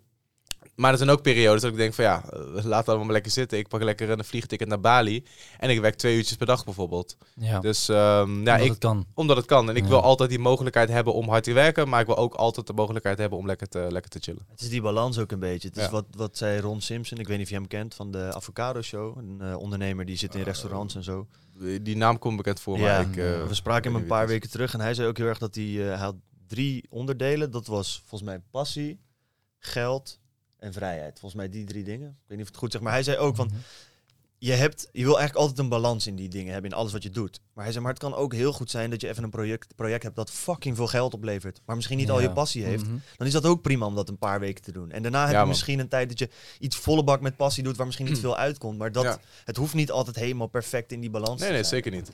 [0.80, 3.14] Maar er zijn ook periodes dat ik denk van ja, eh, laat het allemaal maar
[3.14, 3.58] lekker zitten.
[3.58, 5.24] Ik pak lekker een vliegticket naar Bali.
[5.58, 7.18] En ik werk twee uurtjes per dag bijvoorbeeld.
[7.36, 9.06] Ja, Dus ehm, ja, omdat ik, het kan.
[9.14, 9.70] omdat het kan.
[9.70, 9.90] En ik Ja.
[9.90, 11.90] wil altijd die mogelijkheid hebben om hard te werken.
[11.90, 14.46] Maar ik wil ook altijd de mogelijkheid hebben om lekker te, lekker te chillen.
[14.52, 15.68] Het is die balans ook een beetje.
[15.68, 15.90] Het is Ja.
[15.90, 18.82] wat, wat zei Ron Simpson, ik weet niet of je hem kent, van de Avocado
[18.82, 19.18] Show.
[19.18, 21.28] Een eh, ondernemer die zit in Eh, restaurants en zo.
[21.82, 24.50] Die naam komt bekend voor Ja, maar ik, eh, We spraken hem een paar weken
[24.50, 26.16] terug en hij zei ook heel erg dat hij, eh, hij had
[26.48, 27.52] drie onderdelen.
[27.52, 29.00] Dat was volgens mij passie,
[29.58, 30.20] geld
[30.60, 31.20] en vrijheid.
[31.20, 32.08] Volgens mij die drie dingen.
[32.10, 33.56] Ik weet niet of het goed zeg, maar hij zei ook van, Mhm.
[34.38, 37.04] je, hebt, je wil eigenlijk altijd een balans in die dingen hebben, in alles wat
[37.04, 37.40] je doet.
[37.54, 39.76] Maar hij zei, maar het kan ook heel goed zijn dat je even een project,
[39.76, 42.84] project hebt dat fucking veel geld oplevert, maar misschien niet al je passie heeft.
[42.86, 42.96] Mhm.
[43.18, 44.92] Dan is dat ook prima om dat een paar weken te doen.
[44.92, 45.48] En daarna heb je man.
[45.48, 46.30] misschien een tijd dat je
[46.60, 48.78] iets volle bak met passie doet, waar misschien niet veel uitkomt.
[48.78, 49.20] Maar dat, Ja.
[49.46, 51.84] het hoeft niet altijd helemaal perfect in die balans Nee, te nee, zijn.
[51.84, 52.12] zeker niet.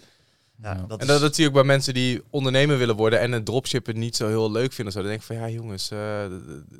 [0.61, 0.81] Ja, Ja.
[0.87, 3.31] dat En is- dat, dat zie je ook bij mensen die ondernemer willen worden en
[3.31, 4.93] het dropshippen niet zo heel leuk vinden.
[4.93, 4.99] Zo.
[4.99, 6.25] Dan denk ik van ja jongens, eh,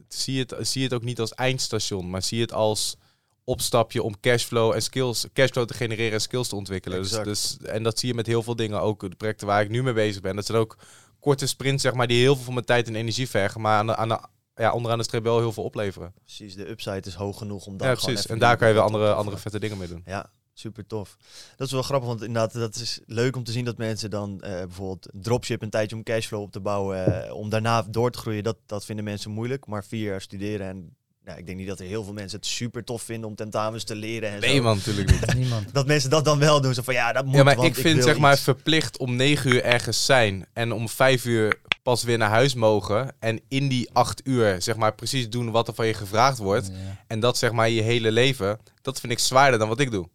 [0.08, 2.96] zie, het, zie het ook niet als eindstation, maar zie het als
[3.44, 7.02] opstapje om cashflow en skills, cashflow te genereren en skills te ontwikkelen.
[7.02, 8.82] Dus, dus, en dat zie je met heel veel dingen.
[8.82, 10.36] Ook de projecten waar ik nu mee bezig ben.
[10.36, 10.78] Dat zijn ook
[11.20, 13.62] korte sprints, zeg maar, die heel veel van mijn tijd en energie vergen.
[13.62, 14.20] Maar aan de, aan de,
[14.56, 16.14] ja, onderaan de streep wel heel veel opleveren.
[16.24, 18.26] Precies, de upside is hoog genoeg om daar Ja, precies.
[18.28, 20.02] En daar kan je weer andere, andere vette dingen mee doen.
[20.06, 21.18] Ja, super tof.
[21.56, 24.42] Dat is wel grappig, want inderdaad, dat is leuk om te zien dat mensen dan
[24.42, 28.18] eh, bijvoorbeeld dropship een tijdje om cashflow op te bouwen, eh, om daarna door te
[28.18, 29.66] groeien, dat, dat vinden mensen moeilijk.
[29.66, 30.96] Maar vier jaar studeren en
[31.26, 33.84] ja, ik denk niet dat er heel veel mensen het super tof vinden om tentamens
[33.84, 34.62] te leren en Nee zo.
[34.62, 35.36] man, natuurlijk niet.
[35.44, 35.74] Niemand.
[35.74, 37.76] Dat mensen dat dan wel doen, zo van ja, dat moet, Ja, maar want ik
[37.76, 38.42] vind zeg maar iets.
[38.42, 43.16] verplicht om negen uur ergens zijn en om vijf uur pas weer naar huis mogen.
[43.20, 46.68] En in die acht uur, zeg maar, precies doen wat er van je gevraagd wordt.
[46.68, 47.04] Ja.
[47.08, 48.60] En dat zeg maar je hele leven.
[48.82, 50.10] Dat vind ik zwaarder dan wat ik doe.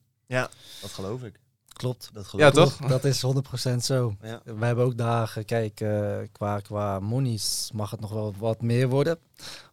[0.81, 1.41] Dat geloof ik.
[1.73, 2.11] Klopt.
[2.13, 2.55] Dat geloof Ja, ik.
[2.67, 2.77] toch?
[2.77, 3.23] Klopt, Dat is
[3.73, 4.15] 100% zo.
[4.23, 4.41] Ja.
[4.45, 8.89] We hebben ook dagen, kijk, eh, qua, qua monies mag het nog wel wat meer
[8.89, 9.19] worden.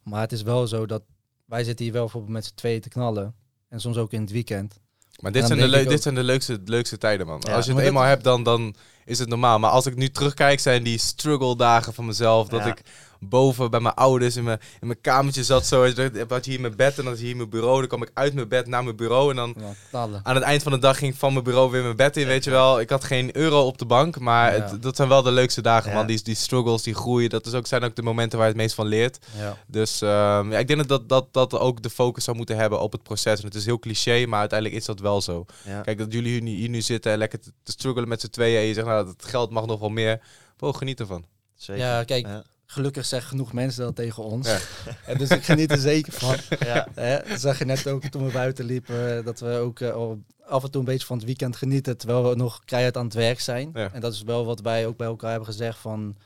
[0.04, 1.02] Maar het is wel zo dat
[1.46, 3.36] wij zitten hier wel bijvoorbeeld met z'n tweeën te knallen.
[3.70, 4.80] En soms ook in het weekend.
[5.20, 7.42] Maar dit zijn, de, dit ook- zijn de leukste, leukste tijden, man.
[7.46, 9.60] Ja, als je het dat- eenmaal hebt, dan, dan is het normaal.
[9.60, 12.48] Maar als ik nu terugkijk, zijn die struggle dagen van mezelf.
[12.48, 12.66] Dat Ja.
[12.68, 12.82] ik
[13.20, 15.66] boven bij mijn ouders in mijn, in mijn kamertje zat.
[15.66, 17.78] Zo, Ik had hier mijn bed en dan had hier mijn bureau.
[17.80, 19.30] Dan kwam ik uit mijn bed naar mijn bureau.
[19.30, 19.56] En dan
[19.92, 22.18] Ja, aan het eind van de dag ging ik van mijn bureau weer mijn bed
[22.18, 22.80] in, weet je wel.
[22.80, 24.62] Ik had geen euro op de bank, maar Ja.
[24.64, 25.96] het, dat zijn wel de leukste dagen, Ja.
[25.98, 26.08] man.
[26.08, 28.62] Die, die struggles, die groeien, dat is ook, zijn ook de momenten waar je het
[28.62, 29.18] meest van leert.
[29.38, 29.58] Ja.
[29.68, 32.92] Dus ehm, ja, ik denk dat, dat, dat ook de focus zou moeten hebben op
[32.92, 33.40] het proces.
[33.40, 35.46] En het is heel cliché, maar uiteindelijk is dat wel zo.
[35.66, 35.82] Ja.
[35.82, 38.28] Kijk, dat jullie hier nu, hier nu zitten en lekker te, te struggelen met z'n
[38.30, 38.60] tweeën.
[38.60, 40.22] En je zegt, nou, het geld mag nog wel meer.
[40.58, 41.26] Bro, geniet ervan.
[41.56, 41.84] Zeker.
[41.84, 42.44] ja, kijk, Ja.
[42.70, 44.48] Gelukkig zeggen genoeg mensen dat tegen ons.
[44.48, 44.60] Ja.
[45.06, 46.36] En dus ik geniet er zeker van.
[46.60, 46.88] Ja.
[46.94, 50.12] Hè, dat zag je net ook toen we buiten liepen, dat we ook eh,
[50.46, 53.14] af en toe een beetje van het weekend genieten, terwijl we nog keihard aan het
[53.14, 53.70] werk zijn.
[53.74, 53.90] Ja.
[53.94, 56.18] En dat is wel wat wij ook bij elkaar hebben gezegd van,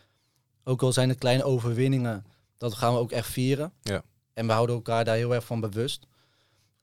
[0.63, 2.25] ook al zijn het kleine overwinningen,
[2.57, 3.71] dat gaan we ook echt vieren.
[3.81, 4.03] Ja.
[4.33, 6.07] En we houden elkaar daar heel erg van bewust.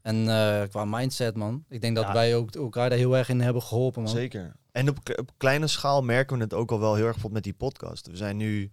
[0.03, 2.13] En eh, qua mindset, man, ik denk dat Ja.
[2.13, 4.11] wij ook elkaar daar heel erg in hebben geholpen, man.
[4.13, 4.53] Zeker.
[4.73, 7.55] En op, op kleine schaal merken we het ook al wel heel erg bijvoorbeeld met
[7.55, 8.07] die podcast.
[8.07, 8.71] We zijn nu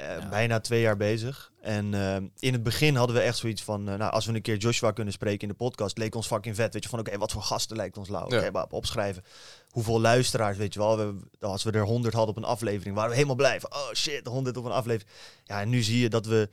[0.00, 0.28] Ja.
[0.28, 1.52] bijna twee jaar bezig.
[1.60, 4.42] En eh, in het begin hadden we echt zoiets van, eh, nou, als we een
[4.42, 6.72] keer Joshua kunnen spreken in de podcast, leek ons fucking vet.
[6.72, 8.24] Weet je, van oké, wat voor gasten lijkt ons lauw?
[8.24, 8.50] Oké, Ja.
[8.50, 9.24] maar opschrijven.
[9.70, 10.96] Hoeveel luisteraars, weet je wel.
[10.96, 13.60] We, als we er 100 hadden op een aflevering, waren we helemaal blij.
[13.60, 15.10] Van, oh shit, 100 op een aflevering.
[15.44, 16.48] Ja, en nu zie je dat we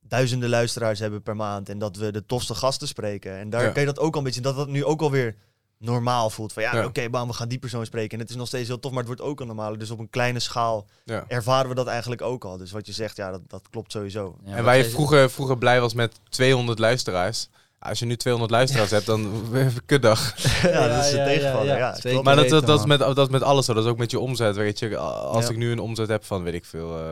[0.00, 1.68] duizenden luisteraars hebben per maand.
[1.68, 3.36] En dat we de tofste gasten spreken.
[3.38, 3.70] En daar Ja.
[3.70, 5.36] kan je dat ook al een beetje, dat dat nu ook alweer
[5.78, 6.52] normaal voelt.
[6.52, 6.84] Van ja, Ja.
[6.84, 8.10] oké, bam, we gaan die persoon spreken.
[8.12, 9.78] En het is nog steeds heel tof, maar het wordt ook al normaal.
[9.78, 11.24] Dus op een kleine schaal Ja.
[11.28, 12.56] ervaren we dat eigenlijk ook al.
[12.56, 14.36] Dus wat je zegt, ja, dat, dat klopt sowieso.
[14.44, 17.48] Ja, en waar je vroeger, vroeger blij was met 200 luisteraars.
[17.78, 19.30] Als je nu 200 luisteraars hebt, dan
[19.86, 20.42] kutdag.
[20.62, 21.76] Ja, dat is ja, tegenvaller.
[21.76, 22.22] ja.
[22.22, 23.74] Maar dat, dat, dat, is met, dat is met alles zo.
[23.74, 24.56] Dat is ook met je omzet.
[24.56, 25.50] Weet je, als Ja.
[25.50, 27.04] ik nu een omzet heb van, weet ik veel, eh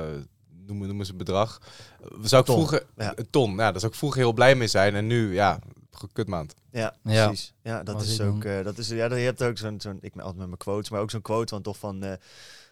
[0.66, 1.58] noem, noem eens een bedrag.
[2.22, 2.56] Zou ik Ton.
[2.56, 3.12] vroeger, Ja.
[3.16, 4.94] een ton, ja, daar zou ik vroeger heel blij mee zijn.
[4.94, 5.58] En nu, ja,
[6.12, 6.55] kutmaand.
[6.70, 7.26] Ja, Ja.
[7.26, 7.55] precies.
[7.62, 8.45] Ja, dat Was is ook.
[8.45, 9.99] eh, dat is, ja, dat- je hebt ook zo'n, zo'n.
[10.01, 12.03] Ik ben altijd met mijn quotes, maar ook zo'n quote van toch van.
[12.03, 12.12] eh,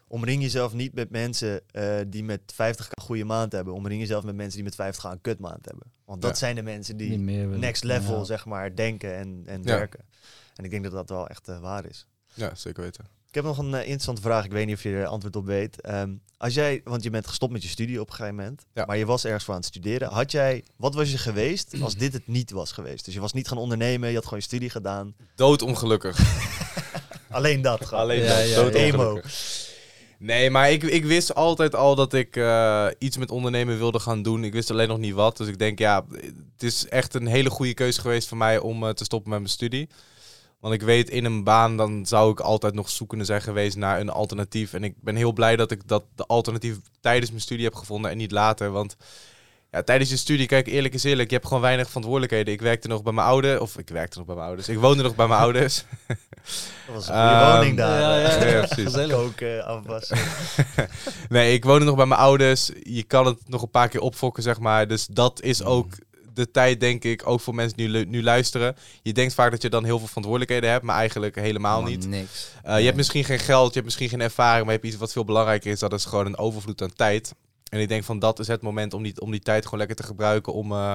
[0.09, 3.75] omring jezelf niet met mensen eh, die met 50 een goede maand hebben.
[3.75, 5.93] Omring jezelf met mensen die met 50 een kutmaand hebben.
[6.05, 6.37] Want dat Ja.
[6.37, 8.25] zijn de mensen die next level, Ja.
[8.25, 9.75] zeg maar, denken en, en Ja.
[9.77, 10.05] werken.
[10.55, 12.07] En ik denk dat dat wel echt waar is.
[12.35, 13.05] Ja, zeker weten.
[13.31, 14.45] Ik heb nog een eh, interessante vraag.
[14.45, 15.81] Ik weet niet of je er antwoord op weet.
[15.81, 18.85] Ehm, als jij, want je bent gestopt met je studie op een gegeven moment, Ja.
[18.85, 20.09] maar je was ergens voor aan het studeren.
[20.13, 23.05] Had jij, wat was je geweest als dit het niet was geweest?
[23.05, 25.15] Dus je was niet gaan ondernemen, je had gewoon je studie gedaan.
[25.35, 26.19] Doodongelukkig.
[27.31, 28.03] Alleen dat gewoon.
[28.03, 28.49] Alleen Ja, dat.
[28.49, 29.69] ja, doodongelukkig.
[30.19, 34.23] Nee, maar ik, ik wist altijd al dat ik eh, iets met ondernemen wilde gaan
[34.23, 34.45] doen.
[34.45, 35.37] Ik wist alleen nog niet wat.
[35.37, 36.05] Dus ik denk, ja,
[36.53, 39.39] het is echt een hele goede keuze geweest voor mij om eh, te stoppen met
[39.39, 39.89] mijn studie.
[40.61, 44.01] Want ik weet, in een baan dan zou ik altijd nog zoekende zijn geweest naar
[44.01, 44.73] een alternatief.
[44.73, 48.11] En ik ben heel blij dat ik dat de alternatief tijdens mijn studie heb gevonden
[48.11, 48.71] en niet later.
[48.71, 48.97] Want
[49.71, 52.53] ja, tijdens je studie, kijk, eerlijk is eerlijk, je hebt gewoon weinig verantwoordelijkheden.
[52.53, 54.69] Ik werkte nog bij mijn ouders, of ik werkte nog bij mijn ouders.
[54.69, 55.85] Ik woonde nog bij mijn ouders.
[56.87, 58.01] Dat was een goede Ehm, woning daar.
[58.01, 58.85] ja, ja, ja, precies.
[58.85, 59.17] Gezellig.
[59.17, 60.19] Koken, afwassen.
[61.29, 62.71] Nee, ik woonde nog bij mijn ouders.
[62.83, 64.89] Je kan het nog een paar keer opfokken, zeg maar.
[64.89, 65.49] Dus dat Mm.
[65.51, 65.93] is ook
[66.41, 68.77] de tijd, denk ik, ook voor mensen die nu, nu luisteren.
[69.03, 72.07] Je denkt vaak dat je dan heel veel verantwoordelijkheden hebt, maar eigenlijk helemaal niet.
[72.07, 72.51] Niks.
[72.67, 75.01] Uh, je hebt misschien geen geld, je hebt misschien geen ervaring, maar je hebt iets
[75.01, 75.79] wat veel belangrijker is.
[75.79, 77.35] Dat is gewoon een overvloed aan tijd.
[77.69, 79.97] En ik denk van dat is het moment om die, om die tijd gewoon lekker
[79.97, 80.95] te gebruiken om, uh,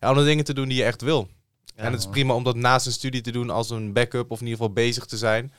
[0.00, 1.28] ja, om de dingen te doen die je echt wil.
[1.74, 4.40] en het is prima om dat naast een studie te doen als een backup of
[4.40, 5.52] in ieder geval bezig te zijn.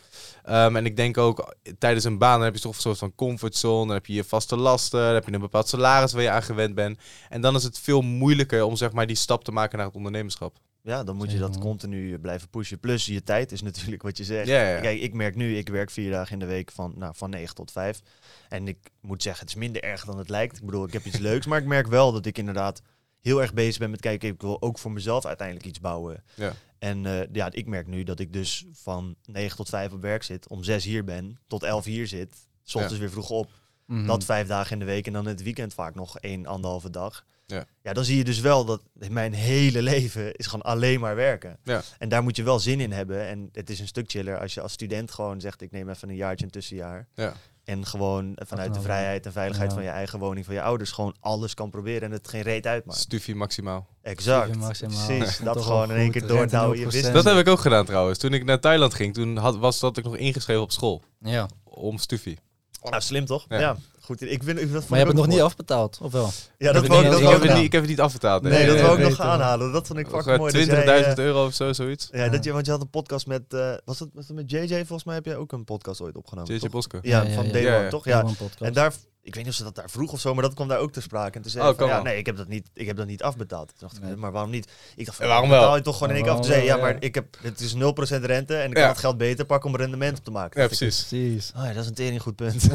[0.49, 3.15] Um, en ik denk ook tijdens een baan dan heb je toch een soort van
[3.15, 3.85] comfortzone.
[3.85, 6.43] Dan heb je je vaste lasten, dan heb je een bepaald salaris waar je aan
[6.43, 6.99] gewend bent.
[7.29, 9.95] En dan is het veel moeilijker om zeg maar die stap te maken naar het
[9.95, 10.57] ondernemerschap.
[10.81, 12.79] Ja, dan moet je dat continu blijven pushen.
[12.79, 14.47] Plus je tijd is natuurlijk wat je zegt.
[14.47, 14.79] Ja, ja.
[14.79, 17.55] Kijk, ik merk nu, ik werk vier dagen in de week van, nou, van 9
[17.55, 18.01] tot 5.
[18.49, 20.57] En ik moet zeggen, het is minder erg dan het lijkt.
[20.57, 21.45] Ik bedoel, ik heb iets leuks.
[21.45, 22.81] Maar ik merk wel dat ik inderdaad
[23.25, 26.23] heel erg bezig ben met kijken, ik wil ook voor mezelf uiteindelijk iets bouwen.
[26.33, 26.53] Ja.
[26.79, 30.23] En uh, ja, ik merk nu dat ik dus van 9 tot 5 op werk
[30.23, 32.99] zit, om 6 hier ben, tot 11 hier zit, s ochtends Ja.
[33.01, 33.51] weer vroeg op.
[33.85, 34.05] Mhm.
[34.05, 37.25] Dat vijf dagen in de week en dan het weekend vaak nog één, anderhalve dag.
[37.45, 37.65] Ja.
[37.81, 41.59] ja, dan zie je dus wel dat mijn hele leven is gewoon alleen maar werken.
[41.63, 41.81] Ja.
[41.97, 43.27] En daar moet je wel zin in hebben.
[43.27, 46.09] En het is een stuk chiller als je als student gewoon zegt, ik neem even
[46.09, 47.07] een jaartje een tussenjaar.
[47.13, 47.33] Ja.
[47.65, 49.75] En gewoon vanuit de vrijheid en veiligheid ja.
[49.75, 52.67] van je eigen woning, van je ouders, gewoon alles kan proberen en het geen reet
[52.67, 52.99] uitmaakt.
[52.99, 53.87] Stufie maximaal.
[54.01, 54.43] Exact.
[54.43, 55.05] Stufie maximaal.
[55.05, 55.37] Precies.
[55.43, 56.79] Dat gewoon in één keer doordouwen.
[56.79, 57.11] Je 0%.
[57.11, 58.19] Dat heb ik ook gedaan trouwens.
[58.19, 61.03] Toen ik naar Thailand ging, toen had, was dat ik nog ingeschreven op school.
[61.19, 61.47] Ja.
[61.63, 62.39] Om Stufie.
[62.81, 63.45] Nou, slim toch?
[63.49, 63.59] Ja.
[63.59, 63.75] Ja.
[64.05, 64.21] Goed.
[64.21, 66.29] Ik vind, ik, dat Maar je hebt het nog niet afbetaald, of wel?
[66.57, 67.89] Ja, dat wou heb ik het dat niet- ik, heb het niet, ik heb het
[67.89, 68.41] niet afbetaald.
[68.43, 69.71] Nee, dat nee, wou ik nog aanhalen.
[69.71, 70.51] Dat vond ik fucking mooi.
[70.51, 72.07] dat 20.000 jij, eh, euro of zo, zoiets.
[72.11, 74.51] Ja, dat je, want je had een podcast met, eh, was, het, was het met
[74.51, 74.75] JJ?
[74.75, 76.55] Volgens mij heb jij ook een podcast ooit opgenomen.
[76.55, 76.69] JJ?
[76.69, 76.99] Boske.
[77.01, 77.51] Ja, Ja, ja, van ja.
[77.51, 77.89] Day Ja, One, ja.
[77.89, 78.05] toch?
[78.05, 78.21] Ja.
[78.59, 80.67] En daar, ik weet niet of ze dat daar vroeg of zo, maar dat kwam
[80.67, 81.35] daar ook ter sprake.
[81.35, 83.23] En toen zei Oh, van, ja, nee, ik heb dat niet, ik heb dat niet
[83.23, 83.67] afbetaald.
[83.67, 84.15] Toen dacht ik, Nee.
[84.15, 84.71] maar waarom niet?
[84.95, 85.75] Ik dacht, van, waarom betaal wel?
[85.75, 86.39] je toch gewoon in één keer af.
[86.39, 87.77] Toen zei ja, maar ik heb, het is 0%
[88.25, 90.61] rente en ik kan het geld beter pakken om rendement op te maken.
[90.61, 91.05] Ja, ik, precies.
[91.05, 91.51] Precies.
[91.57, 92.63] Oh ja, dat is een tering goed punt.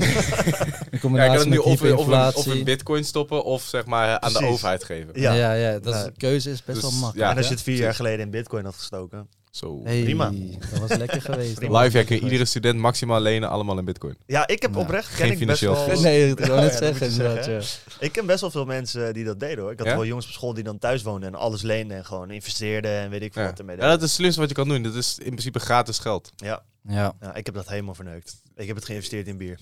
[0.91, 3.62] Ik combinatie kan het nu met of, in- of, in- of in bitcoin stoppen of
[3.62, 5.21] zeg maar aan de overheid geven.
[5.21, 5.33] Ja.
[5.33, 7.18] Ja, ja, dat is, de keuze is best dus, wel makkelijk.
[7.18, 7.31] ja.
[7.31, 9.29] en als je het vier jaar geleden in bitcoin had gestoken.
[9.51, 9.81] Zo.
[9.85, 10.33] Hey, Prima.
[10.71, 11.55] Dat was lekker geweest.
[11.55, 11.81] Prima.
[11.83, 14.16] Live hacken, iedere student maximaal lenen, allemaal in bitcoin.
[14.27, 14.81] Ja, ik heb Ja.
[14.81, 15.83] oprecht, ken Geen ik best financieel wel...
[15.83, 16.03] stress.
[16.03, 17.53] Nee, ik wil Ja, net ja, zeggen.
[17.53, 17.61] ja.
[18.01, 19.73] Ik ken best wel veel mensen die dat deden hoor.
[19.73, 19.95] Ik had Ja?
[19.95, 23.11] wel jongens op school die dan thuis woonden en alles leenden en gewoon investeerden en
[23.11, 23.49] weet ik veel Ja.
[23.49, 24.83] wat ermee ja, dat is het slimste wat je kan doen.
[24.83, 26.31] Dat is in principe gratis geld.
[26.37, 27.12] Ja, Ja.
[27.21, 28.37] ja, ik heb dat helemaal verneukt.
[28.61, 29.58] Ik heb het geïnvesteerd in bier.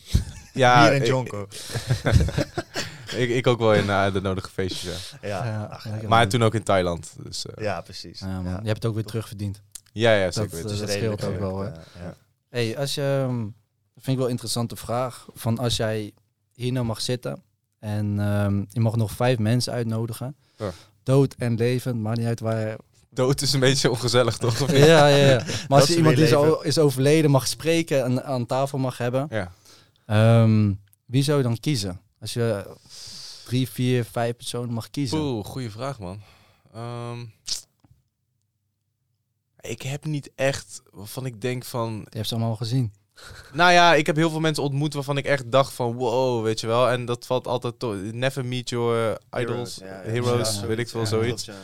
[0.55, 1.49] Ja, bier en ik, jonko.
[3.22, 5.28] ik, ik ook wel in eh, de nodige feestjes, ja.
[5.28, 6.03] Ja, Ja, ach, lekker.
[6.03, 6.09] ja.
[6.09, 7.12] Maar toen ook in Thailand.
[7.22, 8.20] Dus, eh, ja, precies.
[8.20, 8.44] Ja, man.
[8.44, 8.51] Ja.
[8.61, 9.62] Je hebt het ook weer terugverdiend.
[9.92, 10.70] ja, ja, Dat, zeker weten.
[10.70, 11.68] is dat scheelt ook wel, hè.
[11.68, 12.14] ja, ja.
[12.49, 13.40] Hey, als je, ehm,
[13.94, 15.26] dat vind ik wel een interessante vraag.
[15.34, 16.12] Van als jij
[16.55, 17.42] hier nou mag zitten
[17.78, 20.36] en ehm, je mag nog vijf mensen uitnodigen.
[20.57, 20.70] Ja.
[21.03, 22.76] Dood en levend, maakt niet uit waar.
[23.19, 24.71] Dood is een beetje ongezellig, toch?
[24.73, 25.45] Ja, ja, ja.
[25.69, 26.64] Maar als iemand die weer zo leven.
[26.64, 29.27] is overleden mag spreken en aan tafel mag hebben.
[29.31, 29.53] Ja.
[30.07, 30.73] ehm,
[31.07, 32.01] wie zou je dan kiezen?
[32.21, 32.77] Als je
[33.45, 35.19] drie, vier, vijf personen mag kiezen.
[35.19, 36.21] Oeh, goede vraag, man.
[36.75, 37.19] Ehm,
[39.61, 41.93] ik heb niet echt waarvan ik denk van...
[42.11, 42.93] Je hebt ze allemaal al gezien.
[43.53, 46.61] Nou ja, ik heb heel veel mensen ontmoet waarvan ik echt dacht van wow, weet
[46.61, 46.89] je wel.
[46.89, 47.79] En dat valt altijd...
[47.79, 51.45] to- Never meet your idols, heroes, ja, weet ik veel, ja, zoiets.
[51.45, 51.55] ja.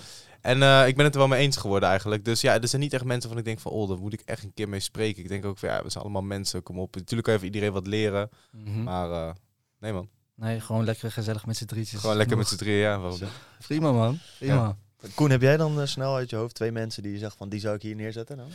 [0.45, 2.25] En eh, ik ben het er wel mee eens geworden eigenlijk.
[2.25, 4.21] Dus ja, er zijn niet echt mensen van ik denk van, oh, daar moet ik
[4.25, 5.23] echt een keer mee spreken.
[5.23, 6.95] Ik denk ook van, ja, we zijn allemaal mensen, kom op.
[6.95, 8.83] Natuurlijk kan je van iedereen wat leren, Mhm.
[8.83, 9.35] maar eh,
[9.79, 10.09] nee man.
[10.35, 12.01] Nee, gewoon lekker gezellig met z'n drietjes.
[12.01, 12.99] Gewoon lekker met z'n drieën, ja.
[12.99, 13.19] Waarom?
[13.67, 14.77] Prima man, prima.
[15.15, 17.49] Koen, heb jij dan eh, snel uit je hoofd twee mensen die je zegt van
[17.49, 18.37] die zou ik hier neerzetten?
[18.37, 18.49] Nou?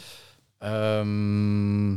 [0.57, 1.89] Ehm,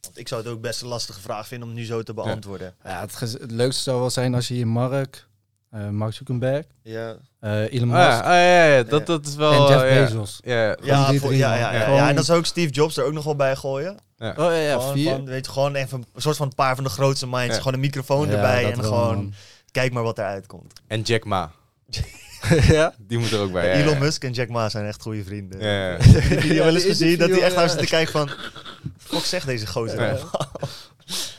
[0.00, 2.74] Want ik zou het ook best een lastige vraag vinden om nu zo te beantwoorden.
[2.84, 5.27] ja, het, gez- het leukste zou wel zijn als je hier Mark,
[5.70, 9.34] eh Mark Zuckerberg, Ja, eh Elon Ah, Musk ja, ah, ja, ja, dat, dat is
[9.34, 9.52] wel...
[9.52, 10.02] en Jeff eh, ja.
[10.04, 10.40] Bezos.
[10.44, 10.76] Ja, ja.
[10.82, 11.94] ja, voor- ja, ja, ja, Ja.
[11.94, 12.08] ja.
[12.08, 13.96] En dan zou ik Steve Jobs er ook nog wel bij gooien.
[14.18, 15.10] Oh ja, ja gewoon, vier.
[15.10, 17.46] van, weet je, gewoon even een soort van een paar van de grootste minds.
[17.54, 17.56] Ja.
[17.58, 19.34] Gewoon een microfoon Ja, erbij en gewoon man.
[19.70, 20.72] kijk maar wat eruit komt.
[20.86, 21.50] En Jack Ma,
[22.68, 22.94] ja?
[22.98, 23.66] die moet er ook bij.
[23.66, 23.98] ja, Elon ja.
[24.00, 25.60] Musk en Jack Ma zijn echt goede vrienden.
[25.60, 25.96] Ja, ja.
[26.40, 27.18] Die wel eens gezien?
[27.18, 27.58] Dat hij echt ja.
[27.58, 28.30] naar zit te kijken van...
[28.98, 30.20] Fuck, zeg deze gozer.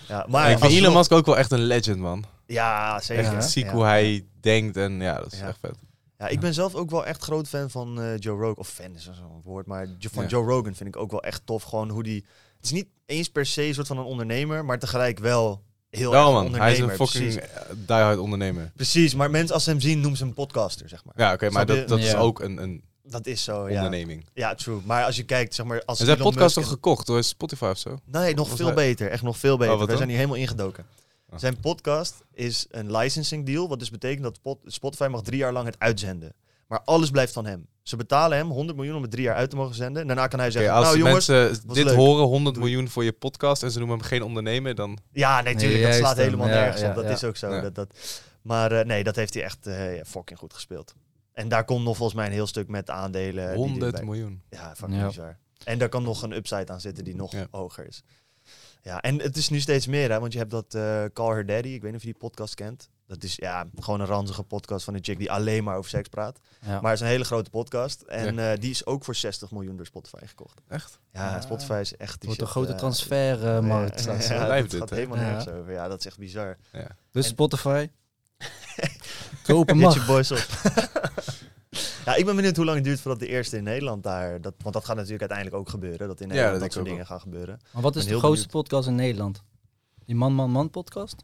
[0.10, 0.16] Ja.
[0.18, 2.26] Ja, maar ik vind Elon Musk ook wel echt een legend, man.
[2.45, 3.24] Ja, zeker.
[3.24, 3.41] Echt Ja.
[3.41, 3.72] ziek Ja.
[3.72, 5.47] hoe hij denkt en ja, dat is Ja.
[5.47, 5.76] echt vet.
[6.18, 8.55] Ja, ik ben zelf ook wel echt groot fan van eh, Joe Rogan.
[8.57, 10.30] Of fan is zo'n woord, maar van Ja.
[10.30, 11.64] Joe Rogan vind ik ook wel echt tof.
[11.64, 12.26] Gewoon hoe die...
[12.55, 16.14] Het is niet eens per se een soort van een ondernemer, maar tegelijk wel heel
[16.14, 16.62] een man, ondernemer.
[16.62, 17.36] hij is een fucking Precies.
[17.36, 18.72] eh, diehard ondernemer.
[18.76, 21.14] Precies, maar mensen als ze hem zien noemen ze hem podcaster, zeg maar.
[21.18, 22.18] Ja, oké, maar dat, dat is Ja.
[22.20, 23.76] ook een, een Dat is zo, ja.
[23.76, 24.26] onderneming.
[24.34, 24.80] Ja, true.
[24.86, 27.24] Maar als je kijkt, zeg maar, als En zijn Elon podcast Musk toch gekocht door
[27.24, 27.97] Spotify of zo?
[28.05, 29.10] Nee, nog veel hij- beter.
[29.10, 29.74] Echt nog veel beter.
[29.74, 30.86] Oh, Wij zijn hier helemaal ingedoken.
[31.30, 31.39] Oh.
[31.39, 35.53] Zijn podcast is een licensing deal, wat dus betekent dat Pot- Spotify mag drie jaar
[35.53, 36.34] lang het uitzenden.
[36.68, 37.68] Maar alles blijft van hem.
[37.84, 40.01] Ze betalen hem 100 miljoen om het drie jaar uit te mogen zenden.
[40.01, 41.28] En daarna kan hij zeggen, als nou jongens...
[41.28, 41.95] mensen dit leuk.
[41.95, 42.68] horen, 100 Doei.
[42.68, 44.97] miljoen voor je podcast en ze noemen hem geen ondernemer, dan...
[45.12, 46.95] Ja, nee, Nee, tuurlijk, dat slaat helemaal Ja, nergens ja, op.
[46.95, 47.10] Dat ja.
[47.12, 47.53] is ook zo.
[47.53, 47.62] Ja.
[47.62, 47.93] Dat, dat,
[48.41, 50.93] maar eh, nee, dat heeft hij echt eh, fucking goed gespeeld.
[51.34, 53.47] En daar komt nog volgens mij een heel stuk met aandelen.
[53.47, 54.41] die 100 erbij- miljoen.
[54.49, 55.07] Ja, fucking Ja.
[55.07, 55.38] bizar.
[55.63, 57.47] En daar kan nog een upside aan zitten die nog Ja.
[57.51, 58.03] hoger is.
[58.82, 61.45] Ja, en het is nu steeds meer, hè, want je hebt dat eh Call Her
[61.45, 62.89] Daddy, ik weet niet of je die podcast kent.
[63.07, 66.07] Dat is ja, gewoon een ranzige podcast van een chick die alleen maar over seks
[66.07, 66.39] praat.
[66.61, 66.67] Ja.
[66.82, 68.01] Maar het is een hele grote podcast.
[68.01, 70.61] En eh, die is ook voor 60 miljoen door Spotify gekocht.
[70.67, 70.99] Echt?
[71.11, 71.41] Ja, Ja.
[71.41, 72.11] Spotify is echt...
[72.11, 73.93] het die wordt een grote eh, transfermarkt.
[73.95, 75.23] ja, straks, ja, dat gaat helemaal Ja.
[75.23, 75.71] nergens over.
[75.71, 76.57] Ja, dat is echt bizar.
[77.11, 77.88] Dus En- Spotify.
[79.75, 79.93] Mag.
[79.93, 80.38] je boys op.
[82.10, 84.41] ja, ik ben benieuwd hoe lang het duurt voordat de eerste in Nederland daar...
[84.41, 86.07] Dat, want dat gaat natuurlijk uiteindelijk ook gebeuren.
[86.07, 87.60] Dat in Ja, Nederland dat soort dingen gaan gebeuren.
[87.74, 88.51] Maar wat is de grootste benieuwd.
[88.51, 89.43] podcast in Nederland?
[90.05, 91.24] Die Man Man Man podcast?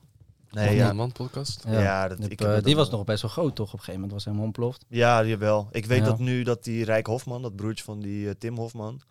[0.51, 0.85] Nee, Man, ja.
[0.87, 1.63] man, man podcast?
[1.67, 2.97] Ja, dat- Die ik heb, heb eh, die was wel.
[2.97, 3.67] nog best wel groot toch?
[3.67, 4.85] Op een gegeven moment was hij helemaal ontploft.
[4.89, 5.67] Ja, jawel.
[5.71, 6.05] Ik weet Ja.
[6.05, 9.01] dat nu dat die Rijk Hofman, dat broertje van die eh, Tim Hofman,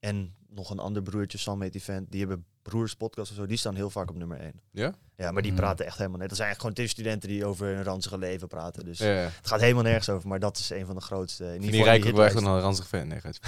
[0.00, 3.46] en nog een ander broertje, Sam heet die vent, die hebben broers podcast of zo,
[3.46, 4.52] die staan heel vaak op nummer 1.
[4.70, 4.92] Ja?
[5.16, 5.60] Ja, maar die Hmm.
[5.60, 6.28] praten echt helemaal net.
[6.28, 8.84] Dat zijn eigenlijk gewoon studenten die over hun ranzige leven praten.
[8.84, 9.12] Dus Ja, ja.
[9.16, 11.44] het gaat helemaal nergens over, maar dat is een van de grootste.
[11.44, 13.08] In Ik ieder die geval Rijk ook wel echt een ranzig fan.
[13.08, 13.38] Nee, gaat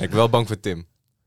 [0.00, 0.86] Ik ben wel bang voor Tim.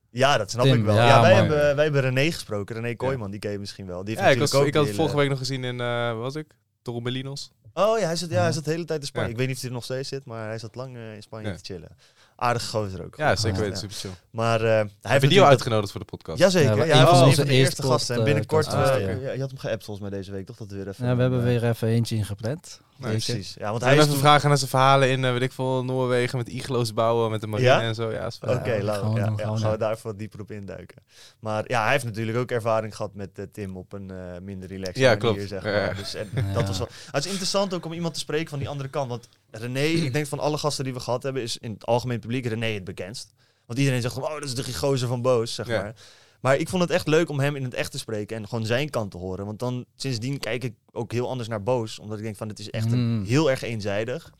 [0.09, 0.95] Ja, dat snap Tim, ik wel.
[0.95, 1.39] ja, Ja, wij, man.
[1.39, 4.03] hebben, wij hebben René gesproken, René Kooijman, die ken je misschien wel.
[4.03, 6.11] Die heeft Ja, ik, was, ik had die vorige hele- week nog gezien in, eh
[6.11, 6.47] wat was ik?
[6.81, 7.51] Torremolinos.
[7.73, 9.27] Oh ja, hij zit, ja, hij zit de hele tijd in Spanje.
[9.27, 9.33] Ja.
[9.33, 11.21] Ik weet niet of hij er nog steeds zit, maar hij zat lang eh, in
[11.21, 11.55] Spanje Ja.
[11.55, 11.89] te chillen.
[12.37, 13.15] Aardige gozer ook.
[13.15, 13.77] Ja, zeker weten.
[13.77, 14.09] Super chill.
[14.29, 14.67] Maar eh,
[15.01, 16.39] hij heeft die al uitgenodigd voor de podcast?
[16.39, 16.77] Jazeker.
[16.77, 18.15] Ja, Ja, hij was een onze van de eerste eerste gasten.
[18.15, 20.55] En binnenkort, eh, je had hem geappt volgens mij deze week, toch?
[20.57, 21.05] Dat we weer even...
[21.07, 22.79] Ja, we hebben eh, weer even eentje ingepland.
[22.97, 23.11] Nee.
[23.11, 23.55] Precies.
[23.59, 26.37] Ja, want Hij even toen- vragen naar zijn verhalen in, eh, weet ik veel, Noorwegen
[26.37, 27.81] met iglo's bouwen, met de marine Ja?
[27.81, 28.11] en zo.
[28.11, 28.65] Ja, is Oké, vet.
[28.65, 29.79] Ja, laten we- gewoon ja, doen, ja, gewoon gaan we doen.
[29.87, 30.97] daar even wat dieper op induiken.
[31.39, 34.97] Maar ja, hij heeft natuurlijk ook ervaring gehad met Tim op een eh, minder relaxed
[34.97, 35.47] Ja, manier, klopt.
[35.47, 35.81] zeg Ja, maar.
[35.87, 35.93] ja.
[35.93, 36.53] Dus, en, Ja.
[36.59, 39.09] dat was wel, het is interessant ook om iemand te spreken van die andere kant.
[39.09, 39.27] Want
[39.57, 42.45] René, ik denk van alle gasten die we gehad hebben, is in het algemeen publiek
[42.45, 43.33] René het bekendst.
[43.65, 45.81] Want iedereen zegt van, oh, dat is de gigozer van Boos, zeg Ja.
[45.81, 45.95] maar.
[46.41, 48.65] Maar ik vond het echt leuk om hem in het echt te spreken en gewoon
[48.65, 49.45] zijn kant te horen.
[49.45, 51.99] Want dan sindsdien kijk ik ook heel anders naar Boos.
[51.99, 53.23] Omdat ik denk van, het is echt een, Mm.
[53.25, 54.31] heel erg eenzijdig.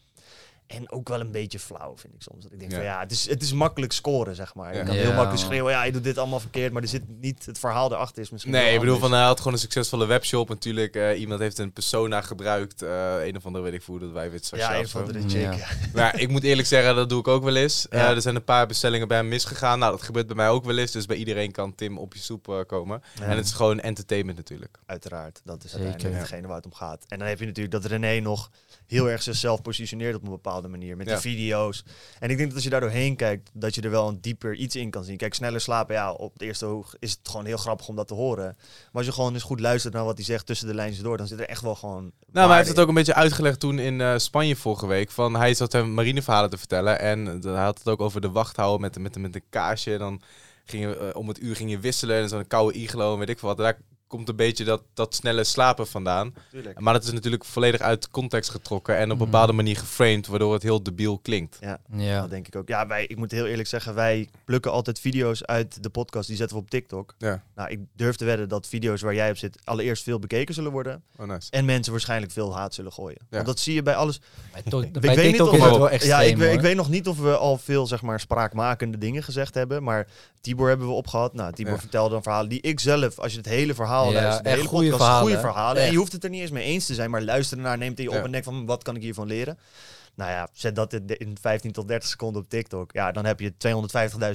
[0.67, 2.43] En ook wel een beetje flauw, vind ik soms.
[2.43, 2.77] Dat ik denk Ja.
[2.77, 4.71] van ja, het is, het is makkelijk scoren, zeg maar.
[4.73, 4.85] Je Ja.
[4.85, 6.73] kan heel makkelijk schreeuwen, ja, je doet dit allemaal verkeerd.
[6.73, 9.37] Maar er zit niet, het verhaal erachter is misschien Nee, ik bedoel, van, hij had
[9.37, 10.49] gewoon een succesvolle webshop.
[10.49, 12.81] Natuurlijk, eh, iemand heeft een persona gebruikt.
[12.81, 14.57] eh, een of andere, weet ik hoe, dat wij weten.
[14.57, 15.67] Ja, een van de chick.
[15.93, 17.87] Maar ik moet eerlijk zeggen, dat doe ik ook wel eens.
[17.87, 19.79] Eh, er zijn een paar bestellingen bij hem misgegaan.
[19.79, 20.91] Nou, dat gebeurt bij mij ook wel eens.
[20.91, 23.01] Dus bij iedereen kan Tim op je soep komen.
[23.19, 24.77] Ja, En het is gewoon entertainment natuurlijk.
[24.85, 25.41] uiteraard.
[25.43, 27.05] Dat is Zeker, hetgene waar het om gaat.
[27.07, 28.51] En dan heb je natuurlijk dat René nog
[28.87, 30.97] heel erg zichzelf positioneert op een bepaalde manier.
[30.97, 31.15] Met Ja.
[31.15, 31.83] de video's.
[32.19, 34.55] En ik denk dat als je daar doorheen kijkt, dat je er wel een dieper
[34.55, 35.17] iets in kan zien.
[35.17, 38.07] Kijk, sneller slapen, ja, op het eerste oog is het gewoon heel grappig om dat
[38.07, 38.55] te horen.
[38.57, 41.17] Maar als je gewoon eens goed luistert naar wat hij zegt tussen de lijntjes door,
[41.17, 42.01] dan zit er echt wel gewoon...
[42.01, 45.11] Nou, maar hij heeft het ook een beetje uitgelegd toen in eh, Spanje vorige week.
[45.11, 46.99] Van, hij zat hem marineverhalen te vertellen.
[46.99, 49.97] En eh, hij had het ook over de wachthouden met, met, met een kaasje.
[49.97, 50.21] Dan
[50.65, 52.21] ging je, eh, om het uur ging je wisselen.
[52.21, 53.57] En zo'n koude iglo en weet ik veel wat.
[53.57, 53.77] Daar
[54.07, 56.33] komt een beetje dat, dat snelle slapen vandaan.
[56.51, 56.79] Tuurlijk.
[56.79, 58.95] Maar dat is natuurlijk volledig uit context getrokken.
[58.97, 59.25] En op een Mhm.
[59.25, 60.27] bepaalde manier geframed.
[60.27, 61.57] Waardoor het heel debiel klinkt.
[61.61, 62.19] Ja.
[62.21, 62.67] Dat denk ik ook.
[62.67, 66.27] Ja, wij, ik moet heel eerlijk zeggen, wij plukken altijd video's uit de podcast.
[66.27, 67.13] Die zetten we op TikTok.
[67.17, 67.43] Ja.
[67.55, 70.71] Nou, ik durf te wedden dat video's waar jij op zit allereerst veel bekeken zullen
[70.71, 71.03] worden.
[71.17, 71.51] Oh, nice.
[71.51, 73.17] En mensen waarschijnlijk veel haat zullen gooien.
[73.21, 73.25] Ja.
[73.29, 74.19] Want dat zie je bij alles.
[74.51, 76.37] Bij, to- Ik bij weet niet TikTok of is we- het wel extreem, ja, ik,
[76.37, 79.83] weet- ik weet nog niet of we al veel zeg maar, spraakmakende dingen gezegd hebben.
[79.83, 80.07] Maar
[80.41, 81.33] Tibor hebben we opgehad.
[81.33, 81.79] Nou, Tibor Ja.
[81.79, 84.65] vertelde dan verhalen die ik zelf, als je het hele verhaal Ja, luistert, de echt
[84.65, 85.41] goede verhalen, goede hè?
[85.41, 85.83] verhalen.
[85.83, 87.97] En je hoeft het er niet eens mee eens te zijn, maar luister ernaar, neemt
[87.97, 88.23] hij op Ja.
[88.23, 89.59] en denkt van, wat kan ik hiervan leren?
[90.15, 92.91] Nou ja, zet dat in, in 15 tot 30 seconden op TikTok.
[92.93, 93.53] Ja, dan heb je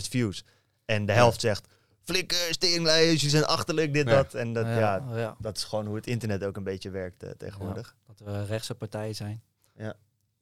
[0.02, 0.44] 250.000 views.
[0.84, 1.66] En de helft zegt,
[2.04, 4.14] flikker, steringlijers, je zijn achterlijk, dit, Ja.
[4.14, 4.34] dat.
[4.34, 5.36] En dat, ja, ja.
[5.38, 7.94] dat is gewoon hoe het internet ook een beetje werkt eh, tegenwoordig.
[8.06, 9.42] Dat we rechtse partij zijn.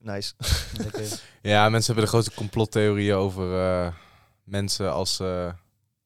[0.01, 0.33] Nice.
[0.77, 1.03] Lekker.
[1.43, 3.93] Ja, mensen hebben de grote complottheorieën over eh,
[4.45, 5.53] mensen als ze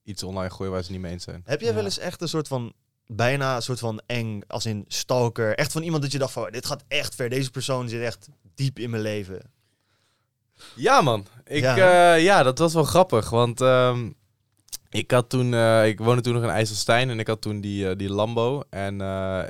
[0.03, 1.41] iets online gooien waar ze niet mee eens zijn.
[1.45, 1.75] Heb jij Ja.
[1.75, 2.73] wel eens echt een soort van
[3.07, 6.51] bijna een soort van eng, als in stalker, echt van iemand dat je dacht van
[6.51, 9.51] dit gaat echt ver, deze persoon zit echt diep in mijn leven.
[10.75, 11.25] Ja, man.
[11.45, 11.75] Ik, Ja.
[11.75, 12.13] ja.
[12.13, 13.29] ja, dat was wel grappig.
[13.29, 14.09] Want ehm,
[14.89, 17.89] ik had toen, eh, ik woonde toen nog in IJsselstein en ik had toen die,
[17.89, 18.63] eh, die Lambo.
[18.69, 19.43] En eh,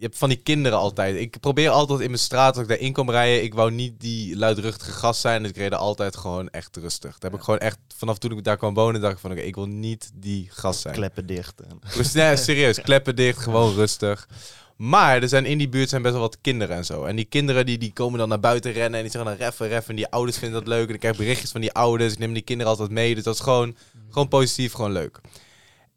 [0.00, 1.16] je hebt van die kinderen altijd.
[1.16, 4.36] Ik probeer altijd in mijn straat, als ik daarin kom rijden, ik wou niet die
[4.36, 5.42] luidruchtige gast zijn.
[5.42, 7.18] Dus ik reed altijd gewoon echt rustig.
[7.18, 9.40] Daar heb ik gewoon echt, vanaf toen ik daar kwam wonen, dacht ik van oké,
[9.40, 10.94] ik wil niet die gast zijn.
[10.94, 11.62] Kleppen dicht.
[11.96, 14.28] Dus nee, serieus, kleppen dicht, gewoon rustig.
[14.76, 17.04] Maar er zijn in die buurt zijn best wel wat kinderen en zo.
[17.04, 19.68] En die kinderen die, die komen dan naar buiten rennen en die zeggen dan reffen,
[19.68, 19.90] reffen.
[19.90, 20.88] En die ouders vinden dat leuk.
[20.88, 22.12] En ik krijg berichtjes van die ouders.
[22.12, 23.14] Ik neem die kinderen altijd mee.
[23.14, 23.76] Dus dat is gewoon,
[24.10, 25.20] gewoon positief, gewoon leuk.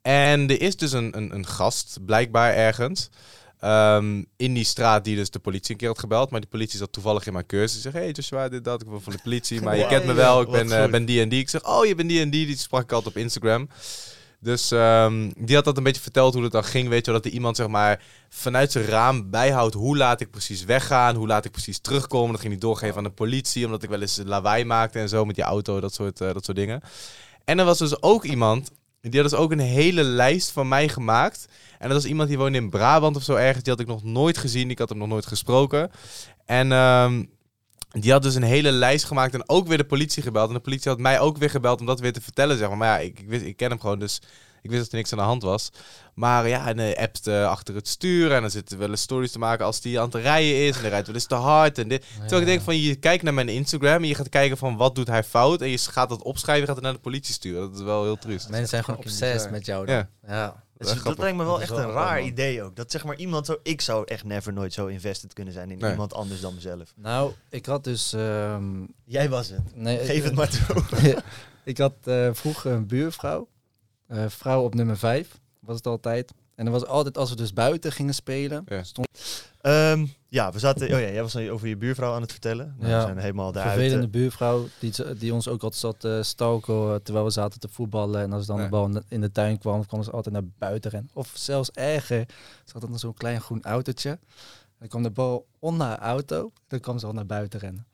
[0.01, 3.10] En er is dus een, een, een gast, blijkbaar ergens,
[3.64, 6.30] ehm, in die straat die dus de politie een keer had gebeld.
[6.30, 7.72] Maar die politie zat toevallig in mijn cursus.
[7.72, 9.61] Die zegt, hey Joshua, dit, dat, ik ben van de politie.
[9.61, 11.39] Maar je kent me wel, ik ben, eh, ben die en die.
[11.39, 12.45] Ik zeg, oh, je bent die en die.
[12.45, 13.70] Die sprak ik altijd op Instagram.
[14.39, 16.89] Dus ehm, die had dat een beetje verteld hoe het dan ging.
[16.89, 20.32] Weet je wel, dat er iemand zeg maar vanuit zijn raam bijhoudt hoe laat ik
[20.32, 22.32] precies weggaan, hoe laat ik precies terugkomen.
[22.32, 25.26] Dat ging hij doorgeven aan de politie, omdat ik wel eens lawaai maakte en zo
[25.26, 26.82] met die auto, dat soort, eh, dat soort dingen.
[27.45, 28.72] En er was dus ook iemand,
[29.10, 31.45] die had dus ook een hele lijst van mij gemaakt.
[31.80, 33.64] En dat was iemand die woonde in Brabant of zo ergens.
[33.64, 35.91] Die had ik nog nooit gezien, ik had hem nog nooit gesproken.
[36.45, 37.24] En ehm,
[37.91, 40.47] die had dus een hele lijst gemaakt en ook weer de politie gebeld.
[40.47, 42.78] En de politie had mij ook weer gebeld om dat weer te vertellen, zeg maar.
[42.78, 44.22] Maar ja, ik, ik, wist, ik ken hem gewoon, dus
[44.64, 45.70] ik wist dat er niks aan de hand was.
[46.14, 49.32] Maar ja, en hij appt eh, achter het stuur en dan zitten wel eens stories
[49.32, 50.76] te maken als hij aan het rijden is.
[50.76, 52.05] En hij rijdt wel eens te hard en dit.
[52.20, 54.95] Terwijl ik denk van, je kijkt naar mijn Instagram en je gaat kijken van wat
[54.95, 55.61] doet hij fout.
[55.61, 57.61] En je gaat dat opschrijven, je gaat het naar de politie sturen.
[57.61, 58.49] Dat is wel heel triest.
[58.49, 59.51] Mensen zijn gewoon bizar.
[59.51, 59.95] met jou dan.
[59.95, 60.09] Ja.
[60.28, 60.45] Ja.
[60.45, 61.24] Dat, is is- dat grappig.
[61.24, 62.28] lijkt me wel echt wel een raar man.
[62.28, 62.76] idee ook.
[62.76, 65.78] Dat zeg maar iemand zo, ik zou echt never nooit zo invested kunnen zijn in
[65.78, 65.91] Nee.
[65.91, 66.93] iemand anders dan mezelf.
[66.95, 68.14] Nou, ik had dus...
[68.14, 68.66] ehm,
[69.05, 69.76] Jij was het.
[69.76, 71.22] nee, Geef eh, het maar toe.
[71.64, 73.47] ik had eh, vroeger een buurvrouw.
[74.14, 76.32] Eh, vrouw op nummer 5 was het altijd.
[76.55, 78.84] En er was altijd, als we dus buiten gingen spelen, Ja.
[78.84, 79.07] stond
[79.61, 80.84] Ehm, ja, we zaten.
[80.84, 82.76] Oh ja, jij was over je buurvrouw aan het vertellen.
[82.78, 82.97] Nou, Ja.
[82.99, 83.76] We zijn helemaal een daaruit.
[83.80, 87.59] vervelende eh, buurvrouw die, die ons ook altijd zat te stalken eh, terwijl we zaten
[87.59, 88.22] te voetballen.
[88.22, 88.64] En als dan Ja.
[88.64, 91.09] de bal in de- in de tuin kwam, kwam ze altijd naar buiten rennen.
[91.14, 92.26] Of zelfs erger,
[92.66, 94.20] ze had dan zo'n klein groen autootje.
[94.80, 97.86] Dan kwam de bal onder haar auto, dan kwam ze al naar buiten rennen.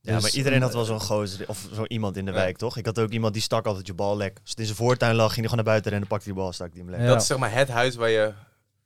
[0.00, 2.36] Ja, Dus, maar iedereen had wel zo'n gozer of zo iemand in de Ja.
[2.36, 2.76] wijk, toch?
[2.76, 4.38] Ik had ook iemand die stak altijd je bal lek.
[4.40, 6.52] Als het in zijn voortuin lag, ging hij gewoon naar buiten rennen, pakte die bal,
[6.52, 7.00] stak die hem lek.
[7.00, 7.06] Ja.
[7.06, 8.32] Dat is zeg maar het huis waar je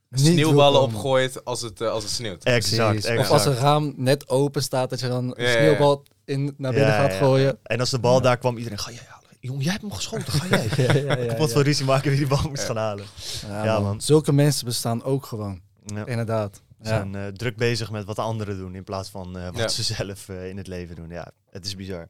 [0.08, 2.44] Niet sneeuwballen opgooit als het, eh, als het sneeuwt.
[2.44, 3.18] Exact, exact.
[3.18, 6.90] Of als een raam net open staat, dat je dan een sneeuwbal in, naar binnen
[6.90, 7.18] Ja, gaat ja.
[7.18, 7.58] gooien.
[7.62, 9.20] En als de bal daar kwam, iedereen, ga jij halen?
[9.40, 10.68] Jongen, jij hebt hem geschoten, ga jij?
[10.76, 11.52] Ja, ja, ja, Kapot ja.
[11.54, 13.04] veel ruzie maken wie die bal moest gaan halen.
[13.48, 13.82] Ja, Ja, man.
[13.82, 14.00] man.
[14.00, 15.60] Zulke mensen bestaan ook gewoon.
[15.86, 16.06] Ja.
[16.06, 16.62] Inderdaad.
[16.82, 16.96] Ze Ja.
[16.96, 19.68] zijn eh, druk bezig met wat de anderen doen in plaats van eh, wat Ja.
[19.68, 21.08] ze zelf eh, in het leven doen.
[21.08, 22.08] Ja, het is bizar.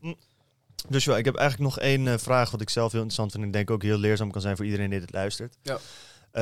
[0.00, 0.14] Hm.
[0.88, 3.42] Dus ja, ik heb eigenlijk nog één eh, vraag wat ik zelf heel interessant vind
[3.42, 5.56] en ik denk ook heel leerzaam kan zijn voor iedereen die dit luistert.
[5.62, 5.74] Ja.
[5.74, 5.80] Eh,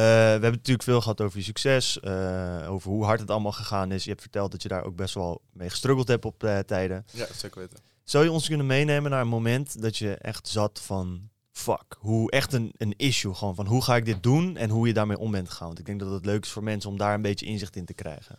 [0.00, 3.92] we hebben natuurlijk veel gehad over je succes, eh, over hoe hard het allemaal gegaan
[3.92, 4.02] is.
[4.04, 7.04] Je hebt verteld dat je daar ook best wel mee gestruggeld hebt op eh, tijden.
[7.12, 7.78] Ja, zeker weten.
[8.04, 12.30] Zou je ons kunnen meenemen naar een moment dat je echt zat van fuck, hoe
[12.30, 15.18] echt een, een issue gewoon van hoe ga ik dit doen en hoe je daarmee
[15.18, 15.66] om bent gegaan?
[15.66, 17.84] Want ik denk dat het leuk is voor mensen om daar een beetje inzicht in
[17.84, 18.38] te krijgen.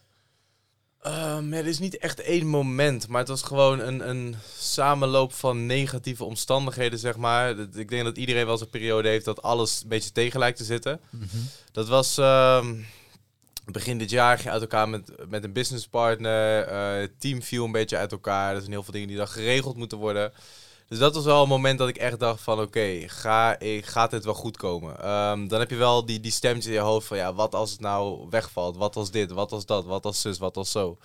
[1.01, 5.65] Ehm, er is niet echt één moment, maar het was gewoon een, een samenloop van
[5.65, 7.59] negatieve omstandigheden, zeg maar.
[7.59, 10.57] Ik denk dat iedereen wel eens een periode heeft dat alles een beetje tegen lijkt
[10.57, 10.99] te zitten.
[11.09, 11.37] Mhm.
[11.71, 12.75] Dat was ehm,
[13.65, 16.61] begin dit jaar, ging uit elkaar met, met een businesspartner.
[16.67, 18.53] eh het team viel een beetje uit elkaar.
[18.53, 20.31] Er zijn heel veel dingen die dan geregeld moeten worden.
[20.87, 24.25] Dus dat was wel een moment dat ik echt dacht van oké, ga, gaat dit
[24.25, 24.99] wel goed komen?
[24.99, 27.71] Ehm, dan heb je wel die, die stemmetjes in je hoofd van ja, wat als
[27.71, 28.77] het nou wegvalt?
[28.77, 29.31] Wat als dit?
[29.31, 29.85] Wat als dat?
[29.85, 30.37] Wat als zus?
[30.37, 30.97] Wat als zo?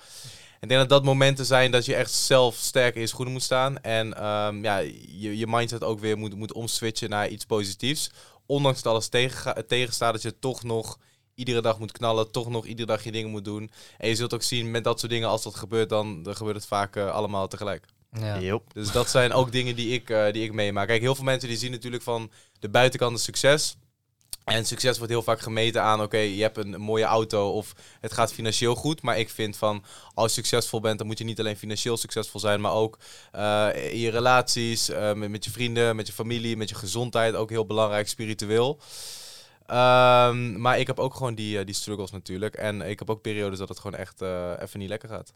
[0.60, 3.42] Ik denk dat dat momenten zijn dat je echt zelf sterk in je schoenen moet
[3.42, 3.80] staan.
[3.80, 8.10] En ehm, ja, je, je mindset ook weer moet, moet omswitchen naar iets positiefs.
[8.46, 10.98] Ondanks dat alles tegen, tegenstaat, dat je toch nog
[11.34, 12.30] iedere dag moet knallen.
[12.30, 13.70] Toch nog iedere dag je dingen moet doen.
[13.98, 16.56] En je zult ook zien met dat soort dingen, als dat gebeurt, dan, dan gebeurt
[16.56, 17.86] het vaak eh, allemaal tegelijk.
[18.12, 18.58] Ja.
[18.72, 20.86] Dus dat zijn ook dingen die ik, eh, die ik meemaak.
[20.86, 22.30] Kijk, heel veel mensen die zien natuurlijk van
[22.60, 23.76] de buitenkant het succes.
[24.48, 28.12] En succes wordt heel vaak gemeten aan, oké, je hebt een, mooie auto of het
[28.12, 29.02] gaat financieel goed.
[29.02, 29.84] Maar ik vind van,
[30.14, 32.98] als je succesvol bent, dan moet je niet alleen financieel succesvol zijn, maar ook
[33.32, 37.34] eh, in je relaties, eh, met, met je vrienden, met je familie, met je gezondheid.
[37.34, 38.80] Ook heel belangrijk, spiritueel.
[39.66, 42.54] Ehm, maar ik heb ook gewoon die, die struggles natuurlijk.
[42.54, 45.32] En ik heb ook periodes dat het gewoon echt eh, even niet lekker gaat.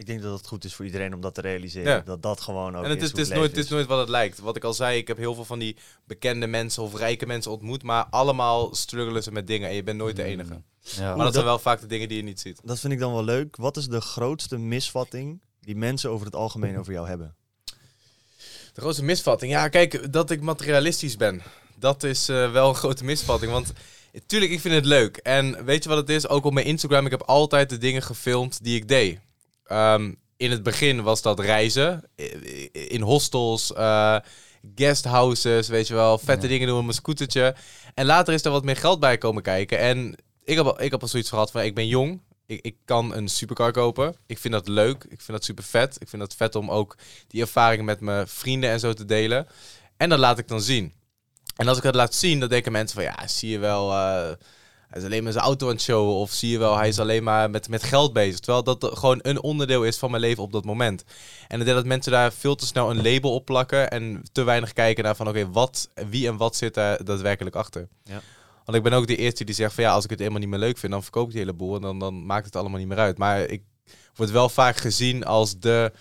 [0.00, 1.92] Ik denk dat het goed is voor iedereen om dat te realiseren.
[1.92, 2.00] Ja.
[2.00, 4.08] Dat dat gewoon ook En het is het, is nooit, het is nooit wat het
[4.08, 4.38] lijkt.
[4.38, 7.50] Wat ik al zei, ik heb heel veel van die bekende mensen of rijke mensen
[7.50, 7.82] ontmoet.
[7.82, 9.68] Maar allemaal struggelen ze met dingen.
[9.68, 10.62] En je bent nooit de enige.
[10.80, 11.00] Ja.
[11.00, 12.60] Maar dat, dat- zijn wel vaak de dingen die je niet ziet.
[12.64, 13.56] Dat vind ik dan wel leuk.
[13.56, 17.34] Wat is de grootste misvatting die mensen over het algemeen over jou hebben?
[18.72, 19.52] De grootste misvatting.
[19.52, 21.42] Ja, kijk, dat ik materialistisch ben.
[21.78, 23.52] Dat is eh, wel een grote misvatting.
[23.52, 23.72] Want
[24.26, 25.16] tuurlijk, ik vind het leuk.
[25.16, 26.28] En weet je wat het is?
[26.28, 29.20] Ook op mijn Instagram, ik heb altijd de dingen gefilmd die ik deed.
[29.70, 32.10] Ehm, in het begin was dat reizen.
[32.72, 34.16] In hostels, eh
[34.74, 36.18] guesthouses, weet je wel.
[36.18, 36.48] Vette Ja.
[36.52, 37.54] dingen doen met mijn scootertje.
[37.94, 39.78] En later is er wat meer geld bij komen kijken.
[39.78, 40.14] En
[40.44, 42.20] ik heb, al- ik heb al zoiets gehad van, ik ben jong.
[42.46, 44.16] Ik, ik kan een supercar kopen.
[44.26, 45.04] Ik vind dat leuk.
[45.04, 45.96] Ik vind dat super vet.
[46.00, 46.96] Ik vind dat vet om ook
[47.28, 49.46] die ervaringen met mijn vrienden en zo te delen.
[49.96, 50.92] En dat laat ik dan zien.
[51.56, 54.30] En als ik dat laat zien, dan denken mensen van ja, zie je wel, eh,
[54.90, 56.14] hij is alleen maar zijn auto aan het showen.
[56.14, 58.38] Of zie je wel, hij is alleen maar met, met geld bezig.
[58.38, 61.04] Terwijl dat gewoon een onderdeel is van mijn leven op dat moment.
[61.48, 63.90] En ik denk dat mensen daar veel te snel een label op plakken.
[63.90, 67.88] En te weinig kijken naar van oké, wat, wie en wat zit daar daadwerkelijk achter.
[68.04, 68.20] Ja.
[68.64, 70.48] Want ik ben ook de eerste die zegt van ja, als ik het helemaal niet
[70.48, 71.74] meer leuk vind, dan verkoop ik die hele boel.
[71.74, 73.18] En dan, dan maakt het allemaal niet meer uit.
[73.18, 73.62] Maar ik
[74.14, 75.92] word wel vaak gezien als de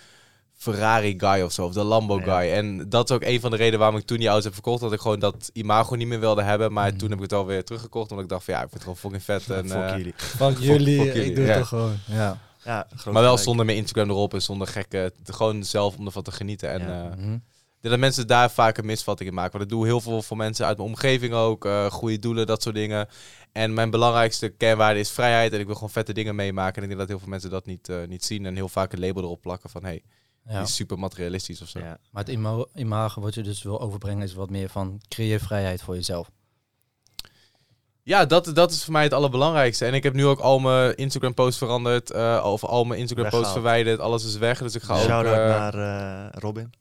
[0.60, 2.24] Ferrari guy of zo, of de Lambo Ja.
[2.40, 2.52] guy.
[2.52, 4.82] En dat is ook een van de redenen waarom ik toen die auto's heb verkocht,
[4.82, 6.74] dat ik gewoon dat imago niet meer wilde hebben.
[6.74, 6.98] Maar Mhm.
[6.98, 8.98] toen heb ik het alweer teruggekocht, omdat ik dacht van ja, ik vind het gewoon
[8.98, 9.50] fucking vet.
[9.58, 10.14] En, Fuck eh, jullie.
[10.18, 11.50] Fuck jullie, fuck jullie, ik doe ja.
[11.50, 11.98] het toch gewoon.
[12.06, 12.38] Ja.
[12.64, 13.40] Ja, maar wel gelijk.
[13.40, 16.70] zonder mijn Instagram erop en zonder gekke, gewoon zelf om ervan te genieten.
[16.70, 17.10] En Ja.
[17.10, 17.38] eh, Mhm.
[17.82, 19.52] dat mensen daar vaak een misvatting in maken.
[19.52, 21.66] Want ik doe heel veel voor mensen uit mijn omgeving ook.
[21.66, 23.08] eh, goede doelen, dat soort dingen.
[23.52, 25.54] En mijn belangrijkste kernwaarde is vrijheid.
[25.54, 26.76] En ik wil gewoon vette dingen meemaken.
[26.76, 28.46] En ik denk dat heel veel mensen dat niet, eh, niet zien.
[28.46, 29.84] En heel vaak een label erop plakken van...
[29.84, 30.02] Hey,
[30.46, 30.52] Ja.
[30.54, 31.80] die is super materialistisch of zo.
[31.80, 31.98] Ja.
[32.12, 35.82] Maar het ima- imago wat je dus wil overbrengen is wat meer van creëer vrijheid
[35.82, 36.30] voor jezelf.
[38.04, 39.86] Ja, dat, dat is voor mij het allerbelangrijkste.
[39.86, 42.12] En ik heb nu ook al mijn Instagram posts veranderd.
[42.12, 43.66] eh of al mijn Instagram posts Weggehaald.
[43.66, 44.00] verwijderd.
[44.00, 44.60] Alles is weg.
[44.60, 45.00] Dus ik ga ook...
[45.02, 45.74] Shout-out eh, naar
[46.28, 46.72] eh, Robin.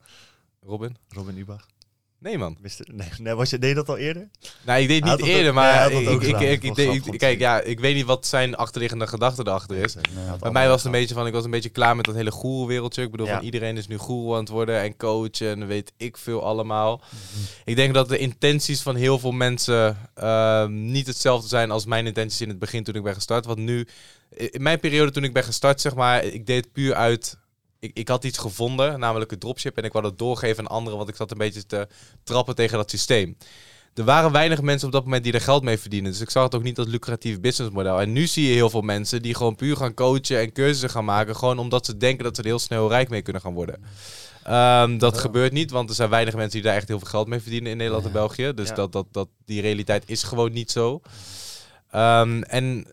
[0.63, 0.97] Robin?
[1.09, 1.67] Robin Ubach.
[2.21, 2.57] Nee, man.
[2.61, 4.29] Wist nee, nee, was je, deed je dat al eerder?
[4.65, 8.05] Nou, ik deed niet eerder, ook- maar ik, ik, deed- kijk, ja, ik weet niet
[8.05, 9.97] wat zijn achterliggende gedachte erachter is.
[10.41, 12.31] Bij mij was het een beetje van, ik was een beetje klaar met dat hele
[12.31, 13.03] goeroe-wereldje.
[13.03, 13.35] Ik bedoel, Ja.
[13.37, 17.03] van iedereen is nu goeroe aan het worden en coach en weet ik veel allemaal.
[17.65, 22.07] Ik denk dat de intenties van heel veel mensen ehm, niet hetzelfde zijn als mijn
[22.07, 23.47] intenties in het begin toen ik ben gestart.
[23.47, 23.87] Want nu,
[24.37, 27.37] in mijn periode toen ik ben gestart, zeg maar, ik deed het puur uit...
[27.81, 29.77] Ik, ik had iets gevonden, namelijk het dropship.
[29.77, 31.89] En ik wou dat doorgeven aan anderen, want ik zat een beetje te
[32.25, 33.37] trappen tegen dat systeem.
[33.95, 36.11] er waren weinig mensen op dat moment die er geld mee verdienen.
[36.11, 38.01] Dus ik zag het ook niet als lucratief businessmodel.
[38.01, 41.05] En nu zie je heel veel mensen die gewoon puur gaan coachen en cursussen gaan
[41.05, 41.37] maken.
[41.37, 43.83] Gewoon omdat ze denken dat ze er heel snel rijk mee kunnen gaan worden.
[44.43, 47.27] Ehm, dat gebeurt niet, want er zijn weinig mensen die daar echt heel veel geld
[47.29, 48.53] mee verdienen in Nederland en België.
[48.55, 48.75] Dus Ja.
[48.75, 51.01] dat, dat, dat, die realiteit is gewoon niet zo.
[51.91, 52.87] Ehm, en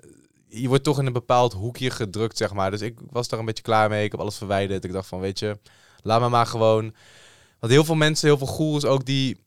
[0.61, 2.71] je wordt toch in een bepaald hoekje gedrukt, zeg maar.
[2.71, 4.03] Dus ik was daar een beetje klaar mee.
[4.03, 4.83] Ik heb alles verwijderd.
[4.83, 5.59] Ik dacht van, weet je,
[6.01, 6.93] laat me maar gewoon...
[7.59, 9.43] Want heel veel mensen, heel veel goeroes ook, die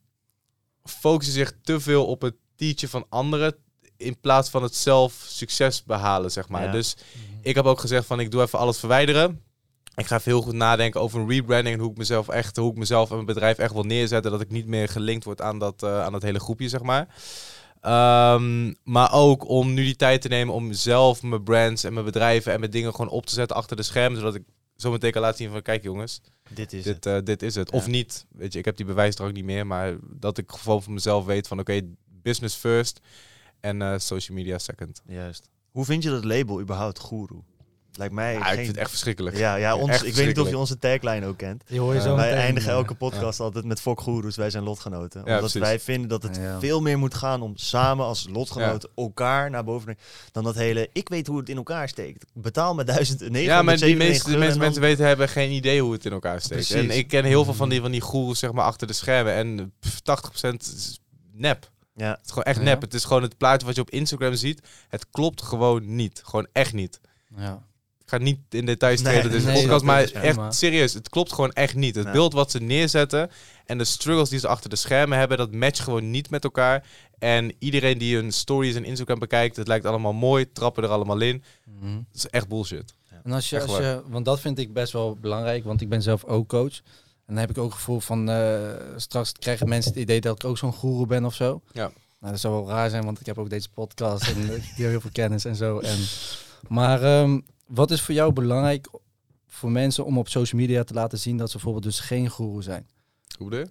[0.83, 3.55] focussen zich te veel op het teachen van anderen...
[3.97, 6.63] in plaats van het zelf succes behalen, zeg maar.
[6.63, 6.71] Ja.
[6.71, 6.95] Dus
[7.41, 9.41] ik heb ook gezegd van, ik doe even alles verwijderen.
[9.95, 12.71] Ik ga even heel goed nadenken over een rebranding en hoe ik mezelf echt, hoe
[12.71, 14.31] ik mezelf en mijn bedrijf echt wil neerzetten.
[14.31, 17.07] Dat ik niet meer gelinkt word aan dat, eh, aan dat hele groepje, zeg maar.
[17.81, 22.05] Ehm, maar ook om nu die tijd te nemen om zelf mijn brands en mijn
[22.05, 24.19] bedrijven en mijn dingen gewoon op te zetten achter de schermen.
[24.19, 24.43] Zodat ik
[24.75, 27.05] zo meteen kan laten zien van, kijk jongens, Dit is dit, het.
[27.05, 27.71] eh, dit is het.
[27.71, 28.25] Of niet.
[28.29, 29.67] Weet je, ik heb die bewijsdrang niet meer.
[29.67, 32.99] Maar dat ik gewoon voor mezelf weet van, oké, business first
[33.59, 35.01] en eh, social media second.
[35.07, 35.49] Juist.
[35.71, 37.39] Hoe vind je dat label überhaupt, Guru?
[37.93, 39.37] Lijkt mij Ja, ik vind het echt verschrikkelijk.
[39.37, 41.63] Ja, ja ons, Echt ik weet niet of je onze tagline ook kent.
[41.67, 42.03] Die hoor je Ja.
[42.05, 42.41] zo Wij meteen.
[42.41, 45.23] eindigen elke podcast altijd met Fok Goeroes, wij zijn lotgenoten.
[45.23, 45.59] Omdat precies.
[45.61, 46.59] wij vinden dat het Ja.
[46.59, 50.31] veel meer moet gaan om samen als lotgenoten elkaar naar boven te brengen.
[50.31, 52.25] Dan dat hele, ik weet hoe het in elkaar steekt.
[52.33, 55.81] Betaal me 1000, Ja, maar die meeste, de meeste dan- mensen weten hebben geen idee
[55.81, 56.67] hoe het in elkaar steekt.
[56.67, 56.89] Precies.
[56.89, 59.33] En ik ken heel veel van die, van die goeroes zeg maar achter de schermen.
[59.33, 60.99] En pff, 80% is
[61.31, 61.69] nep.
[61.95, 62.63] Ja, Het is gewoon echt Ja.
[62.63, 62.81] nep.
[62.81, 64.61] Het is gewoon het plaatje wat je op Instagram ziet.
[64.89, 66.21] Het klopt gewoon niet.
[66.25, 66.99] Gewoon echt niet.
[67.37, 67.67] Ja.
[68.09, 70.93] Ik ga niet in details Nee, treden, dus nee, podcast, dat maar is echt serieus.
[70.93, 71.95] Het klopt gewoon echt niet.
[71.95, 73.29] Het beeld wat ze neerzetten
[73.65, 76.85] en de struggles die ze achter de schermen hebben, dat matcht gewoon niet met elkaar.
[77.19, 81.19] En iedereen die hun stories en Instagram bekijkt, het lijkt allemaal mooi, trappen er allemaal
[81.19, 81.43] in.
[81.81, 82.93] Het is echt bullshit.
[83.23, 86.01] En als je, als je, want dat vind ik best wel belangrijk, want ik ben
[86.01, 86.75] zelf ook coach.
[87.25, 88.59] En dan heb ik ook het gevoel van, eh,
[88.95, 91.61] straks krijgen mensen het idee dat ik ook zo'n goeroe ben of zo.
[91.71, 91.91] Ja.
[92.19, 94.89] Nou, dat zou wel raar zijn, want ik heb ook deze podcast en ik deel
[94.89, 95.79] heel veel kennis en zo.
[95.79, 95.97] En,
[96.67, 97.39] maar ehm,
[97.69, 98.89] wat is voor jou belangrijk
[99.47, 102.63] voor mensen om op social media te laten zien dat ze bijvoorbeeld dus geen goeroe
[102.63, 102.87] zijn?
[103.37, 103.67] Hoe je?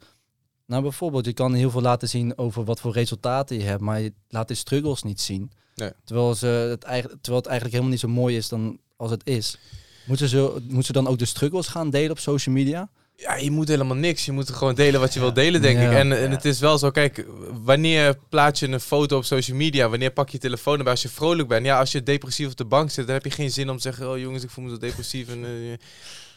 [0.66, 4.00] Nou, bijvoorbeeld, je kan heel veel laten zien over wat voor resultaten je hebt, maar
[4.00, 5.50] je laat de struggles niet zien.
[5.74, 5.92] Nee.
[6.04, 9.26] Terwijl, ze het eigenlijk, terwijl het eigenlijk helemaal niet zo mooi is dan als het
[9.26, 9.58] is.
[10.06, 12.90] Moeten ze, moeten ze dan ook de struggles gaan delen op social media?
[13.20, 14.24] Ja, je moet helemaal niks.
[14.24, 15.90] Je moet gewoon delen wat je wil delen, denk Ja.
[15.90, 15.96] ik.
[15.96, 16.28] En, en Ja.
[16.28, 17.26] het is wel zo, kijk,
[17.64, 19.88] wanneer plaats je een foto op social media?
[19.88, 21.66] Wanneer pak je je telefoon erbij als je vrolijk bent?
[21.66, 23.82] Ja, als je depressief op de bank zit, dan heb je geen zin om te
[23.82, 24.10] zeggen...
[24.10, 25.28] Oh jongens, ik voel me zo depressief.
[25.28, 25.50] En, eh,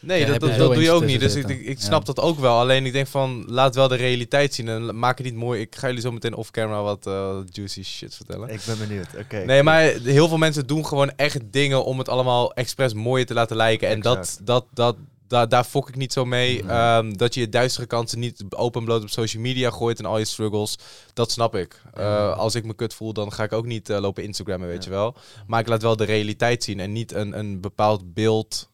[0.00, 1.20] nee, Ja, dat, dat, doe je ook niet.
[1.20, 2.12] Dus ik, ik, snap Ja.
[2.12, 2.58] dat ook wel.
[2.58, 4.68] Alleen ik denk van, laat wel de realiteit zien.
[4.68, 5.60] En maak het niet mooi.
[5.60, 8.48] Ik ga jullie zo meteen off-camera wat eh, juicy shit vertellen.
[8.48, 9.06] ik ben benieuwd.
[9.18, 9.44] Oké.
[9.44, 13.34] Nee, maar heel veel mensen doen gewoon echt dingen om het allemaal expres mooier te
[13.34, 13.88] laten lijken.
[13.88, 14.96] En dat, dat, dat,
[15.32, 16.62] daar daar fok ik niet zo mee.
[16.64, 16.70] Nee.
[16.76, 20.18] Ehm, dat je je duistere kanten niet open bloot op social media gooit en al
[20.18, 20.78] je struggles.
[21.12, 21.82] Dat snap ik.
[21.94, 24.84] Eh, als ik me kut voel, dan ga ik ook niet eh, lopen Instagrammen, weet
[24.84, 24.90] Ja.
[24.90, 25.14] je wel.
[25.46, 28.70] Maar ik laat wel de realiteit zien en niet een, een bepaald beeld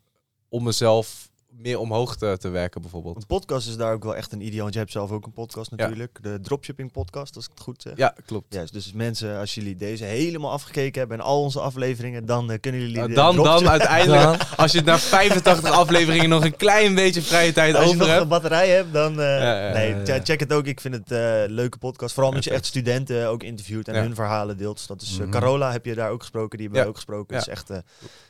[0.48, 1.27] om mezelf
[1.59, 3.16] meer omhoog te, te werken, bijvoorbeeld.
[3.16, 4.60] Een podcast is daar ook wel echt een ideaal.
[4.62, 6.18] Want je hebt zelf ook een podcast natuurlijk.
[6.22, 7.97] De dropshipping podcast, als ik het goed zeg.
[7.97, 8.55] Ja, klopt.
[8.55, 12.60] Juist, dus mensen, als jullie deze helemaal afgekeken hebben en al onze afleveringen, dan eh,
[12.60, 13.06] kunnen jullie...
[13.09, 17.74] De dan, dan uiteindelijk, als je na 85 afleveringen nog een klein beetje vrije tijd
[17.74, 18.22] Als je over nog hebt.
[18.22, 19.20] een batterij hebt, dan...
[19.20, 20.20] eh, Ja, ja, nee, ja, che- ja.
[20.24, 20.66] check het ook.
[20.66, 22.12] Ik vind het eh leuke podcast.
[22.14, 24.01] Vooral omdat je echt studenten ook interviewt en Ja.
[24.01, 24.76] hun verhalen deelt.
[24.76, 25.30] Dus dat is eh, Mhm.
[25.30, 26.59] Carola, heb je daar ook gesproken.
[26.59, 26.80] Die hebben Ja.
[26.82, 27.35] wij ook gesproken.
[27.36, 27.40] Ja.
[27.44, 27.78] Dus echt, eh,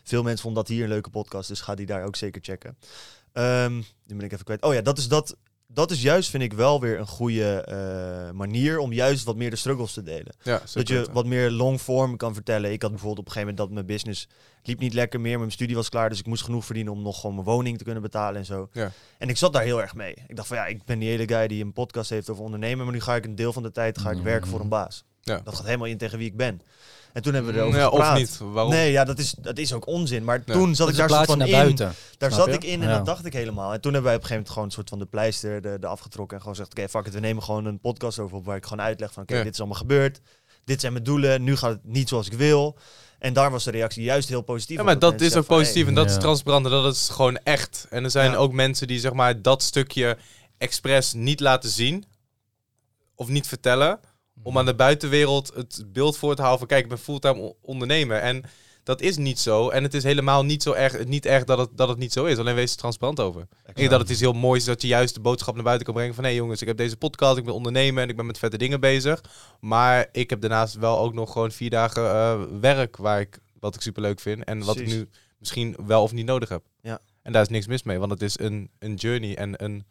[0.05, 1.49] veel mensen vonden dat hier een leuke podcast.
[1.49, 2.77] Dus ga die daar ook zeker checken.
[3.39, 4.63] Ehm nu ben ik even kwijt.
[4.63, 5.37] Oh ja, dat is dat...
[5.71, 9.51] Dat is juist, vind ik, wel weer een goede eh, manier om juist wat meer
[9.51, 10.35] de struggles te delen.
[10.43, 12.73] Ja, Dat je wat meer long form kan vertellen.
[12.73, 14.29] Ik had bijvoorbeeld op een gegeven moment dat mijn business
[14.63, 15.39] liep niet lekker meer.
[15.39, 17.85] Mijn studie was klaar, dus ik moest genoeg verdienen om nog gewoon mijn woning te
[17.85, 18.69] kunnen betalen en zo.
[18.73, 18.93] Ja.
[19.19, 20.15] En ik zat daar heel erg mee.
[20.27, 22.85] Ik dacht van ja, ik ben die hele guy die een podcast heeft over ondernemen,
[22.85, 24.23] maar nu ga ik een deel van de tijd ga ik Mm.
[24.25, 25.05] werken voor een baas.
[25.21, 25.41] Ja.
[25.45, 26.61] Dat gaat helemaal in tegen wie ik ben.
[27.13, 28.13] En toen hebben we erover ja, gepraat.
[28.13, 28.39] Of niet.
[28.53, 28.73] Waarom?
[28.73, 30.25] Nee, ja, dat is, dat is ook onzin.
[30.25, 30.53] Maar Ja.
[30.53, 31.53] toen zat Dat ik daar soort van naar in.
[31.53, 31.93] buiten.
[32.19, 32.61] Daar Snap zat je?
[32.61, 32.97] ik in en Ja.
[32.97, 33.73] dat dacht ik helemaal.
[33.73, 35.77] En toen hebben wij op een gegeven moment gewoon een soort van de pleister de,
[35.81, 36.37] de afgetrokken.
[36.37, 38.67] En gewoon gezegd, oké, fuck it, we nemen gewoon een podcast over op waar ik
[38.67, 39.43] gewoon uitleg van, oké, Ja.
[39.43, 40.21] dit is allemaal gebeurd.
[40.65, 42.79] Dit zijn mijn doelen, nu gaat het niet zoals ik wil.
[43.19, 44.77] En daar was de reactie juist heel positief.
[44.77, 46.11] Ja, maar dat is ook van, positief hey, en dat Ja.
[46.17, 47.87] is transparant en dat is gewoon echt.
[47.91, 48.37] En er zijn Ja.
[48.37, 50.17] ook mensen die zeg maar dat stukje
[50.59, 52.05] expres niet laten zien
[53.15, 54.01] of niet vertellen
[54.43, 58.17] om aan de buitenwereld het beeld voor te houden van kijk, ik ben fulltime ondernemer
[58.17, 58.45] en
[58.89, 61.69] dat is niet zo en het is helemaal niet zo erg, niet erg dat het,
[61.75, 62.39] dat het niet zo is.
[62.39, 63.47] Alleen wees er transparant over.
[63.67, 65.87] Ik denk dat het is heel mooi is dat je juist de boodschap naar buiten
[65.87, 68.17] kan brengen van hé hey jongens, ik heb deze podcast, ik ben ondernemer en ik
[68.17, 69.25] ben met vette dingen bezig.
[69.61, 73.75] Maar ik heb daarnaast wel ook nog gewoon vier dagen eh, werk waar ik, wat
[73.75, 75.09] ik super leuk vind en wat ik nu
[75.39, 76.63] misschien wel of niet nodig heb.
[76.81, 76.99] Ja.
[77.23, 79.85] En daar is niks mis mee, want het is een, een journey en een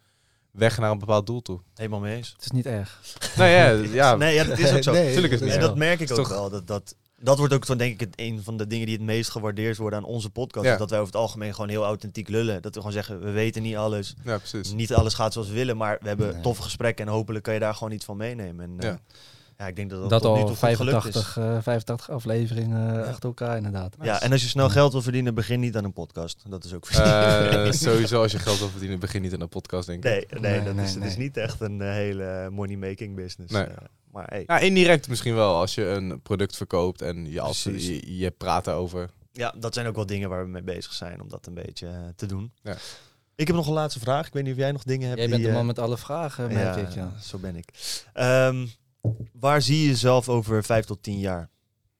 [0.58, 1.60] weg naar een bepaald doel toe.
[1.74, 2.32] Helemaal mee eens.
[2.36, 3.00] Het is niet erg.
[3.36, 4.92] nou ja, ja Nee, ja, dat is ook zo.
[4.98, 6.50] Nee, Tuurlijk is het En dat merk ik ook toch- wel.
[6.50, 9.04] Dat, dat, dat wordt ook zo, denk ik het, een van de dingen die het
[9.04, 10.66] meest gewaardeerd worden aan onze podcast.
[10.66, 10.76] Ja.
[10.76, 12.62] Dat wij over het algemeen gewoon heel authentiek lullen.
[12.62, 14.14] Dat we gewoon zeggen, we weten niet alles.
[14.24, 14.72] ja, precies.
[14.72, 16.42] Niet alles gaat zoals we willen, maar we hebben Nee.
[16.42, 18.64] toffe gesprekken en hopelijk kan je daar gewoon iets van meenemen.
[18.64, 18.98] En, eh, Ja.
[19.58, 21.12] Ja, ik denk dat dat, Dat tot nu al toe goed gelukt is.
[21.14, 23.00] 85, eh 85 afleveringen Ja.
[23.00, 23.96] achter elkaar inderdaad.
[24.02, 26.42] Ja, en als je snel geld wil verdienen, begin niet aan een podcast.
[26.48, 29.86] Dat is ook Eh, sowieso als je geld wil verdienen, begin niet aan een podcast,
[29.86, 30.10] denk ik.
[30.10, 33.52] Nee, nee, Nee, dat nee, is, het is niet echt een eh, hele money-making business.
[33.52, 33.62] Nee.
[33.64, 33.76] eh,
[34.12, 38.16] maar hey, Ja, indirect misschien wel als je een product verkoopt en je, als, je,
[38.18, 39.10] je praat erover.
[39.32, 41.86] ja, dat zijn ook wel dingen waar we mee bezig zijn om dat een beetje
[41.86, 42.52] eh, te doen.
[42.62, 42.76] Ja.
[43.34, 44.26] Ik heb nog een laatste vraag.
[44.26, 45.20] Ik weet niet of jij nog dingen hebt.
[45.20, 46.90] Jij bent die, de eh, man met alle vragen, merk ja, ik.
[46.94, 47.12] Ja.
[47.22, 47.68] zo ben ik.
[48.12, 48.66] Ehm,
[49.32, 51.50] waar zie je jezelf over vijf tot tien jaar?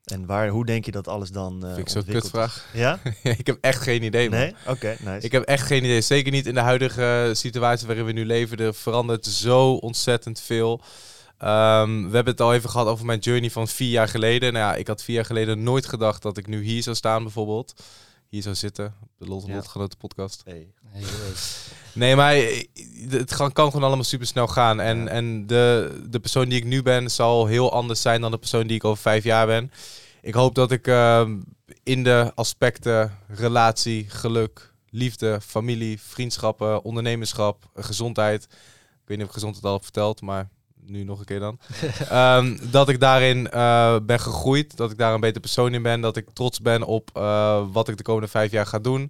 [0.04, 2.68] En waar, hoe denk je dat alles dan uh, Vind ik zo'n kutvraag.
[2.72, 2.98] Ja?
[3.22, 4.38] ik heb echt geen idee, man.
[4.38, 4.54] Nee?
[4.66, 5.26] Oké, nice.
[5.26, 6.00] Ik heb echt geen idee.
[6.00, 8.58] Zeker niet in de huidige situatie waarin we nu leven.
[8.58, 10.80] Er verandert zo ontzettend veel.
[11.38, 14.52] Ehm, we hebben het al even gehad over mijn journey van vier jaar geleden.
[14.52, 17.22] Nou ja, ik had vier jaar geleden nooit gedacht dat ik nu hier zou staan
[17.22, 17.82] bijvoorbeeld.
[18.28, 19.54] Hier zou zitten, op de Lot Ja.
[19.54, 20.42] Lotgenoten podcast.
[20.44, 20.72] Hey.
[20.84, 21.32] Hey, hey.
[21.92, 22.34] Nee, maar
[23.08, 24.80] het kan, kan gewoon allemaal super snel gaan.
[24.80, 25.06] En, Ja.
[25.06, 28.66] en de, de persoon die ik nu ben, zal heel anders zijn dan de persoon
[28.66, 29.72] die ik over vijf jaar ben.
[30.22, 31.36] Ik hoop dat ik ehm,
[31.82, 38.42] in de aspecten relatie, geluk, liefde, familie, vriendschappen, ondernemerschap, gezondheid.
[38.42, 38.48] Ik
[39.04, 40.48] weet niet of ik gezondheid al heb verteld, maar
[40.80, 41.58] nu nog een keer dan.
[42.08, 46.00] Ehm, dat ik daarin eh, ben gegroeid, dat ik daar een beter persoon in ben,
[46.00, 49.00] dat ik trots ben op eh, wat ik de komende vijf jaar ga doen.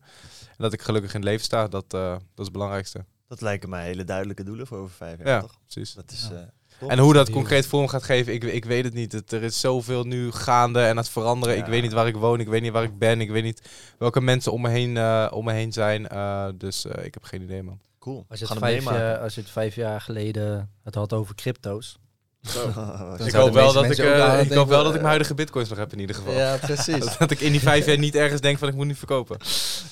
[0.40, 3.04] En dat ik gelukkig in het leven sta, dat, eh, dat is het belangrijkste.
[3.28, 5.58] Dat lijken mij hele duidelijke doelen voor over vijf jaar, Ja, toch?
[5.66, 5.94] precies.
[5.94, 6.36] Dat is, Ja.
[6.36, 6.42] eh.
[6.88, 9.12] En hoe dat concreet vorm gaat geven, ik, ik weet het niet.
[9.12, 11.56] Het, er is zoveel nu gaande en aan het veranderen.
[11.56, 13.62] Ik weet niet waar ik woon, ik weet niet waar ik ben, ik weet niet
[13.98, 16.08] welke mensen om me heen, eh, om me heen zijn.
[16.08, 17.80] Eh, dus eh, ik heb geen idee, man.
[17.98, 18.24] Cool.
[18.28, 21.98] Als, je het vijf jaar, als je het vijf jaar geleden het had over crypto's.
[23.24, 25.78] Ik hoop, wel dat ik, eh, ik hoop wel dat ik mijn huidige bitcoins nog
[25.78, 26.32] heb in ieder geval.
[26.32, 27.16] Ja, precies.
[27.18, 29.36] Dat ik in die vijf jaar niet ergens denk van ik moet nu verkopen.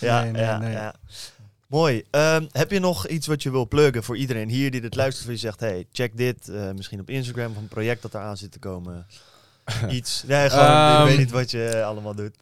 [0.00, 0.72] Ja, Nee, nee, ja, nee.
[0.72, 0.94] ja.
[1.66, 2.02] Mooi.
[2.10, 5.24] Ehm, heb je nog iets wat je wil pluggen voor iedereen hier die dit luistert?
[5.26, 6.48] Waar je zegt, hey, check dit.
[6.48, 9.06] eh, misschien op Instagram of een project dat eraan zit te komen.
[9.90, 10.22] Iets.
[10.26, 12.36] Nee, gewoon, ik Ehm, weet niet wat je allemaal doet.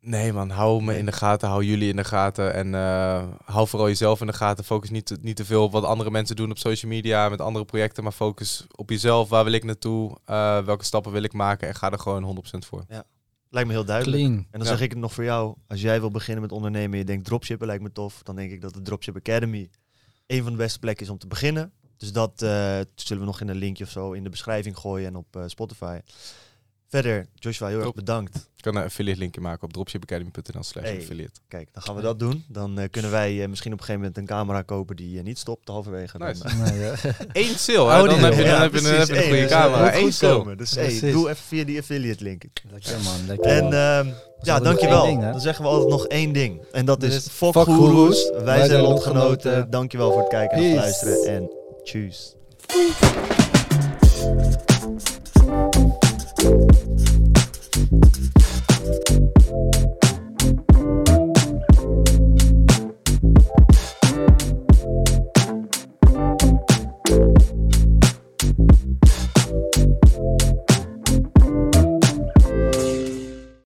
[0.00, 3.68] Nee man, hou me in de gaten, hou jullie in de gaten en eh, hou
[3.68, 4.64] vooral jezelf in de gaten.
[4.64, 7.40] Focus niet, te- niet te veel op wat andere mensen doen op social media met
[7.40, 9.28] andere projecten, maar focus op jezelf.
[9.28, 10.16] Waar wil ik naartoe?
[10.24, 11.68] Eh, welke stappen wil ik maken?
[11.68, 12.84] En ga er gewoon 100% voor.
[13.50, 14.22] Lijkt me heel duidelijk.
[14.22, 14.36] Clean.
[14.38, 14.66] En dan Ja.
[14.66, 15.54] zeg ik het nog voor jou.
[15.66, 18.22] Als jij wil beginnen met ondernemen en je denkt dropshippen lijkt me tof.
[18.22, 19.70] Dan denk ik dat de Dropship Academy
[20.26, 21.72] een van de beste plekken is om te beginnen.
[21.96, 25.06] Dus dat eh, zullen we nog in een linkje of zo in de beschrijving gooien
[25.06, 25.98] en op eh, Spotify.
[26.90, 28.36] Verder, Joshua, heel erg bedankt.
[28.36, 30.96] Ik kan een affiliate linkje maken op dropshipacademy.nl slash Hey.
[30.98, 31.40] affiliate.
[31.48, 32.44] Kijk, dan gaan we dat doen.
[32.48, 35.24] Dan eh, kunnen wij eh, misschien op een gegeven moment een camera kopen die eh,
[35.24, 36.18] niet stopt halverwege.
[36.18, 36.56] Dan, Nice.
[36.56, 36.94] Nee, ja.
[37.32, 38.00] Eén sale, hè?
[38.02, 39.94] Oh, dan heb je, dan Ja, heb je, dan heb je een goede Hey, camera.
[39.96, 40.56] Eén sale.
[40.56, 42.42] Dus hey, doe even via die affiliate link.
[42.70, 43.72] Lekker man, lekker En man.
[43.72, 44.08] ehm,
[44.40, 45.04] ja, dankjewel.
[45.04, 46.62] ding, dan zeggen we altijd nog één ding.
[46.72, 48.30] En dat is fuck Goeroes.
[48.30, 49.70] Wij, Wij zijn lotgenoten.
[49.70, 51.26] Dankjewel voor het kijken en het luisteren.
[51.26, 51.50] En
[51.84, 52.34] tjus.
[56.40, 57.07] Thank you.